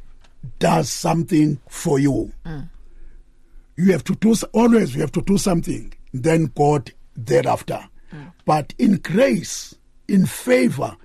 does 0.58 0.90
something 0.90 1.58
for 1.68 1.98
you. 1.98 2.32
Mm. 2.44 2.68
You 3.76 3.92
have 3.92 4.04
to 4.04 4.14
do 4.14 4.34
always. 4.52 4.94
You 4.94 5.00
have 5.02 5.12
to 5.12 5.22
do 5.22 5.38
something, 5.38 5.92
then 6.12 6.52
God 6.54 6.92
thereafter. 7.16 7.88
Mm. 8.12 8.32
But 8.44 8.74
in 8.78 8.96
grace, 8.98 9.74
in 10.08 10.26
favor, 10.26 10.96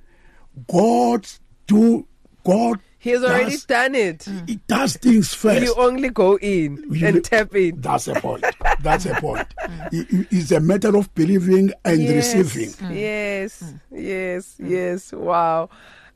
God 0.67 1.27
do 1.67 2.05
God. 2.45 2.79
He 3.01 3.09
has 3.09 3.23
already 3.23 3.57
done 3.67 3.95
it 3.95 4.25
He 4.47 4.55
does 4.67 4.95
things 4.97 5.33
first. 5.33 5.63
You 5.63 5.73
only 5.75 6.09
go 6.09 6.37
in 6.37 6.85
You- 6.91 7.07
and 7.07 7.23
tap 7.25 7.55
in. 7.55 7.81
That's 7.81 8.07
a 8.07 8.13
point. 8.13 8.45
That's 8.81 9.05
a 9.05 9.15
point. 9.15 9.47
Mm. 9.61 9.93
It- 9.93 10.13
it- 10.13 10.27
It's 10.31 10.51
a 10.51 10.59
matter 10.59 10.95
of 10.95 11.13
believing 11.15 11.71
and 11.83 12.01
yes, 12.01 12.35
receiving. 12.35 12.69
Mm. 12.73 12.95
Yes, 12.99 13.63
mm. 13.63 13.79
yes, 13.91 14.55
yes. 14.59 15.11
Wow. 15.13 15.69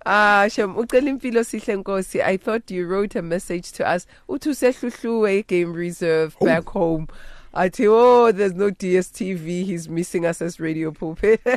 Ah, 0.06 0.48
Shem, 0.52 0.76
ucela 0.76 1.10
impilo 1.10 1.44
sihle 1.44 1.76
nkosi. 1.84 2.22
I 2.22 2.38
thought 2.38 2.70
you 2.70 2.86
wrote 2.88 3.16
a 3.16 3.22
message 3.24 3.72
to 3.74 3.84
us. 3.96 4.06
Uthi 4.30 4.50
usehluhluwe 4.50 5.48
game 5.48 5.74
reserve 5.74 6.36
back 6.42 6.66
home. 6.70 7.08
Athi, 7.56 7.88
oh, 7.88 8.32
there's 8.34 8.54
no 8.54 8.70
DSTV. 8.70 9.64
He's 9.66 9.88
missing 9.88 10.26
us 10.26 10.42
as 10.42 10.60
radio 10.60 10.92
pulpit. 10.92 11.42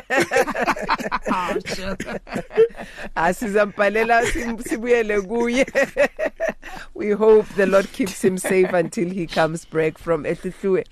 Ah, 3.15 3.31
sizampalela 3.33 4.23
sim- 4.25 4.57
sibuyele 4.57 5.21
kuye. 5.21 5.65
We 6.93 7.11
hope 7.11 7.47
the 7.55 7.65
Lord 7.65 7.91
keeps 7.91 8.23
him 8.23 8.37
safe 8.37 8.71
until 8.73 9.09
he 9.09 9.27
comes 9.27 9.65
back 9.65 9.97
from 9.97 10.23
Ehluhluwe. 10.23 10.85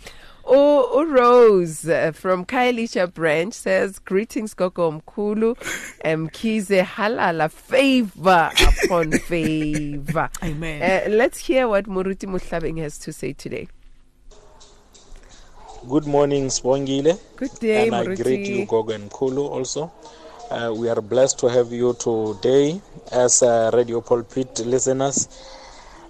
Oh, 0.46 1.04
Rose 1.06 1.88
uh, 1.90 2.12
from 2.14 2.46
Khayelitsha 2.46 3.14
branch 3.14 3.54
says, 3.54 4.00
Greetings, 4.00 4.54
Gogo 4.54 4.92
Mkulu. 5.02 5.56
Mkhize 6.06 6.84
halala 6.84 7.50
favor 7.52 8.52
upon 8.86 9.12
favor. 9.12 10.30
Amen. 10.44 10.82
Uh, 10.82 11.10
let's 11.16 11.38
hear 11.40 11.68
what 11.68 11.86
Muruti 11.86 12.26
Muhlabeng 12.28 12.78
has 12.80 12.98
to 13.00 13.12
say 13.12 13.34
today. 13.34 13.68
Good 15.88 16.06
morning, 16.06 16.48
Swangile. 16.50 17.18
Good 17.38 17.60
day, 17.60 17.88
and 17.88 17.96
I 17.96 18.04
Muruti. 18.06 18.24
greet 18.24 18.48
you, 18.50 18.66
Gogo 18.66 18.92
and 18.94 19.10
Kulu, 19.10 19.46
also. 19.48 19.92
Uh, 20.52 20.74
we 20.76 20.90
are 20.90 21.02
blessed 21.02 21.40
to 21.40 21.48
have 21.48 21.72
you 21.72 21.94
today 21.94 22.82
as 23.12 23.42
uh, 23.42 23.72
Radio 23.74 24.02
Pulpit 24.02 24.60
listeners. 24.66 25.30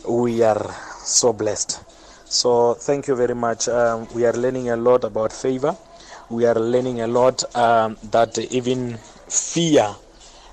We 0.08 0.42
are 0.42 0.74
so 1.04 1.32
blessed. 1.34 1.84
So, 2.26 2.74
thank 2.74 3.08
you 3.08 3.16
very 3.16 3.36
much. 3.36 3.68
Um, 3.68 4.08
we 4.16 4.26
are 4.26 4.34
learning 4.34 4.70
a 4.70 4.76
lot 4.78 5.04
about 5.04 5.32
favor. 5.32 5.76
We 6.30 6.46
are 6.46 6.56
learning 6.56 7.02
a 7.02 7.08
lot 7.08 7.44
um, 7.56 7.98
that 8.12 8.38
even 8.40 8.98
fear, 9.30 9.94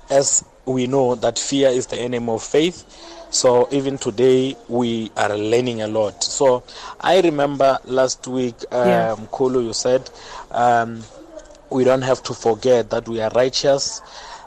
as 0.09 0.45
we 0.65 0.85
know 0.87 1.15
that 1.15 1.39
fear 1.39 1.69
is 1.69 1.87
the 1.87 1.97
enemy 1.97 2.29
of 2.31 2.43
faith. 2.43 2.85
So 3.29 3.67
even 3.71 3.97
today 3.97 4.55
we 4.69 5.11
are 5.17 5.35
learning 5.37 5.81
a 5.81 5.87
lot. 5.87 6.23
So 6.23 6.63
I 7.01 7.21
remember 7.21 7.79
last 7.85 8.27
week, 8.27 8.55
um, 8.71 8.87
Yeah. 8.87 9.15
Kulu, 9.31 9.61
you 9.61 9.73
said 9.73 10.09
um, 10.51 11.03
we 11.69 11.83
don't 11.83 12.03
have 12.03 12.23
to 12.23 12.33
forget 12.33 12.89
that 12.91 13.07
we 13.07 13.21
are 13.21 13.31
righteous. 13.31 14.01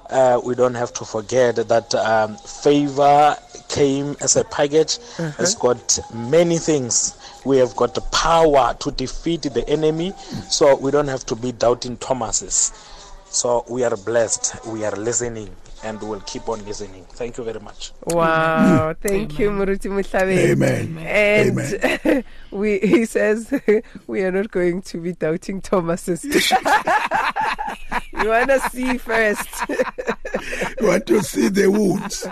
Uh, 0.09 0.41
we 0.43 0.55
don't 0.55 0.75
have 0.75 0.93
to 0.95 1.05
forget 1.05 1.57
that 1.57 1.95
um, 1.95 2.37
favor 2.39 3.37
came 3.69 4.17
as 4.23 4.37
a 4.37 4.45
package 4.45 4.99
it's 5.39 5.55
got 5.55 5.99
many 6.15 6.57
things. 6.59 7.15
We 7.45 7.59
have 7.59 7.77
got 7.77 7.95
the 7.95 8.01
power 8.01 8.75
to 8.81 8.91
defeat 8.91 9.43
the 9.43 9.69
enemy, 9.69 10.13
so 10.49 10.77
we 10.77 10.91
don't 10.91 11.09
have 11.09 11.27
to 11.27 11.37
be 11.37 11.53
doubting 11.53 11.97
Thomases. 11.99 12.73
So 13.31 13.65
we 13.69 13.85
are 13.85 13.97
blessed. 13.97 14.65
We 14.67 14.85
are 14.85 14.93
listening, 14.97 15.51
and 15.83 16.01
we'll 16.03 16.21
keep 16.21 16.49
on 16.49 16.65
listening. 16.65 17.05
Thank 17.11 17.39
you 17.39 17.45
very 17.45 17.61
much. 17.61 17.93
Wow, 18.07 18.95
thank 19.01 19.39
you, 19.39 19.51
Muruti 19.51 19.91
Muhlabe. 19.91 20.37
Amen. 20.37 20.99
And 20.99 22.25
we, 22.51 22.79
he 22.81 23.05
says, 23.05 23.53
we 24.07 24.23
are 24.23 24.33
not 24.33 24.51
going 24.51 24.83
to 24.83 24.99
be 24.99 25.13
doubting 25.13 25.61
Thomas's. 25.61 26.25
you 26.25 26.33
want 28.29 28.51
to 28.51 28.61
see 28.71 28.99
first. 28.99 29.49
You 30.81 30.87
want 30.89 31.07
to 31.07 31.23
see 31.23 31.49
the 31.49 31.71
wounds. 31.71 32.27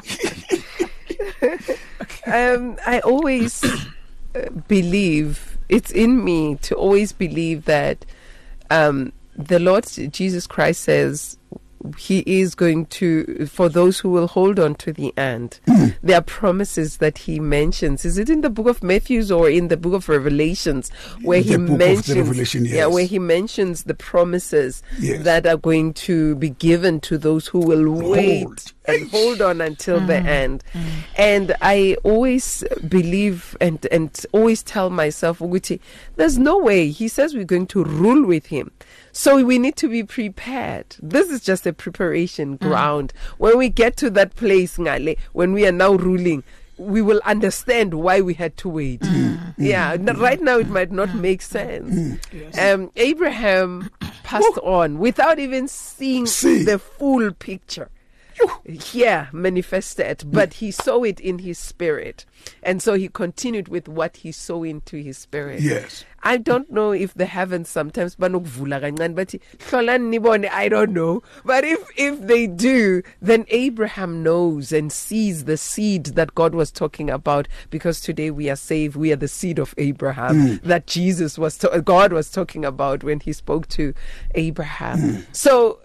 um, 2.27 2.77
I 2.87 3.01
always 3.01 3.63
uh, 3.65 4.51
believe 4.69 5.59
it's 5.69 5.91
in 5.91 6.25
me 6.25 6.57
to 6.57 6.75
always 6.75 7.13
believe 7.13 7.65
that 7.65 8.05
um, 8.71 9.13
the 9.37 9.59
Lord 9.59 9.87
Jesus 9.87 10.47
Christ 10.47 10.83
says 10.83 11.39
He 11.99 12.23
is 12.27 12.55
going 12.55 12.87
to, 12.87 13.47
for 13.47 13.69
those 13.69 13.99
who 14.01 14.11
will 14.11 14.27
hold 14.27 14.59
on 14.59 14.75
to 14.77 14.93
the 14.93 15.17
end, 15.17 15.61
there 16.03 16.19
are 16.19 16.23
promises 16.23 16.99
that 16.99 17.19
He 17.19 17.41
mentions. 17.41 18.05
Is 18.05 18.19
it 18.19 18.29
in 18.31 18.41
the 18.41 18.51
book 18.51 18.67
of 18.67 18.83
Matthews 18.83 19.31
or 19.31 19.49
in 19.49 19.69
the 19.69 19.77
book 19.77 19.93
of 19.95 20.09
Revelations 20.09 20.91
where 21.23 21.43
The 21.43 21.49
He 21.51 21.57
book 21.57 21.63
of 21.63 21.73
the 21.73 21.79
mentions, 21.79 22.17
Revelation, 22.19 22.65
yeah, 22.65 22.75
yes. 22.75 22.93
where 22.93 23.07
He 23.07 23.19
mentions 23.19 23.85
the 23.85 23.95
promises 23.95 24.83
Yes. 24.99 25.25
that 25.25 25.47
are 25.47 25.57
going 25.57 25.95
to 25.95 26.35
be 26.37 26.51
given 26.51 27.01
to 27.01 27.19
those 27.19 27.47
who 27.47 27.59
will 27.61 27.91
wait 27.91 28.45
Hold. 28.45 28.73
and 28.87 29.11
hold 29.11 29.41
on 29.43 29.61
until 29.61 30.01
the 30.01 30.15
mm. 30.15 30.27
end. 30.27 30.65
Mm. 30.73 30.87
And 31.17 31.57
I 31.61 31.97
always 32.03 32.65
believe 32.89 33.57
and 33.61 33.85
and 33.91 34.25
always 34.33 34.63
tell 34.63 34.91
myself, 34.91 35.39
Uguti, 35.41 35.81
there's 36.17 36.39
no 36.39 36.59
way. 36.59 36.91
He 36.91 37.09
says 37.09 37.35
we're 37.35 37.45
going 37.45 37.67
to 37.69 37.85
rule 37.85 38.27
with 38.27 38.47
him. 38.47 38.71
So 39.17 39.43
we 39.43 39.59
need 39.59 39.77
to 39.77 39.89
be 39.89 40.05
prepared. 40.05 40.95
This 41.01 41.31
is 41.31 41.41
just 41.41 41.67
a 41.67 41.73
preparation 41.73 42.59
mm. 42.59 42.61
ground. 42.61 43.15
When 43.39 43.57
we 43.57 43.71
get 43.71 43.97
to 43.97 44.11
that 44.11 44.37
place, 44.37 44.77
Ngale, 44.77 45.17
when 45.33 45.55
we 45.55 45.67
are 45.67 45.73
now 45.73 45.95
ruling, 45.95 46.45
we 46.77 47.01
will 47.01 47.23
understand 47.25 47.95
why 47.95 48.21
we 48.21 48.35
had 48.35 48.59
to 48.59 48.69
wait. 48.69 49.01
Mm. 49.01 49.39
Mm. 49.39 49.55
Yeah, 49.57 49.93
n- 49.93 50.05
right 50.19 50.39
now 50.43 50.59
it 50.59 50.69
might 50.69 50.93
not 50.93 51.15
make 51.15 51.41
sense. 51.41 52.19
Um, 52.59 52.91
Abraham 52.97 53.89
passed 54.23 54.59
on 54.63 54.99
without 54.99 55.39
even 55.39 55.67
seeing 55.67 56.27
See. 56.27 56.63
the 56.65 56.79
full 56.79 57.33
picture 57.33 57.89
here 58.65 59.29
manifested, 59.33 60.25
but 60.27 60.55
he 60.55 60.71
saw 60.71 61.03
it 61.03 61.21
in 61.21 61.41
his 61.41 61.59
spirit. 61.59 62.25
And 62.63 62.83
so 62.83 62.95
he 62.95 63.09
continued 63.09 63.69
with 63.69 63.89
what 63.89 64.19
he 64.19 64.33
saw 64.33 64.63
into 64.63 64.97
his 64.99 65.19
spirit. 65.19 65.61
Yes. 65.61 66.05
I 66.23 66.39
don't 66.39 66.71
know 66.73 66.91
if 66.91 67.15
the 67.15 67.27
heavens 67.27 67.69
sometimes 67.69 68.17
banokuvula 68.17 68.81
kancane 68.81 69.15
bathi 69.15 69.41
"Hlola 69.59 69.97
nibone," 70.01 70.51
I 70.51 70.69
don't 70.69 70.93
know. 70.93 71.23
But 71.45 71.63
if 71.63 71.79
if 71.97 72.21
they 72.21 72.49
do, 72.49 73.03
then 73.23 73.45
Abraham 73.49 74.25
knows 74.25 74.73
and 74.73 74.91
sees 74.91 75.45
the 75.45 75.57
seed 75.57 76.07
that 76.17 76.35
God 76.35 76.53
was 76.53 76.73
talking 76.73 77.11
about 77.11 77.47
because 77.71 78.01
today 78.01 78.33
we 78.33 78.51
are 78.51 78.57
saved. 78.57 78.97
We 78.97 79.13
are 79.13 79.17
the 79.17 79.29
seed 79.29 79.61
of 79.61 79.73
Abraham 79.79 80.35
mm. 80.35 80.63
that 80.63 80.89
Jesus 80.89 81.39
was 81.39 81.59
to- 81.59 81.81
God 81.85 82.13
was 82.13 82.29
talking 82.29 82.65
about 82.65 83.05
when 83.05 83.21
he 83.21 83.33
spoke 83.33 83.69
to 83.69 83.95
Abraham. 84.35 84.99
Mm. 84.99 85.27
So 85.31 85.79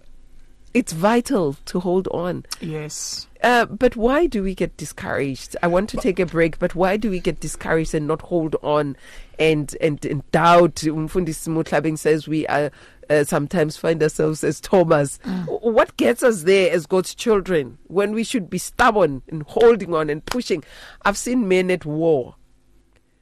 it's 0.73 0.93
vital 0.93 1.55
to 1.65 1.79
hold 1.79 2.07
on. 2.09 2.45
Yes. 2.59 3.27
Uh, 3.43 3.65
but 3.65 3.95
why 3.95 4.27
do 4.27 4.43
we 4.43 4.53
get 4.55 4.77
discouraged? 4.77 5.55
I 5.63 5.67
want 5.67 5.89
to 5.89 5.97
take 5.97 6.19
a 6.19 6.25
break, 6.25 6.59
but 6.59 6.75
why 6.75 6.97
do 6.97 7.09
we 7.09 7.19
get 7.19 7.39
discouraged 7.39 7.93
and 7.95 8.07
not 8.07 8.21
hold 8.21 8.55
on 8.61 8.95
and 9.39 9.75
and, 9.81 10.03
and 10.05 10.29
doubt? 10.31 10.75
Umfundisi 10.75 11.47
Mutlabing 11.49 11.97
says 11.97 12.27
we 12.27 12.45
are 12.47 12.69
uh, 13.09 13.23
sometimes 13.23 13.75
find 13.77 14.01
ourselves 14.03 14.43
as 14.43 14.61
Thomas. 14.61 15.17
W- 15.25 15.59
What 15.71 15.97
gets 15.97 16.21
us 16.23 16.43
there 16.43 16.71
as 16.71 16.85
God's 16.85 17.15
children 17.15 17.77
when 17.87 18.13
we 18.13 18.23
should 18.23 18.49
be 18.49 18.57
stubborn 18.59 19.23
and 19.27 19.43
holding 19.43 19.93
on 19.93 20.09
and 20.09 20.23
pushing? 20.25 20.63
I've 21.03 21.17
seen 21.17 21.47
men 21.47 21.71
at 21.71 21.85
war 21.85 22.35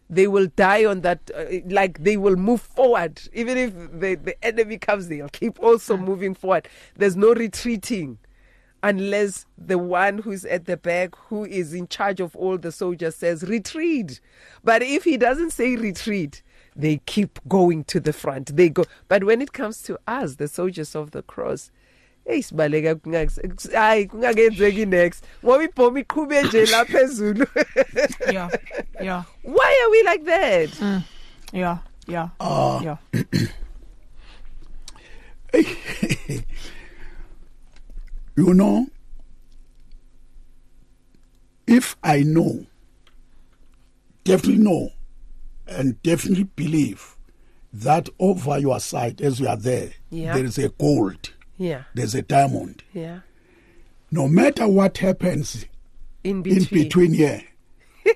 they 0.09 0.27
will 0.27 0.47
die 0.55 0.85
on 0.85 1.01
that 1.01 1.29
uh, 1.35 1.45
like 1.67 2.03
they 2.03 2.17
will 2.17 2.35
move 2.35 2.61
forward. 2.61 3.21
Even 3.33 3.57
if 3.57 3.73
the, 3.73 4.15
the 4.15 4.35
enemy 4.43 4.77
comes 4.77 5.07
they'll 5.07 5.29
keep 5.29 5.59
also 5.59 5.97
moving 5.97 6.33
forward. 6.33 6.67
There's 6.95 7.15
no 7.15 7.33
retreating 7.33 8.17
unless 8.81 9.45
the 9.57 9.77
one 9.77 10.19
who's 10.19 10.45
at 10.45 10.65
the 10.65 10.77
back 10.77 11.15
who 11.27 11.45
is 11.45 11.73
in 11.73 11.87
charge 11.87 12.19
of 12.19 12.35
all 12.35 12.57
the 12.57 12.71
soldiers 12.71 13.15
says 13.15 13.43
retreat. 13.43 14.19
But 14.63 14.81
if 14.81 15.03
he 15.03 15.17
doesn't 15.17 15.51
say 15.51 15.75
retreat 15.75 16.41
they 16.75 16.97
keep 17.05 17.39
going 17.47 17.83
to 17.83 17.99
the 17.99 18.13
front. 18.13 18.55
They 18.55 18.69
go 18.69 18.85
but 19.07 19.23
when 19.23 19.41
it 19.41 19.53
comes 19.53 19.81
to 19.83 19.99
us 20.07 20.35
the 20.35 20.47
soldiers 20.47 20.95
of 20.95 21.11
the 21.11 21.21
cross 21.21 21.71
eyi 22.29 22.43
sibaleka 22.43 22.95
kunga- 22.95 23.27
hayi 23.73 24.05
kungakenzeki 24.07 24.85
next 24.85 25.23
ngoba 25.43 25.63
ibhomu 25.63 25.97
iqhube 25.97 26.43
nje 26.43 26.65
la 26.65 26.85
phezulu 26.85 27.45
Yeah. 28.33 28.49
Yeah. 29.01 29.23
why 29.43 29.81
are 29.83 29.91
we 29.91 30.03
like 30.03 30.23
that 30.25 30.69
Yeah. 31.53 31.77
Yeah. 32.07 32.29
Ah. 32.39 32.81
yeah. 32.83 32.97
You 38.37 38.53
know, 38.53 38.87
if 41.67 41.97
I 42.03 42.23
know, 42.23 42.65
definitely 44.23 44.63
know, 44.63 44.91
and 45.67 46.01
definitely 46.03 46.45
believe 46.45 47.17
that 47.73 48.07
over 48.19 48.57
your 48.59 48.79
side, 48.79 49.19
as 49.21 49.39
you 49.41 49.47
are 49.47 49.57
there, 49.57 49.91
Yeah. 50.09 50.33
there 50.35 50.45
is 50.45 50.57
a 50.57 50.69
gold, 50.69 51.31
yeah. 51.59 51.83
There's 51.93 52.15
a 52.15 52.21
diamond. 52.23 52.81
yeah. 52.93 53.19
No 54.11 54.27
matter 54.27 54.67
what 54.67 54.97
happens 54.97 55.65
in 56.23 56.37
in 56.37 56.41
between, 56.41 56.83
between 56.83 57.13
here, 57.13 57.43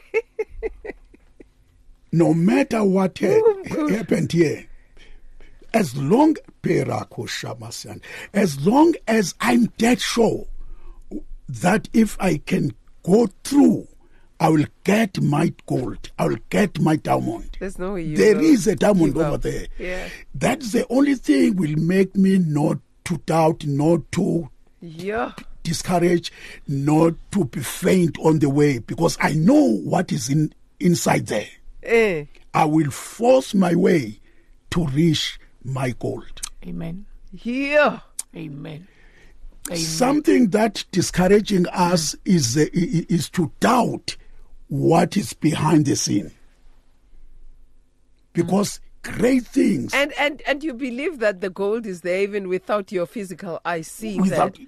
no 2.11 2.33
matter 2.33 2.83
what 2.83 3.19
ha- 3.19 3.41
oh, 3.77 3.87
happened 3.89 4.31
here, 4.31 4.65
as 5.73 5.95
long 5.95 6.35
as 8.33 8.59
long 8.61 8.93
as 9.07 9.35
I'm 9.41 9.65
dead 9.77 10.01
sure 10.01 10.45
that 11.47 11.89
if 11.93 12.17
I 12.19 12.37
can 12.37 12.73
go 13.03 13.27
through, 13.43 13.87
I 14.39 14.49
will 14.49 14.65
get 14.83 15.21
my 15.21 15.53
gold, 15.67 16.11
I 16.19 16.27
will 16.27 16.37
get 16.49 16.79
my 16.79 16.95
diamond. 16.95 17.57
there's 17.59 17.79
no 17.79 17.93
way 17.93 18.13
There 18.15 18.41
a 18.67 18.75
diamond 18.75 19.15
over 19.17 19.37
there. 19.37 19.67
yeah. 19.79 20.09
That's 20.35 20.71
the 20.71 20.85
only 20.89 21.15
thing 21.15 21.55
will 21.55 21.75
make 21.77 22.15
me 22.15 22.39
not 22.39 22.79
to 23.05 23.17
doubt, 23.25 23.65
not 23.65 24.11
to 24.13 24.49
yeah 24.81 25.31
discourage, 25.63 26.31
not 26.67 27.13
to 27.31 27.45
be 27.45 27.61
faint 27.61 28.17
on 28.19 28.39
the 28.39 28.49
way, 28.49 28.79
because 28.79 29.17
I 29.21 29.31
know 29.33 29.63
what 29.77 30.11
is 30.11 30.29
in 30.29 30.53
inside 30.79 31.27
there. 31.27 31.47
eh 31.83 32.25
I 32.53 32.65
will 32.65 32.91
force 32.91 33.53
my 33.55 33.73
way 33.73 34.19
to 34.71 34.85
reach 34.87 35.39
my 35.63 35.91
goal. 35.91 36.23
Amen. 36.65 37.05
yeah 37.31 37.99
Amen. 38.35 38.87
Amen. 39.69 39.77
Something 39.77 40.49
that 40.49 40.83
discouraging 40.91 41.67
us 41.69 42.15
is 42.25 42.57
uh, 42.57 42.61
i- 42.61 42.65
i- 42.97 43.05
is 43.07 43.29
to 43.29 43.51
doubt 43.61 44.17
what 44.67 45.15
is 45.15 45.31
behind 45.33 45.85
the 45.85 45.95
scene, 45.95 46.31
because 48.33 48.79
great 49.03 49.45
things 49.45 49.93
and 49.93 50.13
and 50.17 50.41
and 50.47 50.63
you 50.63 50.73
believe 50.73 51.19
that 51.19 51.41
the 51.41 51.49
gold 51.49 51.85
is 51.85 52.01
there 52.01 52.21
even 52.21 52.47
without 52.47 52.91
your 52.91 53.05
physical 53.05 53.59
eye 53.65 53.81
seeing 53.81 54.21
without. 54.21 54.55
that 54.55 54.65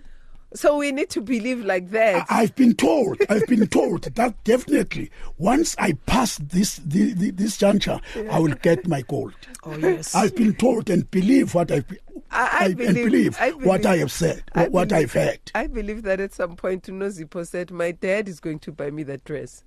so 0.54 0.78
we 0.78 0.92
need 0.92 1.10
to 1.10 1.22
believe 1.22 1.66
like 1.66 1.90
that 1.92 2.26
I- 2.30 2.44
I've 2.44 2.56
been 2.56 2.76
told. 2.76 3.18
I've 3.30 3.46
been 3.48 3.68
told 3.68 4.04
that 4.04 4.42
definitely 4.46 5.10
once 5.38 5.76
I 5.78 5.94
pass 6.06 6.38
this 6.38 6.78
the, 6.78 7.14
the, 7.14 7.32
this 7.32 7.58
juncture, 7.58 8.00
I 8.32 8.40
will 8.40 8.54
get 8.56 8.88
my 8.88 9.02
gold. 9.02 9.34
Oh 9.66 9.76
yes. 9.78 10.16
I've 10.16 10.34
been 10.36 10.54
told 10.56 10.90
and 10.90 11.10
believe 11.12 11.56
what 11.56 11.72
I've 11.72 11.86
I- 12.32 12.50
I 12.62 12.66
and 12.68 12.78
believe- 12.78 13.06
believe, 13.06 13.38
I 13.40 13.52
what 13.52 13.86
I 13.86 13.98
have 13.98 14.12
said, 14.12 14.44
I 14.54 14.68
what 14.70 14.90
believe- 14.90 15.04
I've 15.04 15.14
heard. 15.14 15.40
I 15.56 15.68
believe 15.68 16.04
that 16.04 16.20
at 16.22 16.34
some 16.34 16.56
point 16.56 16.84
Nozipo 16.84 17.46
said, 17.46 17.72
My 17.72 17.92
dad 17.92 18.30
is 18.30 18.40
going 18.40 18.60
to 18.60 18.72
buy 18.72 18.92
me 18.92 19.04
that 19.04 19.24
dress. 19.26 19.64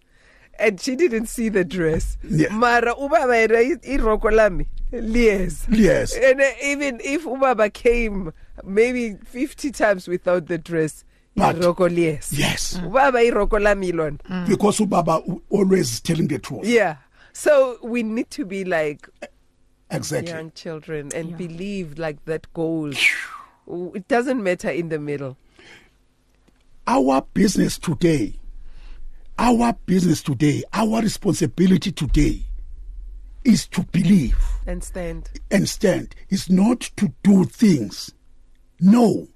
And 0.58 0.80
she 0.80 0.96
didn't 0.96 1.26
see 1.26 1.48
the 1.48 1.64
dress. 1.64 2.16
Yeah. 2.28 2.52
Mara 2.52 2.94
ubaba 2.94 3.36
yena 3.36 3.58
i- 3.60 3.96
iroko 3.96 4.30
lami 4.32 4.66
liyeza. 4.92 5.66
Yes. 5.70 6.16
And 6.16 6.40
uh, 6.40 6.50
even 6.64 7.00
if 7.04 7.24
ubaba 7.26 7.72
came 7.72 8.32
maybe 8.64 9.14
50 9.26 9.70
times 9.70 10.08
without 10.08 10.46
the 10.46 10.58
dress, 10.58 11.04
But- 11.36 11.56
iroko 11.56 11.88
liyeza. 11.88 12.36
Yes, 12.36 12.74
Ubaba 12.82 13.22
iroko 13.22 13.62
lami 13.62 13.92
lona. 13.92 14.18
because 14.48 14.80
Ubaba 14.80 15.22
always 15.48 16.00
telling 16.00 16.26
the 16.26 16.38
truth. 16.40 16.66
Yeah. 16.66 16.96
So 17.32 17.78
we 17.82 18.02
need 18.02 18.30
to 18.30 18.44
be 18.44 18.64
like 18.64 19.08
Exactly. 19.90 20.32
young 20.32 20.50
children 20.56 21.12
and 21.14 21.36
believe 21.38 21.98
like 21.98 22.24
that 22.24 22.52
goal. 22.52 22.90
It 23.94 24.08
doesn't 24.08 24.42
matter 24.42 24.70
in 24.70 24.88
the 24.88 24.98
middle. 24.98 25.36
Our 26.86 27.22
business 27.34 27.78
today, 27.78 28.34
our 29.38 29.72
business 29.86 30.22
today, 30.22 30.62
our 30.72 31.00
responsibility 31.00 31.92
today 31.92 32.42
is 33.44 33.66
to 33.68 33.82
believe 33.84 34.36
And 34.66 34.82
stand. 34.82 35.30
and 35.50 35.68
stand, 35.68 36.14
is 36.28 36.50
not 36.50 36.80
to 36.96 37.12
do 37.22 37.44
things. 37.44 38.12
No. 38.80 39.28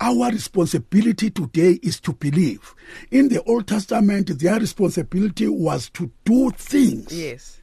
Our 0.00 0.30
responsibility 0.30 1.30
today 1.30 1.78
is 1.82 2.00
to 2.00 2.12
believe. 2.12 2.74
In 3.10 3.28
the 3.28 3.42
Old 3.44 3.68
Testament, 3.68 4.38
their 4.38 4.58
responsibility 4.58 5.46
was 5.48 5.90
to 5.90 6.10
do 6.24 6.50
things. 6.50 7.12
Yes. 7.12 7.60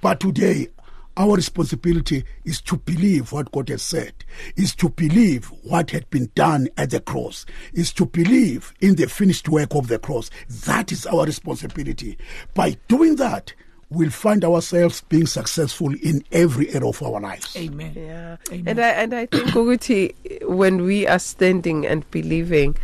But 0.00 0.20
today, 0.20 0.68
our 1.16 1.34
responsibility 1.34 2.24
is 2.44 2.60
to 2.62 2.76
believe 2.76 3.32
what 3.32 3.52
God 3.52 3.68
has 3.68 3.82
said, 3.82 4.12
is 4.56 4.74
to 4.76 4.88
believe 4.88 5.46
what 5.62 5.90
had 5.90 6.08
been 6.10 6.30
done 6.34 6.68
at 6.76 6.90
the 6.90 7.00
cross, 7.00 7.44
is 7.72 7.92
to 7.94 8.06
believe 8.06 8.72
in 8.80 8.94
the 8.94 9.06
finished 9.06 9.48
work 9.48 9.74
of 9.74 9.88
the 9.88 9.98
cross. 9.98 10.30
That 10.66 10.92
is 10.92 11.06
our 11.06 11.24
responsibility. 11.24 12.16
By 12.54 12.76
doing 12.88 13.16
that, 13.16 13.52
we'll 13.90 14.10
find 14.10 14.44
ourselves 14.44 15.02
being 15.08 15.26
successful 15.26 15.92
in 16.02 16.22
every 16.32 16.68
area 16.70 16.88
of 16.88 17.02
our 17.02 17.20
lives. 17.20 17.56
Amen. 17.56 17.92
Yeah. 17.94 18.36
Amen. 18.50 18.68
And 18.68 18.80
I 18.80 18.88
and 18.88 19.14
I 19.14 19.26
think 19.26 19.44
Guguti, 19.50 20.14
when 20.48 20.82
we 20.82 21.06
are 21.06 21.18
standing 21.18 21.86
and 21.86 22.08
believing, 22.10 22.76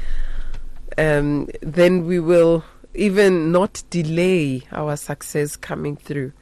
um, 0.99 1.49
then 1.63 2.07
we 2.07 2.19
will 2.19 2.65
even 2.95 3.53
not 3.53 3.83
delay 3.91 4.63
our 4.73 4.97
success 4.97 5.57
coming 5.57 5.97
through. 5.97 6.33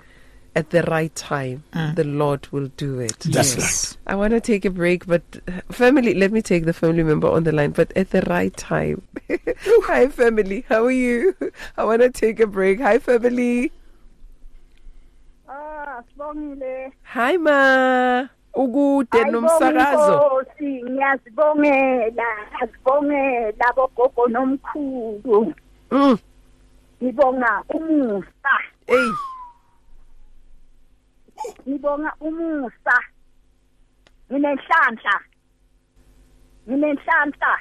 At 0.57 0.71
the 0.71 0.83
right 0.85 1.13
time, 1.17 1.65
the 1.97 2.05
Lord 2.05 2.47
will 2.53 2.69
do 2.77 3.01
it. 3.01 3.19
That's 3.27 3.57
Yes. 3.57 3.97
right. 4.07 4.13
I 4.13 4.15
want 4.15 4.33
to 4.35 4.41
take 4.41 4.65
a 4.65 4.71
break, 4.71 5.05
but 5.05 5.23
uh, 5.49 5.61
family, 5.73 6.15
let 6.15 6.31
me 6.31 6.43
take 6.43 6.65
the 6.65 6.73
family 6.73 7.03
member 7.03 7.27
on 7.29 7.43
the 7.43 7.51
line, 7.51 7.73
but 7.73 7.91
at 7.97 8.11
the 8.11 8.21
right 8.31 8.57
time. 8.57 9.03
Hi, 9.91 10.07
family. 10.09 10.65
How 10.69 10.85
are 10.85 10.93
you? 10.93 11.35
I 11.77 11.83
want 11.85 12.03
to 12.03 12.11
take 12.11 12.39
a 12.39 12.47
break. 12.47 12.79
Hi, 12.81 13.01
family. 13.01 13.73
Ah, 15.49 16.03
sibongile. 16.09 16.93
Hi, 17.03 17.37
ma. 17.37 18.29
Ukude 18.55 19.25
nomsakazo. 19.31 20.15
Inkosi, 20.15 20.83
ngiyazibongela, 20.85 22.27
ngiyazibongela 22.53 23.73
bogogo 23.77 24.29
nomkhulu. 24.29 25.55
Mm. 25.91 26.19
Ngibonga 27.03 27.63
umusa, 27.69 28.55
Hey. 28.87 29.11
Ngibonga 31.69 32.13
umusa. 32.21 32.97
Nginenhlanhla. 34.33 35.21
Nginenhlanhla. 36.69 37.59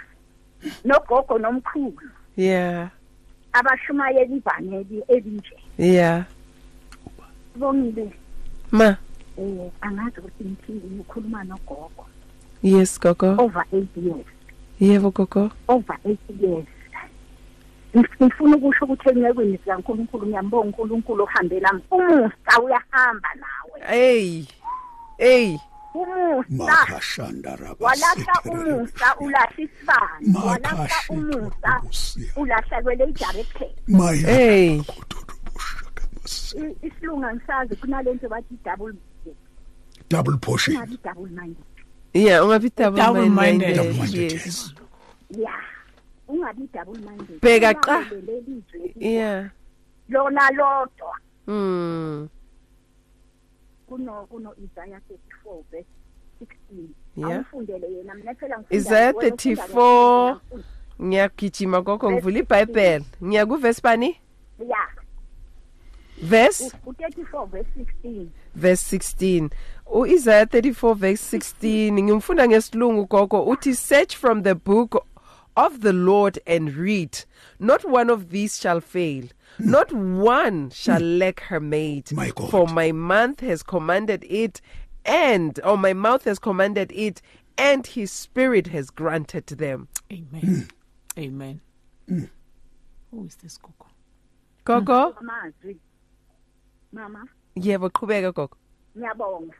Nogogo 0.85 1.37
nomkhulu 1.39 2.09
Yeah. 2.37 2.89
abashumayela 3.53 4.35
ivangeli 4.35 5.03
elinje. 5.07 5.57
Yeah. 5.77 6.25
Sibongile. 7.53 8.11
Ma. 8.71 8.97
Eh, 9.37 9.71
angazi 9.81 10.19
ukuthi 10.19 10.43
ngiphinde 10.43 10.87
ngikhuluma 10.87 11.43
nogogo 11.43 12.05
Yes, 12.63 12.99
Gogo. 12.99 13.35
over 13.43 13.65
8 13.71 13.87
years. 13.97 14.25
Yebo, 14.79 15.11
Gogo. 15.11 15.51
over 15.67 15.97
8 16.05 16.19
years 16.41 16.65
Ngif- 16.65 16.82
ngifuna 17.95 18.55
ukusho 18.57 18.85
ukuthi 18.85 19.09
encekweni 19.09 19.57
sikankulunkulu 19.57 20.25
ngiyambonga 20.27 20.65
unkulunkulu 20.67 21.23
ohambe 21.23 21.59
nami 21.59 21.81
umusa 21.91 22.53
uyahamba 22.63 23.29
nawe 23.35 23.79
Hey. 23.87 24.45
Hey. 25.17 25.57
umusa 25.93 26.45
Makashandara 26.49 27.75
walahla 27.79 28.25
basekerere. 28.25 28.73
umusa 28.73 29.15
ulahla 29.19 29.53
isibani 29.57 30.35
walahla 30.45 30.77
Makashita 30.77 31.13
umusa 31.13 31.71
kubusia. 31.79 32.31
ulahlakwele 32.35 33.03
idirected 33.03 33.71
Maya 33.87 34.27
Hey. 34.27 34.81
kududu 34.81 35.33
bushaka 35.53 36.03
masi. 36.21 36.57
I- 36.57 36.87
isilunga 36.87 37.33
ngisazi 37.35 37.75
kunalento 37.75 38.29
bathi 38.29 38.55
double 38.65 38.93
Double 40.09 40.37
portion. 40.37 40.75
ungabi 40.77 40.97
double 41.03 41.29
minded 41.41 41.65
Yeah, 42.13 42.45
ungabi 42.45 42.69
double 42.77 43.01
Double-minded. 43.03 43.75
Double 43.75 43.93
minded, 43.93 44.31
Yes. 44.31 44.45
yes. 44.45 44.73
yeah 45.29 45.61
ungabi 46.27 46.69
double 46.73 46.99
minded 47.09 47.41
Bheka 47.41 47.73
qa. 47.73 48.05
lelizwe 48.11 48.93
Yeah. 48.95 49.49
lona 50.09 50.49
lodwa 50.51 51.17
Mm. 51.47 52.29
kuno 53.87 54.25
kuno 54.29 54.53
Isaiah 54.63 54.99
34 55.09 55.63
verse 55.71 55.87
16 56.39 56.87
Yeah. 57.15 57.31
awufundele 57.35 57.87
yena 57.93 58.15
mina 58.15 58.33
phela 58.35 58.57
ngifunda 58.59 58.77
Isaiah 58.77 59.15
wena 59.15 59.17
ufunda 59.17 59.35
34. 59.35 59.55
ngefunda, 59.55 60.33
ngifunda. 60.35 60.63
Ngiyagijima 61.01 61.81
gogo 61.81 62.11
ngivula 62.11 62.39
iBhayibheli. 62.39 63.05
Ngiya 63.23 63.45
ku 63.45 63.55
verse 63.55 63.81
bani? 63.83 64.17
yeah 64.59 64.89
Verse 66.21 66.71
u34 66.85 67.45
verse 67.51 67.69
16 68.03 68.27
verse 68.55 68.97
16. 68.97 69.49
UIsaiah 69.85 70.45
34 70.45 70.93
verse 70.95 71.37
16 71.37 71.91
ngimfunda 72.03 72.47
ngesilungu 72.47 73.05
gogo 73.05 73.43
uthi 73.45 73.75
search 73.75 74.15
from 74.17 74.43
the 74.43 74.55
book 74.55 75.05
of 75.55 75.81
the 75.81 75.93
Lord 75.93 76.39
and 76.47 76.73
read. 76.75 77.19
Not 77.59 77.87
one 77.87 78.09
of 78.09 78.29
these 78.29 78.59
shall 78.59 78.79
fail. 78.81 79.25
Not 79.59 79.91
one 79.93 80.69
shall 80.71 80.99
lack 81.01 81.41
her 81.41 81.59
mate 81.59 82.11
My 82.11 82.31
God. 82.35 82.49
for 82.49 82.67
my 82.67 82.91
mouth 82.91 83.39
has 83.41 83.61
commanded 83.61 84.25
it 84.27 84.61
and 85.05 85.59
or 85.63 85.77
my 85.77 85.93
mouth 85.93 86.23
has 86.23 86.39
commanded 86.39 86.91
it 86.91 87.21
and 87.57 87.85
his 87.85 88.11
spirit 88.11 88.67
has 88.67 88.89
granted 88.89 89.45
them. 89.47 89.87
Amen. 90.11 90.69
Amen. 91.19 91.61
Who 92.07 93.25
is 93.25 93.35
this 93.35 93.57
Gogo? 93.59 93.85
gogo? 94.65 95.15
Amazwi 95.21 95.77
mama. 96.91 97.25
Yebo 97.55 97.91
qhubeka 97.91 98.33
gogo. 98.33 98.57
Ngiyabonga. 98.97 99.53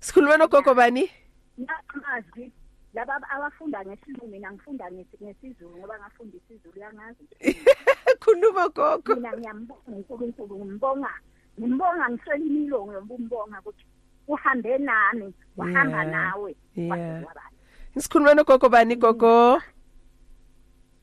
Sikhuluma 0.00 0.36
nogogo 0.38 0.76
bani? 0.76 1.10
Amazwi 1.58 2.52
laba 2.94 3.14
abafunda 3.30 3.84
ngesilungu 3.84 4.26
mina 4.28 4.52
ngifunda 4.52 4.90
ngesi- 4.90 5.18
ngesizulu 5.22 5.76
ngoba 5.78 5.98
ngafunda 5.98 6.36
isizulu 6.36 6.78
yangazi 6.80 7.24
khuluma 8.20 8.68
gogo 8.68 9.14
mina 9.14 9.32
ngiyambonga 9.36 9.82
uNkulunkulu 9.86 10.54
ngimbonga 10.64 11.12
ngimbonga 11.60 12.04
ngiswela 12.10 12.44
imilongo 12.44 12.92
yokumbonga 12.92 13.58
ukuthi 13.60 13.84
uhambe 14.28 14.78
nami 14.78 15.34
wahamba 15.56 15.98
Yeah. 16.02 16.10
nawe 16.12 16.56
Yeah. 16.76 16.90
waze 16.90 17.26
wabala 17.26 17.50
sikhuluma 17.98 18.34
nogogo 18.34 18.68
bani 18.68 18.96
gogo 18.96 19.62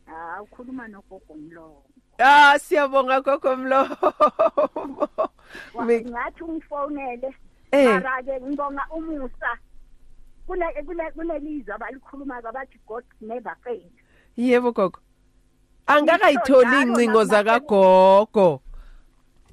ah 0.08 0.42
ukhuluma 0.42 0.88
nogogo 0.88 1.34
mlomo 1.36 1.84
Ah 2.20 2.58
siyabonga 2.60 3.22
gogo 3.22 3.56
mlomo. 3.56 3.94
Wa- 5.74 5.86
Mi- 5.86 6.02
ngathi 6.02 6.44
ungifonele 6.44 7.36
Eh. 7.72 7.86
mara 7.94 8.24
ke 8.24 8.42
ngibonga 8.42 8.82
umusa 8.92 9.52
kune 10.48 10.66
kune 10.86 11.12
kunelizwe 11.12 11.74
abalikhuluma 11.74 12.42
bathi 12.42 12.80
God 12.88 13.04
never 13.22 13.56
fails 13.64 13.92
Yebo 14.38 14.72
gogo. 14.72 15.00
Angakayitholi 15.88 16.66
njalo 16.68 16.82
incingo 16.82 17.24
nakuba- 17.24 17.26
zakagogo. 17.26 18.62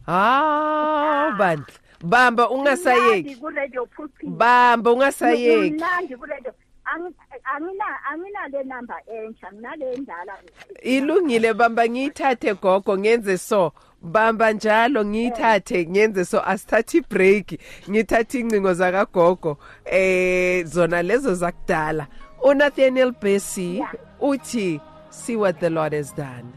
Ah 0.06 1.34
bandla. 1.38 1.66
Bamba 2.04 2.50
ungasayeki. 2.50 3.36
Kumnandi 3.36 3.40
ku-radio 3.40 3.86
pulpit 3.86 4.28
Bamba 4.30 4.92
ungasayeki. 4.92 5.70
kumnandi 5.70 6.16
ku-radio 6.16 6.52
Angi- 6.84 7.14
angina 7.54 7.84
anginale 8.12 8.62
number 8.64 8.96
entsha 9.08 9.48
nginale 9.52 9.92
endala 9.94 10.36
Ilungile 10.82 11.54
bamba 11.54 11.88
ngiyithathe 11.88 12.54
gogo 12.54 12.98
ngenze 12.98 13.38
so. 13.38 13.72
Bamba 14.04 14.52
njalo 14.52 15.04
ngiyithathe 15.04 15.86
ngenze 15.86 16.24
so 16.24 16.40
asithathe 16.40 16.98
ibreak 16.98 17.60
ngithathe 17.90 18.38
incingo 18.40 18.74
zakagogo 18.74 19.58
eh 19.84 20.64
zona 20.66 21.02
lezo 21.02 21.34
zakudala. 21.34 22.06
uNathaniel 22.44 23.12
Bessie 23.12 23.84
uthi 24.20 24.80
see 25.10 25.36
what 25.36 25.60
the 25.60 25.70
Lord 25.70 25.92
has 25.94 26.12
done. 26.12 26.52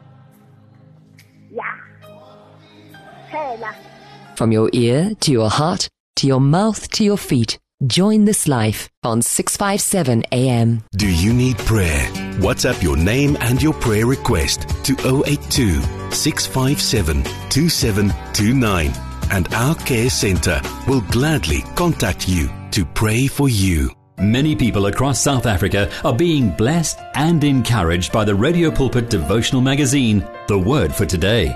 Ya. 1.52 1.64
Phela. 3.32 3.74
From 4.36 4.52
your 4.52 4.70
ear 4.74 5.16
to 5.22 5.32
your 5.32 5.50
heart, 5.50 5.88
to 6.18 6.28
your 6.28 6.42
mouth 6.42 6.90
to 6.92 7.04
your 7.04 7.18
feet, 7.18 7.58
join 7.86 8.26
this 8.26 8.48
life 8.48 8.90
on 9.04 9.22
657 9.22 10.24
AM. 10.32 10.84
Do 10.96 11.08
you 11.08 11.34
need 11.34 11.58
prayer? 11.60 12.10
WhatsApp 12.40 12.82
your 12.82 12.98
name 12.98 13.38
and 13.42 13.62
your 13.62 13.74
prayer 13.74 14.06
request 14.06 14.68
to 14.86 14.94
082 15.26 15.82
657 16.12 17.24
2729 17.50 18.92
and 19.32 19.54
our 19.54 19.76
care 19.76 20.10
center 20.10 20.62
will 20.88 21.02
gladly 21.02 21.62
contact 21.76 22.28
you 22.28 22.50
to 22.72 22.86
pray 22.86 23.28
for 23.28 23.50
you. 23.50 23.92
Many 24.20 24.56
people 24.56 24.88
across 24.88 25.22
South 25.22 25.46
Africa 25.46 25.92
are 26.04 26.16
being 26.16 26.50
blessed 26.50 27.00
and 27.14 27.44
encouraged 27.44 28.12
by 28.12 28.26
the 28.26 28.34
Radio 28.34 28.72
Pulpit 28.72 29.10
devotional 29.12 29.62
magazine, 29.62 30.28
The 30.48 30.58
Word 30.58 30.94
for 30.96 31.06
Today. 31.06 31.56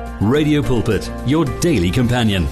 Radio 0.21 0.61
Pulpit, 0.61 1.11
your 1.25 1.45
daily 1.61 1.89
companion. 1.89 2.47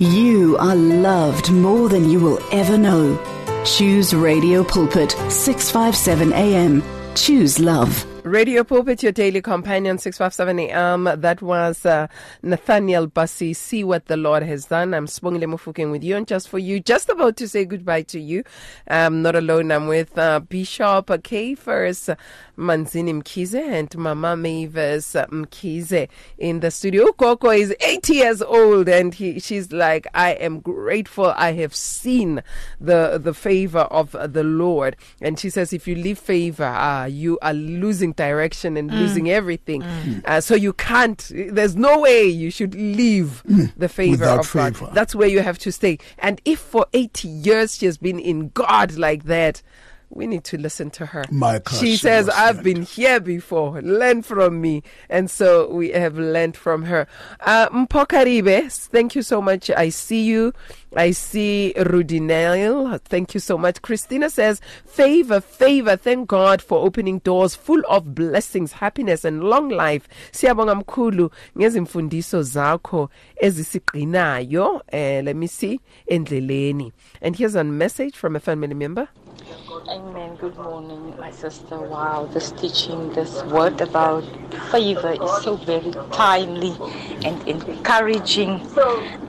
You 0.00 0.56
are 0.58 0.74
loved 0.74 1.52
more 1.52 1.88
than 1.88 2.10
you 2.10 2.18
will 2.18 2.40
ever 2.50 2.76
know. 2.76 3.16
Choose 3.64 4.12
Radio 4.12 4.64
Pulpit, 4.64 5.12
657 5.30 6.32
AM. 6.32 6.82
Choose 7.14 7.60
love. 7.60 8.04
Radio 8.24 8.64
Pulpit, 8.64 9.02
your 9.02 9.12
daily 9.12 9.40
companion, 9.40 9.96
657 9.96 10.58
AM. 10.58 11.04
That 11.20 11.40
was 11.40 11.86
uh, 11.86 12.08
Nathaniel 12.42 13.06
Bassey, 13.06 13.54
See 13.54 13.84
What 13.84 14.06
the 14.06 14.16
Lord 14.16 14.42
Has 14.42 14.66
Done. 14.66 14.92
I'm 14.92 15.06
Sibongile 15.06 15.44
Mofokeng 15.44 15.92
with 15.92 16.02
you 16.02 16.16
and 16.16 16.26
just 16.26 16.48
for 16.48 16.58
you, 16.58 16.80
just 16.80 17.08
about 17.08 17.36
to 17.36 17.48
say 17.48 17.64
goodbye 17.64 18.02
to 18.02 18.20
you. 18.20 18.42
I'm 18.88 19.22
not 19.22 19.36
alone. 19.36 19.70
I'm 19.70 19.86
with 19.86 20.18
uh, 20.18 20.40
Bishop 20.40 21.10
Caiphus 21.22 22.10
Manzini 22.58 23.14
Mkhize 23.22 23.54
and 23.60 23.96
Mama 23.96 24.36
Mavis 24.36 25.14
Mkhize 25.14 26.08
in 26.38 26.60
the 26.60 26.70
studio. 26.70 27.12
Coco 27.12 27.50
is 27.50 27.74
80 27.80 28.14
years 28.14 28.42
old 28.42 28.88
and 28.88 29.14
he, 29.14 29.38
she's 29.38 29.70
like, 29.72 30.06
I 30.14 30.32
am 30.32 30.58
grateful 30.60 31.26
I 31.36 31.52
have 31.52 31.74
seen 31.74 32.42
the, 32.80 33.18
the 33.22 33.32
favor 33.32 33.80
of 33.90 34.12
the 34.12 34.42
Lord. 34.42 34.96
And 35.20 35.38
she 35.38 35.50
says, 35.50 35.72
if 35.72 35.86
you 35.86 35.94
leave 35.94 36.18
favor, 36.18 36.64
uh, 36.64 37.04
you 37.06 37.38
are 37.42 37.54
losing 37.54 38.12
direction 38.12 38.76
and 38.76 38.88
Mm. 38.90 38.98
losing 38.98 39.30
everything. 39.30 39.82
Uh, 40.24 40.40
so 40.40 40.54
you 40.54 40.72
can't, 40.72 41.30
there's 41.34 41.76
no 41.76 42.00
way 42.00 42.24
you 42.24 42.50
should 42.50 42.74
leave 42.74 43.42
the 43.76 43.88
favor 43.88 44.08
Mm. 44.24 44.44
Without 44.44 44.72
of 44.72 44.80
God. 44.80 44.94
That's 44.94 45.14
where 45.14 45.28
you 45.28 45.40
have 45.42 45.58
to 45.58 45.70
stay. 45.70 45.98
And 46.18 46.40
if 46.44 46.58
for 46.58 46.86
80 46.92 47.28
years 47.28 47.76
she 47.76 47.86
has 47.86 47.98
been 47.98 48.18
in 48.18 48.48
God 48.50 48.96
like 48.96 49.24
that, 49.24 49.62
we 50.10 50.26
need 50.26 50.44
to 50.44 50.56
listen 50.58 50.90
to 50.90 51.06
her. 51.06 51.24
Michael 51.30 51.78
she 51.78 51.96
says. 51.96 52.28
I've 52.28 52.62
been 52.62 52.82
here 52.82 53.20
before. 53.20 53.80
Learn 53.82 54.22
from 54.22 54.60
me. 54.60 54.82
And 55.08 55.30
so 55.30 55.68
we 55.70 55.90
have 55.90 56.16
learned 56.18 56.56
from 56.56 56.84
her. 56.84 57.06
Uh, 57.40 57.68
Mpokaribe, 57.68 58.72
thank 58.72 59.14
you 59.14 59.22
so 59.22 59.42
much. 59.42 59.70
I 59.70 59.90
see 59.90 60.22
you. 60.22 60.54
I 60.96 61.10
see 61.10 61.74
Rudinel. 61.76 62.98
Thank 63.02 63.34
you 63.34 63.40
so 63.40 63.58
much. 63.58 63.82
Christina 63.82 64.30
says, 64.30 64.60
favor, 64.86 65.40
favor. 65.40 65.96
Thank 65.96 66.28
God 66.28 66.62
for 66.62 66.78
opening 66.78 67.18
doors 67.18 67.54
full 67.54 67.82
of 67.88 68.14
blessings, 68.14 68.72
happiness, 68.72 69.24
and 69.24 69.44
long 69.44 69.68
life. 69.68 70.08
Siyabonga 70.32 70.74
mkhulu 70.74 71.30
ngezimfundiso 71.58 72.42
zakho 72.42 73.10
ezisiqinayo. 73.42 74.80
Eh, 74.88 75.22
let 75.22 75.36
me 75.36 75.46
see. 75.46 75.80
Endleleni. 76.10 76.92
And 77.20 77.36
here's 77.36 77.54
a 77.54 77.64
message 77.64 78.16
from 78.16 78.34
a 78.36 78.40
family 78.40 78.74
member. 78.74 79.08
Amen. 79.50 80.36
Good 80.36 80.56
morning, 80.58 81.14
my 81.18 81.30
sister. 81.30 81.80
Wow, 81.80 82.26
this 82.26 82.50
teaching, 82.52 83.10
this 83.14 83.42
word 83.44 83.80
about 83.80 84.24
favor 84.70 85.12
is 85.12 85.42
so 85.42 85.56
very 85.56 85.90
timely 86.12 86.76
and 87.24 87.40
encouraging. 87.48 88.60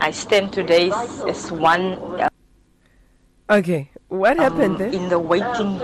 I 0.02 0.12
stand 0.12 0.52
today 0.52 0.92
as 0.92 1.52
one 1.54 1.94
uh, 2.20 2.28
Okay, 3.50 3.92
what 4.10 4.36
happened 4.38 4.78
there? 4.80 4.90
in 4.90 5.08
the 5.08 5.18
waiting 5.18 5.80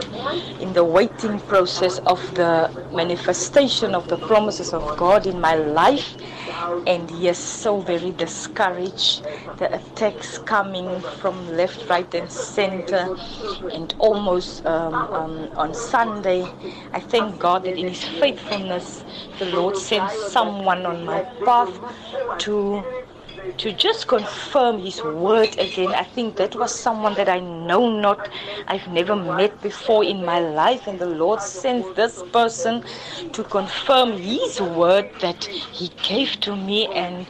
in 0.60 0.74
the 0.74 0.84
waiting 0.84 1.40
process 1.48 2.00
of 2.00 2.20
the 2.36 2.70
manifestation 2.92 3.96
of 3.96 4.10
the 4.10 4.18
promises 4.18 4.74
of 4.74 4.98
God 4.98 5.28
in 5.28 5.40
my 5.40 5.56
life 5.56 6.18
and 6.88 7.10
yes 7.12 7.38
so 7.40 7.80
very 7.80 8.12
discouraged. 8.12 9.24
The 9.58 9.74
attacks 9.74 10.38
coming 10.40 11.02
from 11.02 11.56
left 11.56 11.90
right 11.90 12.14
and 12.14 12.32
center 12.32 13.16
and 13.74 13.94
almost 14.00 14.66
um, 14.66 14.94
um, 14.94 15.50
on 15.56 15.74
Sunday. 15.74 16.46
I 16.94 17.00
thank 17.00 17.40
God 17.40 17.64
that 17.64 17.78
in 17.78 17.88
his 17.88 18.04
faithfulness 18.04 19.04
the 19.40 19.46
Lord 19.46 19.78
sent 19.78 20.10
someone 20.12 20.86
on 20.86 21.06
my 21.06 21.22
path 21.46 21.80
to 22.40 22.84
to 23.58 23.72
just 23.74 24.08
confirm 24.08 24.80
his 24.80 25.02
word 25.04 25.58
again. 25.60 25.90
I 25.94 26.04
think 26.04 26.36
that 26.38 26.56
was 26.56 26.74
someone 26.74 27.16
that 27.16 27.30
I 27.30 27.40
know 27.40 27.90
not, 27.90 28.30
I've 28.68 28.88
never 28.88 29.16
met 29.16 29.62
before 29.62 30.04
in 30.04 30.26
my 30.26 30.40
life, 30.40 30.88
and 30.88 31.00
the 31.00 31.08
Lord 31.08 31.42
sent 31.42 31.96
this 31.96 32.22
person 32.34 32.84
to 33.34 33.44
confirm 33.44 34.18
his 34.18 34.60
word 34.62 35.10
that 35.22 35.44
he 35.46 35.92
gave 36.04 36.40
to 36.42 36.56
me, 36.56 36.88
and 36.88 37.28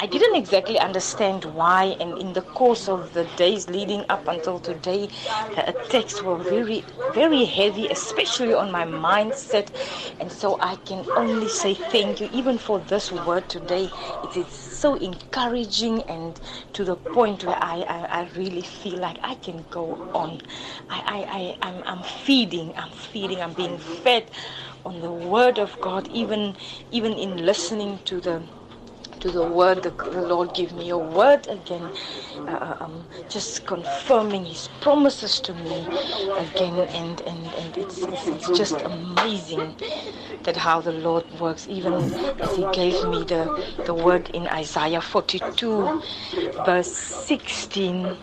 I 0.00 0.06
didn't 0.06 0.36
exactly 0.36 0.78
understand 0.78 1.44
why. 1.44 1.96
And 2.00 2.18
in 2.18 2.32
the 2.32 2.42
course 2.42 2.88
of 2.88 3.12
the 3.12 3.24
days 3.36 3.68
leading 3.68 4.04
up 4.08 4.26
until 4.28 4.58
today, 4.58 5.08
the 5.54 5.68
attacks 5.68 6.22
were 6.22 6.38
very, 6.38 6.84
very 7.14 7.44
heavy, 7.44 7.88
especially 7.88 8.54
on 8.54 8.70
my 8.70 8.84
mindset, 8.84 9.68
and 10.20 10.30
so 10.30 10.58
I 10.60 10.76
can 10.76 11.06
only 11.16 11.48
say 11.48 11.74
thank 11.74 12.20
you, 12.20 12.28
even 12.32 12.58
for 12.58 12.78
this 12.80 13.12
word 13.12 13.48
today. 13.48 13.90
It 14.24 14.36
is 14.36 14.71
so 14.82 14.96
encouraging 14.96 16.02
and 16.02 16.40
to 16.72 16.82
the 16.82 16.96
point 16.96 17.44
where 17.44 17.56
I, 17.62 17.82
I, 17.82 18.22
I 18.22 18.28
really 18.36 18.62
feel 18.62 18.98
like 18.98 19.16
I 19.22 19.36
can 19.36 19.64
go 19.70 20.10
on. 20.12 20.40
I, 20.90 20.98
I, 21.06 21.18
I, 21.38 21.68
I'm, 21.68 21.82
I'm 21.86 22.02
feeding, 22.02 22.74
I'm 22.76 22.90
feeding, 22.90 23.40
I'm 23.40 23.52
being 23.52 23.78
fed 23.78 24.26
on 24.84 25.00
the 25.00 25.12
word 25.12 25.60
of 25.60 25.80
God, 25.80 26.08
even 26.12 26.56
even 26.90 27.12
in 27.12 27.46
listening 27.46 28.00
to 28.06 28.20
the 28.20 28.42
to 29.22 29.30
the 29.30 29.46
word 29.46 29.82
the, 29.84 29.92
Lord 30.20 30.52
give 30.54 30.72
me 30.72 30.90
a 30.90 30.98
word 30.98 31.46
again, 31.48 31.90
uh, 32.48 32.76
um, 32.80 33.06
just 33.30 33.66
confirming 33.66 34.44
His 34.44 34.68
promises 34.80 35.40
to 35.42 35.54
me 35.54 35.86
again, 36.38 36.74
and 37.00 37.20
and, 37.22 37.46
and 37.54 37.78
it's, 37.78 38.02
it's 38.02 38.26
it's 38.26 38.50
just 38.58 38.74
amazing 38.82 39.76
that 40.42 40.56
how 40.56 40.80
the 40.80 40.92
Lord 40.92 41.24
works. 41.40 41.68
Even 41.68 41.94
as 41.94 42.56
He 42.56 42.66
gave 42.72 42.96
me 43.08 43.22
the 43.24 43.44
the 43.86 43.94
word 43.94 44.28
in 44.30 44.48
Isaiah 44.48 45.00
42, 45.00 46.02
verse 46.66 46.92
16 46.92 48.18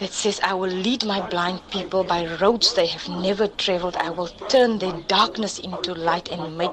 that 0.00 0.12
says, 0.12 0.40
I 0.44 0.54
will 0.54 0.70
lead 0.70 1.04
my 1.04 1.26
blind 1.28 1.60
people 1.70 2.04
by 2.04 2.26
roads 2.40 2.74
they 2.74 2.86
have 2.86 3.08
never 3.08 3.48
traveled. 3.48 3.96
I 3.96 4.10
will 4.10 4.28
turn 4.28 4.78
their 4.78 4.92
darkness 5.08 5.58
into 5.58 5.94
light 5.94 6.30
and 6.30 6.56
make 6.56 6.70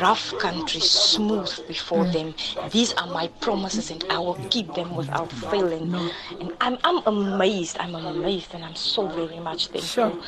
rough 0.00 0.36
country 0.38 0.80
smooth 0.80 1.52
before 1.60 2.06
them. 2.06 2.34
These 2.70 2.92
are 2.94 3.06
my 3.06 3.28
promises, 3.40 3.90
and 3.90 4.04
I 4.10 4.18
will 4.18 4.38
keep 4.50 4.74
them 4.74 4.94
without 4.94 5.30
failing. 5.32 5.94
And 6.40 6.52
I'm, 6.60 6.78
I'm 6.84 7.02
amazed. 7.06 7.76
I'm 7.78 7.94
amazed, 7.94 8.54
and 8.54 8.64
I'm 8.64 8.74
so 8.74 9.06
very 9.06 9.40
much 9.40 9.68
thankful. 9.68 10.22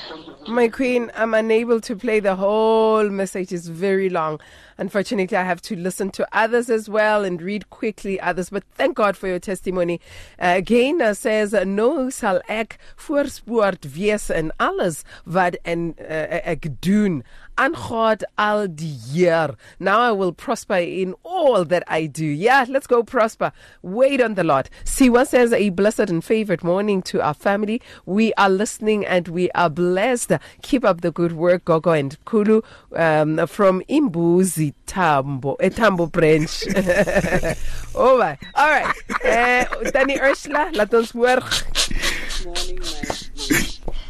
My 0.48 0.68
queen, 0.68 1.10
I'm 1.14 1.34
unable 1.34 1.80
to 1.82 1.96
play 1.96 2.20
the 2.20 2.36
whole 2.36 3.08
message. 3.08 3.52
It's 3.52 3.66
very 3.68 4.08
long. 4.08 4.40
Unfortunately, 4.78 5.36
I 5.36 5.42
have 5.44 5.60
to 5.62 5.76
listen 5.76 6.10
to 6.12 6.26
others 6.32 6.70
as 6.70 6.88
well 6.88 7.22
and 7.22 7.42
read 7.42 7.68
quickly 7.68 8.18
others. 8.18 8.48
But 8.48 8.64
thank 8.74 8.96
God 8.96 9.14
for 9.14 9.28
your 9.28 9.38
testimony. 9.38 10.00
Uh, 10.40 10.54
again, 10.56 11.02
uh, 11.02 11.12
says, 11.12 11.52
No 11.66 12.08
sal 12.08 12.40
ek 12.48 12.78
voorspoord 12.96 13.84
wees 13.94 14.30
in 14.30 14.52
alles 14.58 15.04
wat 15.26 15.56
en, 15.64 15.94
uh, 16.00 16.40
ek 16.54 16.80
doen. 16.80 17.22
Aan 17.60 17.74
God 17.74 18.24
al 18.38 18.68
die 18.68 19.54
Now 19.78 20.00
I 20.00 20.12
will 20.12 20.32
prosper 20.32 20.76
in 20.76 21.14
all 21.22 21.62
that 21.66 21.84
I 21.86 22.06
do. 22.06 22.24
Yeah, 22.24 22.64
let's 22.66 22.86
go 22.86 23.02
prosper. 23.02 23.52
Wait 23.82 24.22
on 24.22 24.32
the 24.32 24.44
Lord. 24.44 24.70
Siwa 24.86 25.26
says, 25.26 25.52
A 25.52 25.68
blessed 25.68 26.08
and 26.08 26.24
favorite 26.24 26.64
morning 26.64 27.02
to 27.02 27.20
our 27.20 27.34
family. 27.34 27.82
We 28.06 28.32
are 28.38 28.48
listening 28.48 29.04
and 29.04 29.28
we 29.28 29.50
are 29.50 29.68
blessed. 29.68 30.32
Keep 30.62 30.86
up 30.86 31.02
the 31.02 31.10
good 31.10 31.32
work, 31.32 31.66
Gogo 31.66 31.90
and 31.90 32.16
Kulu 32.24 32.62
um, 32.96 33.46
from 33.46 33.82
Imbuzi 33.90 34.72
Tambo, 34.86 35.56
eh, 35.56 35.68
Tambo 35.68 36.06
branch. 36.06 36.64
oh 37.94 38.16
my. 38.16 38.38
All 38.54 38.70
right. 38.70 38.94
Uh, 39.22 39.90
Danny 39.90 40.18
Ursula, 40.18 40.70
laat 40.72 40.94
ons 40.94 41.10
hoor. 41.10 41.40
morning, 42.46 42.80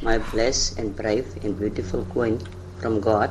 my, 0.03 0.18
my 0.18 0.18
blessed 0.30 0.78
and 0.78 0.94
brave 0.94 1.26
and 1.42 1.59
beautiful 1.59 2.05
queen 2.14 2.38
from 2.80 3.00
God. 3.00 3.30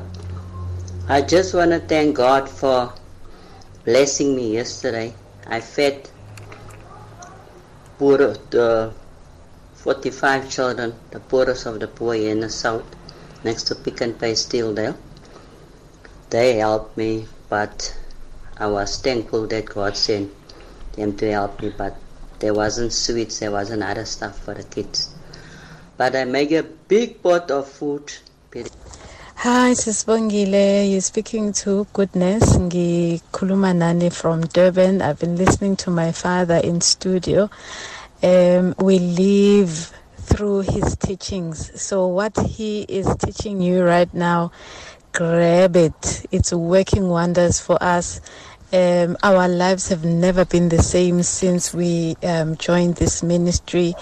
I 1.08 1.22
just 1.22 1.54
want 1.54 1.72
to 1.72 1.80
thank 1.80 2.16
God 2.16 2.48
for 2.48 2.94
blessing 3.84 4.36
me 4.36 4.54
yesterday. 4.54 5.14
I 5.48 5.60
fed 5.60 6.10
poor, 7.98 8.18
the 8.18 8.94
45 9.74 10.50
children, 10.50 10.94
the 11.12 11.20
poorest 11.20 11.66
of 11.66 11.80
the 11.80 11.88
poor 11.88 12.14
in 12.16 12.42
the 12.42 12.50
south, 12.50 12.86
next 13.44 13.64
to 13.64 13.76
Pick 13.76 14.02
and 14.02 14.20
Pay 14.20 14.34
Steeledale. 14.34 14.96
They 16.30 16.58
helped 16.58 16.96
me, 16.96 17.26
but 17.50 17.96
I 18.58 18.68
was 18.68 18.98
thankful 19.00 19.48
that 19.48 19.66
God 19.66 19.98
sent 19.98 20.32
them 20.94 21.18
to 21.18 21.32
help 21.32 21.62
me, 21.62 21.74
but 21.76 21.96
there 22.40 22.54
wasn't 22.54 22.94
sweets, 22.94 23.40
there 23.40 23.52
wasn't 23.52 23.84
other 23.84 24.06
stuff 24.06 24.38
for 24.44 24.54
the 24.54 24.64
kids. 24.64 25.14
But 25.98 26.16
I 26.16 26.26
make 26.26 26.52
a 26.52 26.64
big 26.64 27.24
pot 27.24 27.50
of 27.52 27.68
food. 27.68 28.14
Hi, 29.42 29.72
Sisbongile. 29.72 30.92
You're 30.92 31.00
speaking 31.00 31.54
to 31.64 31.88
Goodness. 31.94 32.58
Ngikhuluma 32.58 33.74
nani 33.74 34.10
from 34.10 34.42
Durban. 34.42 35.02
I've 35.02 35.18
been 35.18 35.38
listening 35.38 35.78
to 35.78 35.90
my 35.90 36.12
father 36.12 36.58
in 36.58 36.82
studio. 36.82 37.50
Um, 38.22 38.76
we 38.80 39.00
live 39.00 39.94
through 40.18 40.64
his 40.68 40.98
teachings. 40.98 41.72
So 41.82 42.08
what 42.08 42.38
he 42.38 42.82
is 42.82 43.08
teaching 43.16 43.62
you 43.62 43.82
right 43.86 44.14
now, 44.14 44.52
grab 45.14 45.78
it. 45.78 46.26
It's 46.34 46.52
working 46.52 47.08
wonders 47.08 47.62
for 47.62 47.82
us. 47.82 48.20
Um, 48.72 49.18
our 49.24 49.48
lives 49.48 49.88
have 49.90 50.06
never 50.06 50.46
been 50.46 50.70
the 50.70 50.82
same 50.84 51.24
since 51.24 51.74
we 51.74 52.16
um, 52.22 52.56
joined 52.58 52.98
this 52.98 53.24
ministry, 53.24 53.96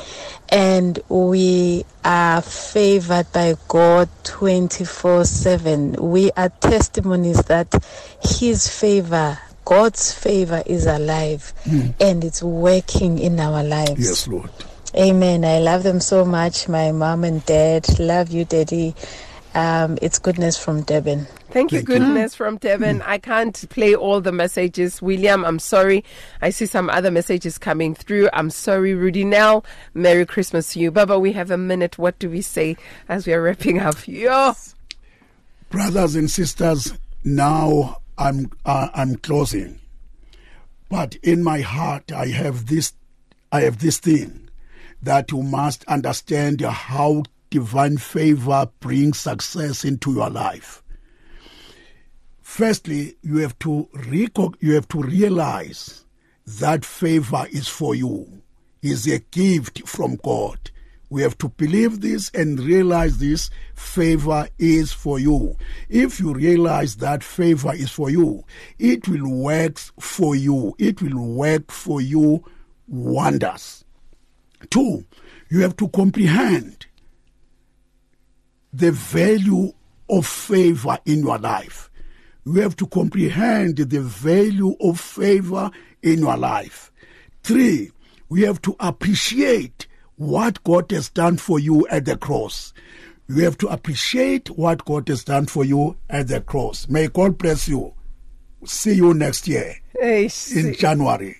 and 0.49 0.99
we 1.07 1.85
are 2.03 2.41
favored 2.41 3.31
by 3.31 3.55
God 3.69 4.09
24 4.25 5.23
7. 5.23 5.93
We 5.93 6.31
are 6.35 6.49
testimonies 6.49 7.41
that 7.43 7.73
His 8.21 8.67
favor, 8.67 9.39
God's 9.63 10.11
favor, 10.11 10.61
is 10.65 10.85
alive 10.85 11.53
Mm. 11.65 11.93
and 12.01 12.23
it's 12.23 12.43
working 12.43 13.19
in 13.19 13.39
our 13.39 13.63
lives. 13.63 14.05
Yes, 14.05 14.27
Lord. 14.27 14.49
Amen. 14.95 15.45
I 15.45 15.59
love 15.59 15.83
them 15.83 15.99
so 16.01 16.25
much. 16.25 16.67
My 16.67 16.91
mom 16.91 17.23
and 17.23 17.45
dad. 17.45 17.99
Love 17.99 18.31
you, 18.31 18.43
Daddy. 18.45 18.95
Um, 19.53 19.97
it's 20.01 20.17
goodness 20.19 20.57
from 20.57 20.81
Durban. 20.83 21.27
Thank 21.49 21.71
you, 21.71 21.81
goodness 21.81 22.35
from 22.35 22.57
Devon. 22.57 23.01
I 23.03 23.17
can't 23.17 23.69
play 23.69 23.95
all 23.95 24.21
the 24.21 24.31
messages. 24.31 25.01
William, 25.01 25.45
I'm 25.45 25.59
sorry. 25.59 26.03
I 26.41 26.49
see 26.49 26.65
some 26.65 26.89
other 26.89 27.09
messages 27.09 27.57
coming 27.57 27.95
through. 27.95 28.29
I'm 28.33 28.49
sorry, 28.49 28.93
Rudy 28.93 29.23
Nell. 29.23 29.65
Merry 29.93 30.25
Christmas 30.25 30.73
to 30.73 30.79
you. 30.79 30.91
Baba, 30.91 31.17
we 31.17 31.31
have 31.33 31.49
a 31.49 31.57
minute. 31.57 31.97
What 31.97 32.19
do 32.19 32.29
we 32.29 32.41
say 32.41 32.77
as 33.09 33.25
we 33.25 33.33
are 33.33 33.41
wrapping 33.41 33.79
up? 33.79 34.07
Yo! 34.07 34.53
brothers 35.69 36.15
and 36.15 36.31
sisters 36.31 36.93
now 37.23 37.97
i'm 38.17 38.49
uh, 38.65 38.87
i'm 38.93 39.15
closing 39.17 39.79
but 40.89 41.15
in 41.15 41.43
my 41.43 41.59
heart 41.59 42.09
i 42.13 42.27
have 42.27 42.67
this 42.67 42.93
i 43.51 43.61
have 43.61 43.79
this 43.79 43.97
thing 43.97 44.49
that 45.01 45.31
you 45.31 45.43
must 45.43 45.83
understand 45.85 46.61
how 46.61 47.21
divine 47.49 47.97
favor 47.97 48.69
brings 48.79 49.19
success 49.19 49.83
into 49.83 50.13
your 50.13 50.29
life 50.29 50.81
firstly 52.47 53.13
you 53.23 53.35
have 53.39 53.59
to 53.59 53.89
reco- 53.93 54.55
you 54.61 54.73
have 54.73 54.87
to 54.87 55.01
realize 55.01 56.05
that 56.45 56.85
favor 56.85 57.45
is 57.51 57.67
for 57.67 57.93
you 57.93 58.41
is 58.81 59.05
a 59.05 59.19
gift 59.31 59.85
from 59.85 60.15
god 60.23 60.57
we 61.09 61.21
have 61.21 61.37
to 61.37 61.49
believe 61.49 61.99
this 61.99 62.29
and 62.33 62.57
realize 62.61 63.17
this 63.17 63.49
favor 63.75 64.47
is 64.59 64.91
for 64.91 65.19
you. 65.19 65.55
If 65.87 66.19
you 66.19 66.33
realize 66.33 66.97
that 66.97 67.23
favor 67.23 67.73
is 67.73 67.89
for 67.89 68.09
you, 68.09 68.43
it 68.77 69.07
will 69.07 69.29
work 69.31 69.77
for 70.01 70.35
you. 70.35 70.75
It 70.77 71.01
will 71.01 71.17
work 71.35 71.71
for 71.71 72.01
you 72.01 72.43
wonders. 72.89 73.85
Two, 74.69 75.05
you 75.49 75.61
have 75.61 75.77
to 75.77 75.87
comprehend 75.87 76.87
the 78.73 78.91
value 78.91 79.71
of 80.09 80.27
favor 80.27 80.97
in 81.05 81.21
your 81.21 81.37
life. 81.37 81.89
You 82.47 82.61
have 82.61 82.77
to 82.77 82.87
comprehend 82.87 83.75
the 83.75 83.99
value 83.99 84.73
of 84.79 85.01
favor 85.01 85.69
in 86.01 86.19
your 86.19 86.37
life. 86.37 86.93
Three, 87.43 87.91
we 88.29 88.43
have 88.43 88.61
to 88.61 88.75
appreciate 88.79 89.85
what 90.15 90.63
God 90.63 90.89
has 90.91 91.09
done 91.09 91.35
for 91.35 91.59
you 91.59 91.85
at 91.89 92.05
the 92.05 92.15
cross. 92.15 92.73
You 93.27 93.43
have 93.43 93.57
to 93.57 93.67
appreciate 93.67 94.49
what 94.51 94.85
God 94.85 95.09
has 95.09 95.25
done 95.25 95.47
for 95.47 95.65
you 95.65 95.97
at 96.09 96.29
the 96.29 96.39
cross. 96.39 96.87
May 96.87 97.09
God 97.09 97.37
bless 97.37 97.67
you. 97.67 97.93
See 98.63 98.93
you 98.93 99.13
next 99.13 99.49
year 99.49 99.75
Hey, 99.99 100.29
in 100.55 100.73
January. 100.73 101.35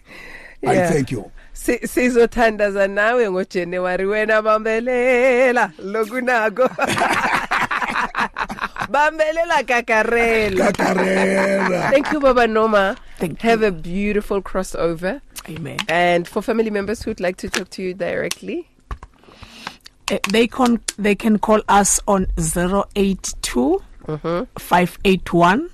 I 0.68 0.76
thank 0.88 1.12
you. 1.12 1.32
Sizothandaza 1.54 2.88
nawe 2.88 3.32
ngojanuwari 3.32 4.06
wena 4.06 4.42
bambelela 4.42 5.72
lokunako 5.80 6.70
bambelela 8.90 9.64
kakarela. 9.64 10.72
Kakarela. 10.72 11.92
thank 11.92 12.12
you 12.12 12.20
baba 12.20 12.48
noma. 12.48 12.96
Thank 13.18 13.42
have 13.42 13.62
a 13.64 13.72
beautiful 13.72 14.42
crossover. 14.42 15.22
Amen. 15.50 15.80
and 15.88 16.28
for 16.28 16.42
family 16.42 16.70
members 16.70 17.04
who'd 17.04 17.20
like 17.22 17.38
to 17.38 17.50
talk 17.50 17.70
to 17.70 17.82
you 17.82 17.94
directly. 17.94 18.68
Uh, 20.12 20.18
they 20.32 20.48
can 20.48 20.80
they 20.98 21.16
can 21.16 21.38
call 21.40 21.62
us 21.70 22.00
on 22.08 22.28
082 22.38 23.82
581 24.58 25.70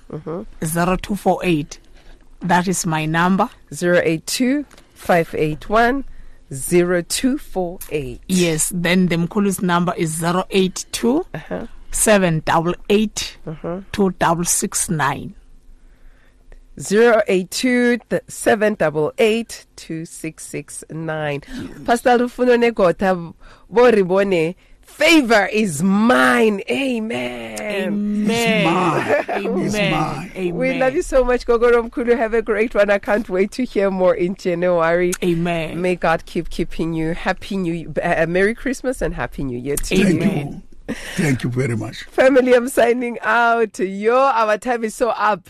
0248 0.60 1.78
that 2.40 2.68
is 2.68 2.84
my 2.86 3.06
number. 3.06 3.48
082 3.72 4.64
581 4.94 6.04
0248 6.50 8.20
yes 8.28 8.70
then 8.74 9.06
the 9.08 9.16
mkulu's 9.16 9.60
number 9.62 9.94
is 9.96 10.22
082 10.22 11.26
uh-huh. 11.34 11.66
788 11.94 13.38
2669 13.92 15.34
082 16.76 17.98
788 18.28 19.66
2669 19.76 21.40
pastor 21.86 22.18
lufuno 22.18 22.56
negota 22.56 23.14
boribone 23.70 24.56
favor 24.82 25.48
is 25.52 25.82
mine 25.82 26.62
amen 26.68 27.54
Amen. 27.84 28.66
Amen. 29.28 30.30
Amen. 30.36 30.54
We 30.54 30.78
love 30.78 30.94
you 30.94 31.02
so 31.02 31.24
much, 31.24 31.44
Gogo 31.46 31.70
Romkulu. 31.70 32.16
Have 32.16 32.34
a 32.34 32.42
great 32.42 32.74
one. 32.74 32.88
I 32.90 32.98
can't 32.98 33.28
wait 33.28 33.50
to 33.52 33.64
hear 33.64 33.90
more 33.90 34.14
in 34.14 34.34
January. 34.36 35.12
Amen. 35.22 35.80
May 35.80 35.96
God 35.96 36.24
keep 36.24 36.48
keeping 36.50 36.94
you. 36.94 37.12
Happy 37.14 37.56
New 37.56 37.92
uh, 38.02 38.26
Merry 38.28 38.54
Christmas 38.54 39.02
and 39.02 39.14
Happy 39.14 39.44
New 39.44 39.58
Year 39.58 39.76
to 39.76 39.96
Thank 39.96 40.22
you. 40.22 40.62
Thank 40.88 41.42
you 41.44 41.50
very 41.50 41.76
much. 41.76 42.04
Family, 42.04 42.52
I'm 42.54 42.68
signing 42.68 43.18
out. 43.22 43.78
Yo, 43.78 44.16
our 44.16 44.58
time 44.58 44.84
is 44.84 44.94
so 44.94 45.10
up. 45.10 45.48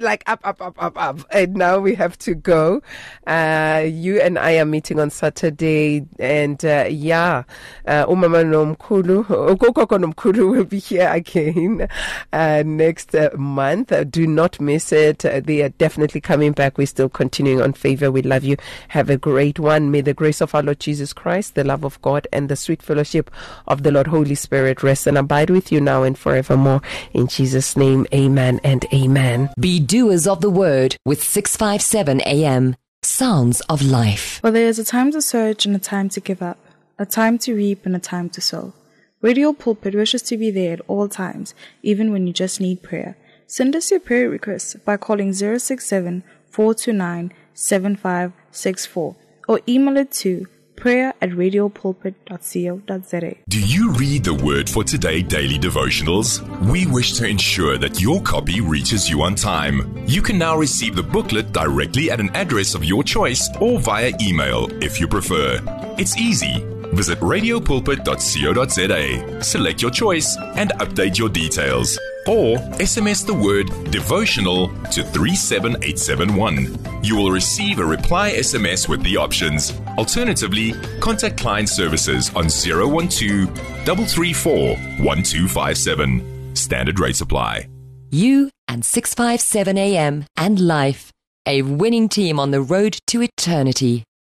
Like 0.00 0.24
up, 0.26 0.40
up, 0.44 0.62
up, 0.62 0.82
up, 0.82 0.96
up. 0.96 1.18
And 1.30 1.56
now 1.56 1.78
we 1.78 1.94
have 1.96 2.16
to 2.20 2.34
go. 2.34 2.80
Uh, 3.26 3.84
you 3.86 4.18
and 4.18 4.38
I 4.38 4.56
are 4.56 4.64
meeting 4.64 4.98
on 4.98 5.10
Saturday. 5.10 6.06
And, 6.18 6.64
uh, 6.64 6.86
yeah, 6.88 7.42
uh, 7.86 8.06
Umama 8.06 8.42
Nomkulu, 8.42 9.24
Okoko 9.56 9.86
Nomkulu 9.86 10.50
will 10.50 10.64
be 10.64 10.78
here 10.78 11.10
again, 11.12 11.86
uh, 12.32 12.62
next 12.64 13.14
uh, 13.14 13.28
month. 13.36 13.92
Uh, 13.92 14.04
do 14.04 14.26
not 14.26 14.58
miss 14.58 14.90
it. 14.90 15.22
Uh, 15.26 15.40
they 15.40 15.60
are 15.60 15.68
definitely 15.68 16.22
coming 16.22 16.52
back. 16.52 16.78
We're 16.78 16.86
still 16.86 17.10
continuing 17.10 17.60
on 17.60 17.74
favor. 17.74 18.10
We 18.10 18.22
love 18.22 18.42
you. 18.42 18.56
Have 18.88 19.10
a 19.10 19.18
great 19.18 19.58
one. 19.58 19.90
May 19.90 20.00
the 20.00 20.14
grace 20.14 20.40
of 20.40 20.54
our 20.54 20.62
Lord 20.62 20.80
Jesus 20.80 21.12
Christ, 21.12 21.56
the 21.56 21.64
love 21.64 21.84
of 21.84 22.00
God, 22.00 22.26
and 22.32 22.48
the 22.48 22.56
sweet 22.56 22.82
fellowship 22.82 23.30
of 23.66 23.82
the 23.82 23.92
Lord 23.92 24.06
Holy 24.06 24.34
Spirit 24.34 24.82
rest 24.82 25.06
and 25.06 25.18
abide 25.18 25.50
with 25.50 25.70
you 25.70 25.78
now 25.78 26.04
and 26.04 26.16
forevermore. 26.16 26.80
In 27.12 27.26
Jesus' 27.26 27.76
name, 27.76 28.06
amen 28.14 28.60
and 28.64 28.86
amen. 28.94 29.50
Be 29.60 29.89
doers 29.90 30.28
of 30.28 30.40
the 30.40 30.48
word 30.48 30.94
with 31.04 31.20
657 31.20 32.20
AM. 32.20 32.76
Sounds 33.02 33.60
of 33.62 33.82
life. 33.82 34.40
Well, 34.40 34.52
there 34.52 34.68
is 34.68 34.78
a 34.78 34.84
time 34.84 35.10
to 35.10 35.20
search 35.20 35.66
and 35.66 35.74
a 35.74 35.80
time 35.80 36.08
to 36.10 36.20
give 36.20 36.40
up, 36.40 36.58
a 36.96 37.04
time 37.04 37.38
to 37.38 37.56
reap 37.56 37.84
and 37.84 37.96
a 37.96 37.98
time 37.98 38.30
to 38.30 38.40
sow. 38.40 38.72
Radio 39.20 39.52
Pulpit 39.52 39.96
wishes 39.96 40.22
to 40.22 40.36
be 40.36 40.52
there 40.52 40.74
at 40.74 40.80
all 40.86 41.08
times, 41.08 41.54
even 41.82 42.12
when 42.12 42.28
you 42.28 42.32
just 42.32 42.60
need 42.60 42.84
prayer. 42.84 43.16
Send 43.48 43.74
us 43.74 43.90
your 43.90 43.98
prayer 43.98 44.30
requests 44.30 44.76
by 44.76 44.96
calling 44.96 45.32
067 45.32 46.22
429 46.50 47.32
7564 47.52 49.16
or 49.48 49.60
email 49.66 49.96
it 49.96 50.12
to 50.12 50.46
prayer 50.80 51.14
at 51.20 51.30
radiopulpit.co.za. 51.30 53.36
Do 53.48 53.60
you 53.60 53.92
read 53.92 54.24
the 54.24 54.34
Word 54.34 54.68
for 54.68 54.82
Today 54.82 55.22
daily 55.22 55.58
devotionals? 55.58 56.40
We 56.68 56.86
wish 56.86 57.12
to 57.18 57.28
ensure 57.28 57.78
that 57.78 58.00
your 58.00 58.20
copy 58.22 58.60
reaches 58.60 59.08
you 59.08 59.22
on 59.22 59.34
time. 59.34 60.04
You 60.06 60.22
can 60.22 60.38
now 60.38 60.56
receive 60.56 60.96
the 60.96 61.02
booklet 61.02 61.52
directly 61.52 62.10
at 62.10 62.18
an 62.18 62.34
address 62.34 62.74
of 62.74 62.84
your 62.84 63.04
choice 63.04 63.48
or 63.60 63.78
via 63.78 64.12
email 64.20 64.68
if 64.82 64.98
you 64.98 65.06
prefer. 65.06 65.60
It's 65.98 66.16
easy. 66.16 66.64
Visit 66.92 67.18
radiopulpit.co.za, 67.20 69.42
select 69.42 69.82
your 69.82 69.90
choice, 69.90 70.36
and 70.56 70.70
update 70.78 71.18
your 71.18 71.28
details. 71.28 71.98
Or 72.28 72.58
SMS 72.78 73.26
the 73.26 73.34
word 73.34 73.66
devotional 73.90 74.68
to 74.92 75.02
37871. 75.02 76.78
You 77.02 77.16
will 77.16 77.30
receive 77.30 77.78
a 77.78 77.84
reply 77.84 78.32
SMS 78.32 78.88
with 78.88 79.02
the 79.02 79.16
options. 79.16 79.72
Alternatively, 79.96 80.74
contact 81.00 81.38
client 81.38 81.68
services 81.68 82.30
on 82.36 82.48
012 82.48 83.48
334 83.86 84.76
1257. 85.04 86.54
Standard 86.54 87.00
rates 87.00 87.22
apply. 87.22 87.66
You 88.10 88.50
and 88.68 88.84
657 88.84 89.78
AM 89.78 90.26
and 90.36 90.60
life. 90.60 91.10
a 91.46 91.62
winning 91.62 92.08
team 92.08 92.38
on 92.38 92.50
the 92.50 92.60
road 92.60 92.98
to 93.08 93.22
eternity. 93.22 94.04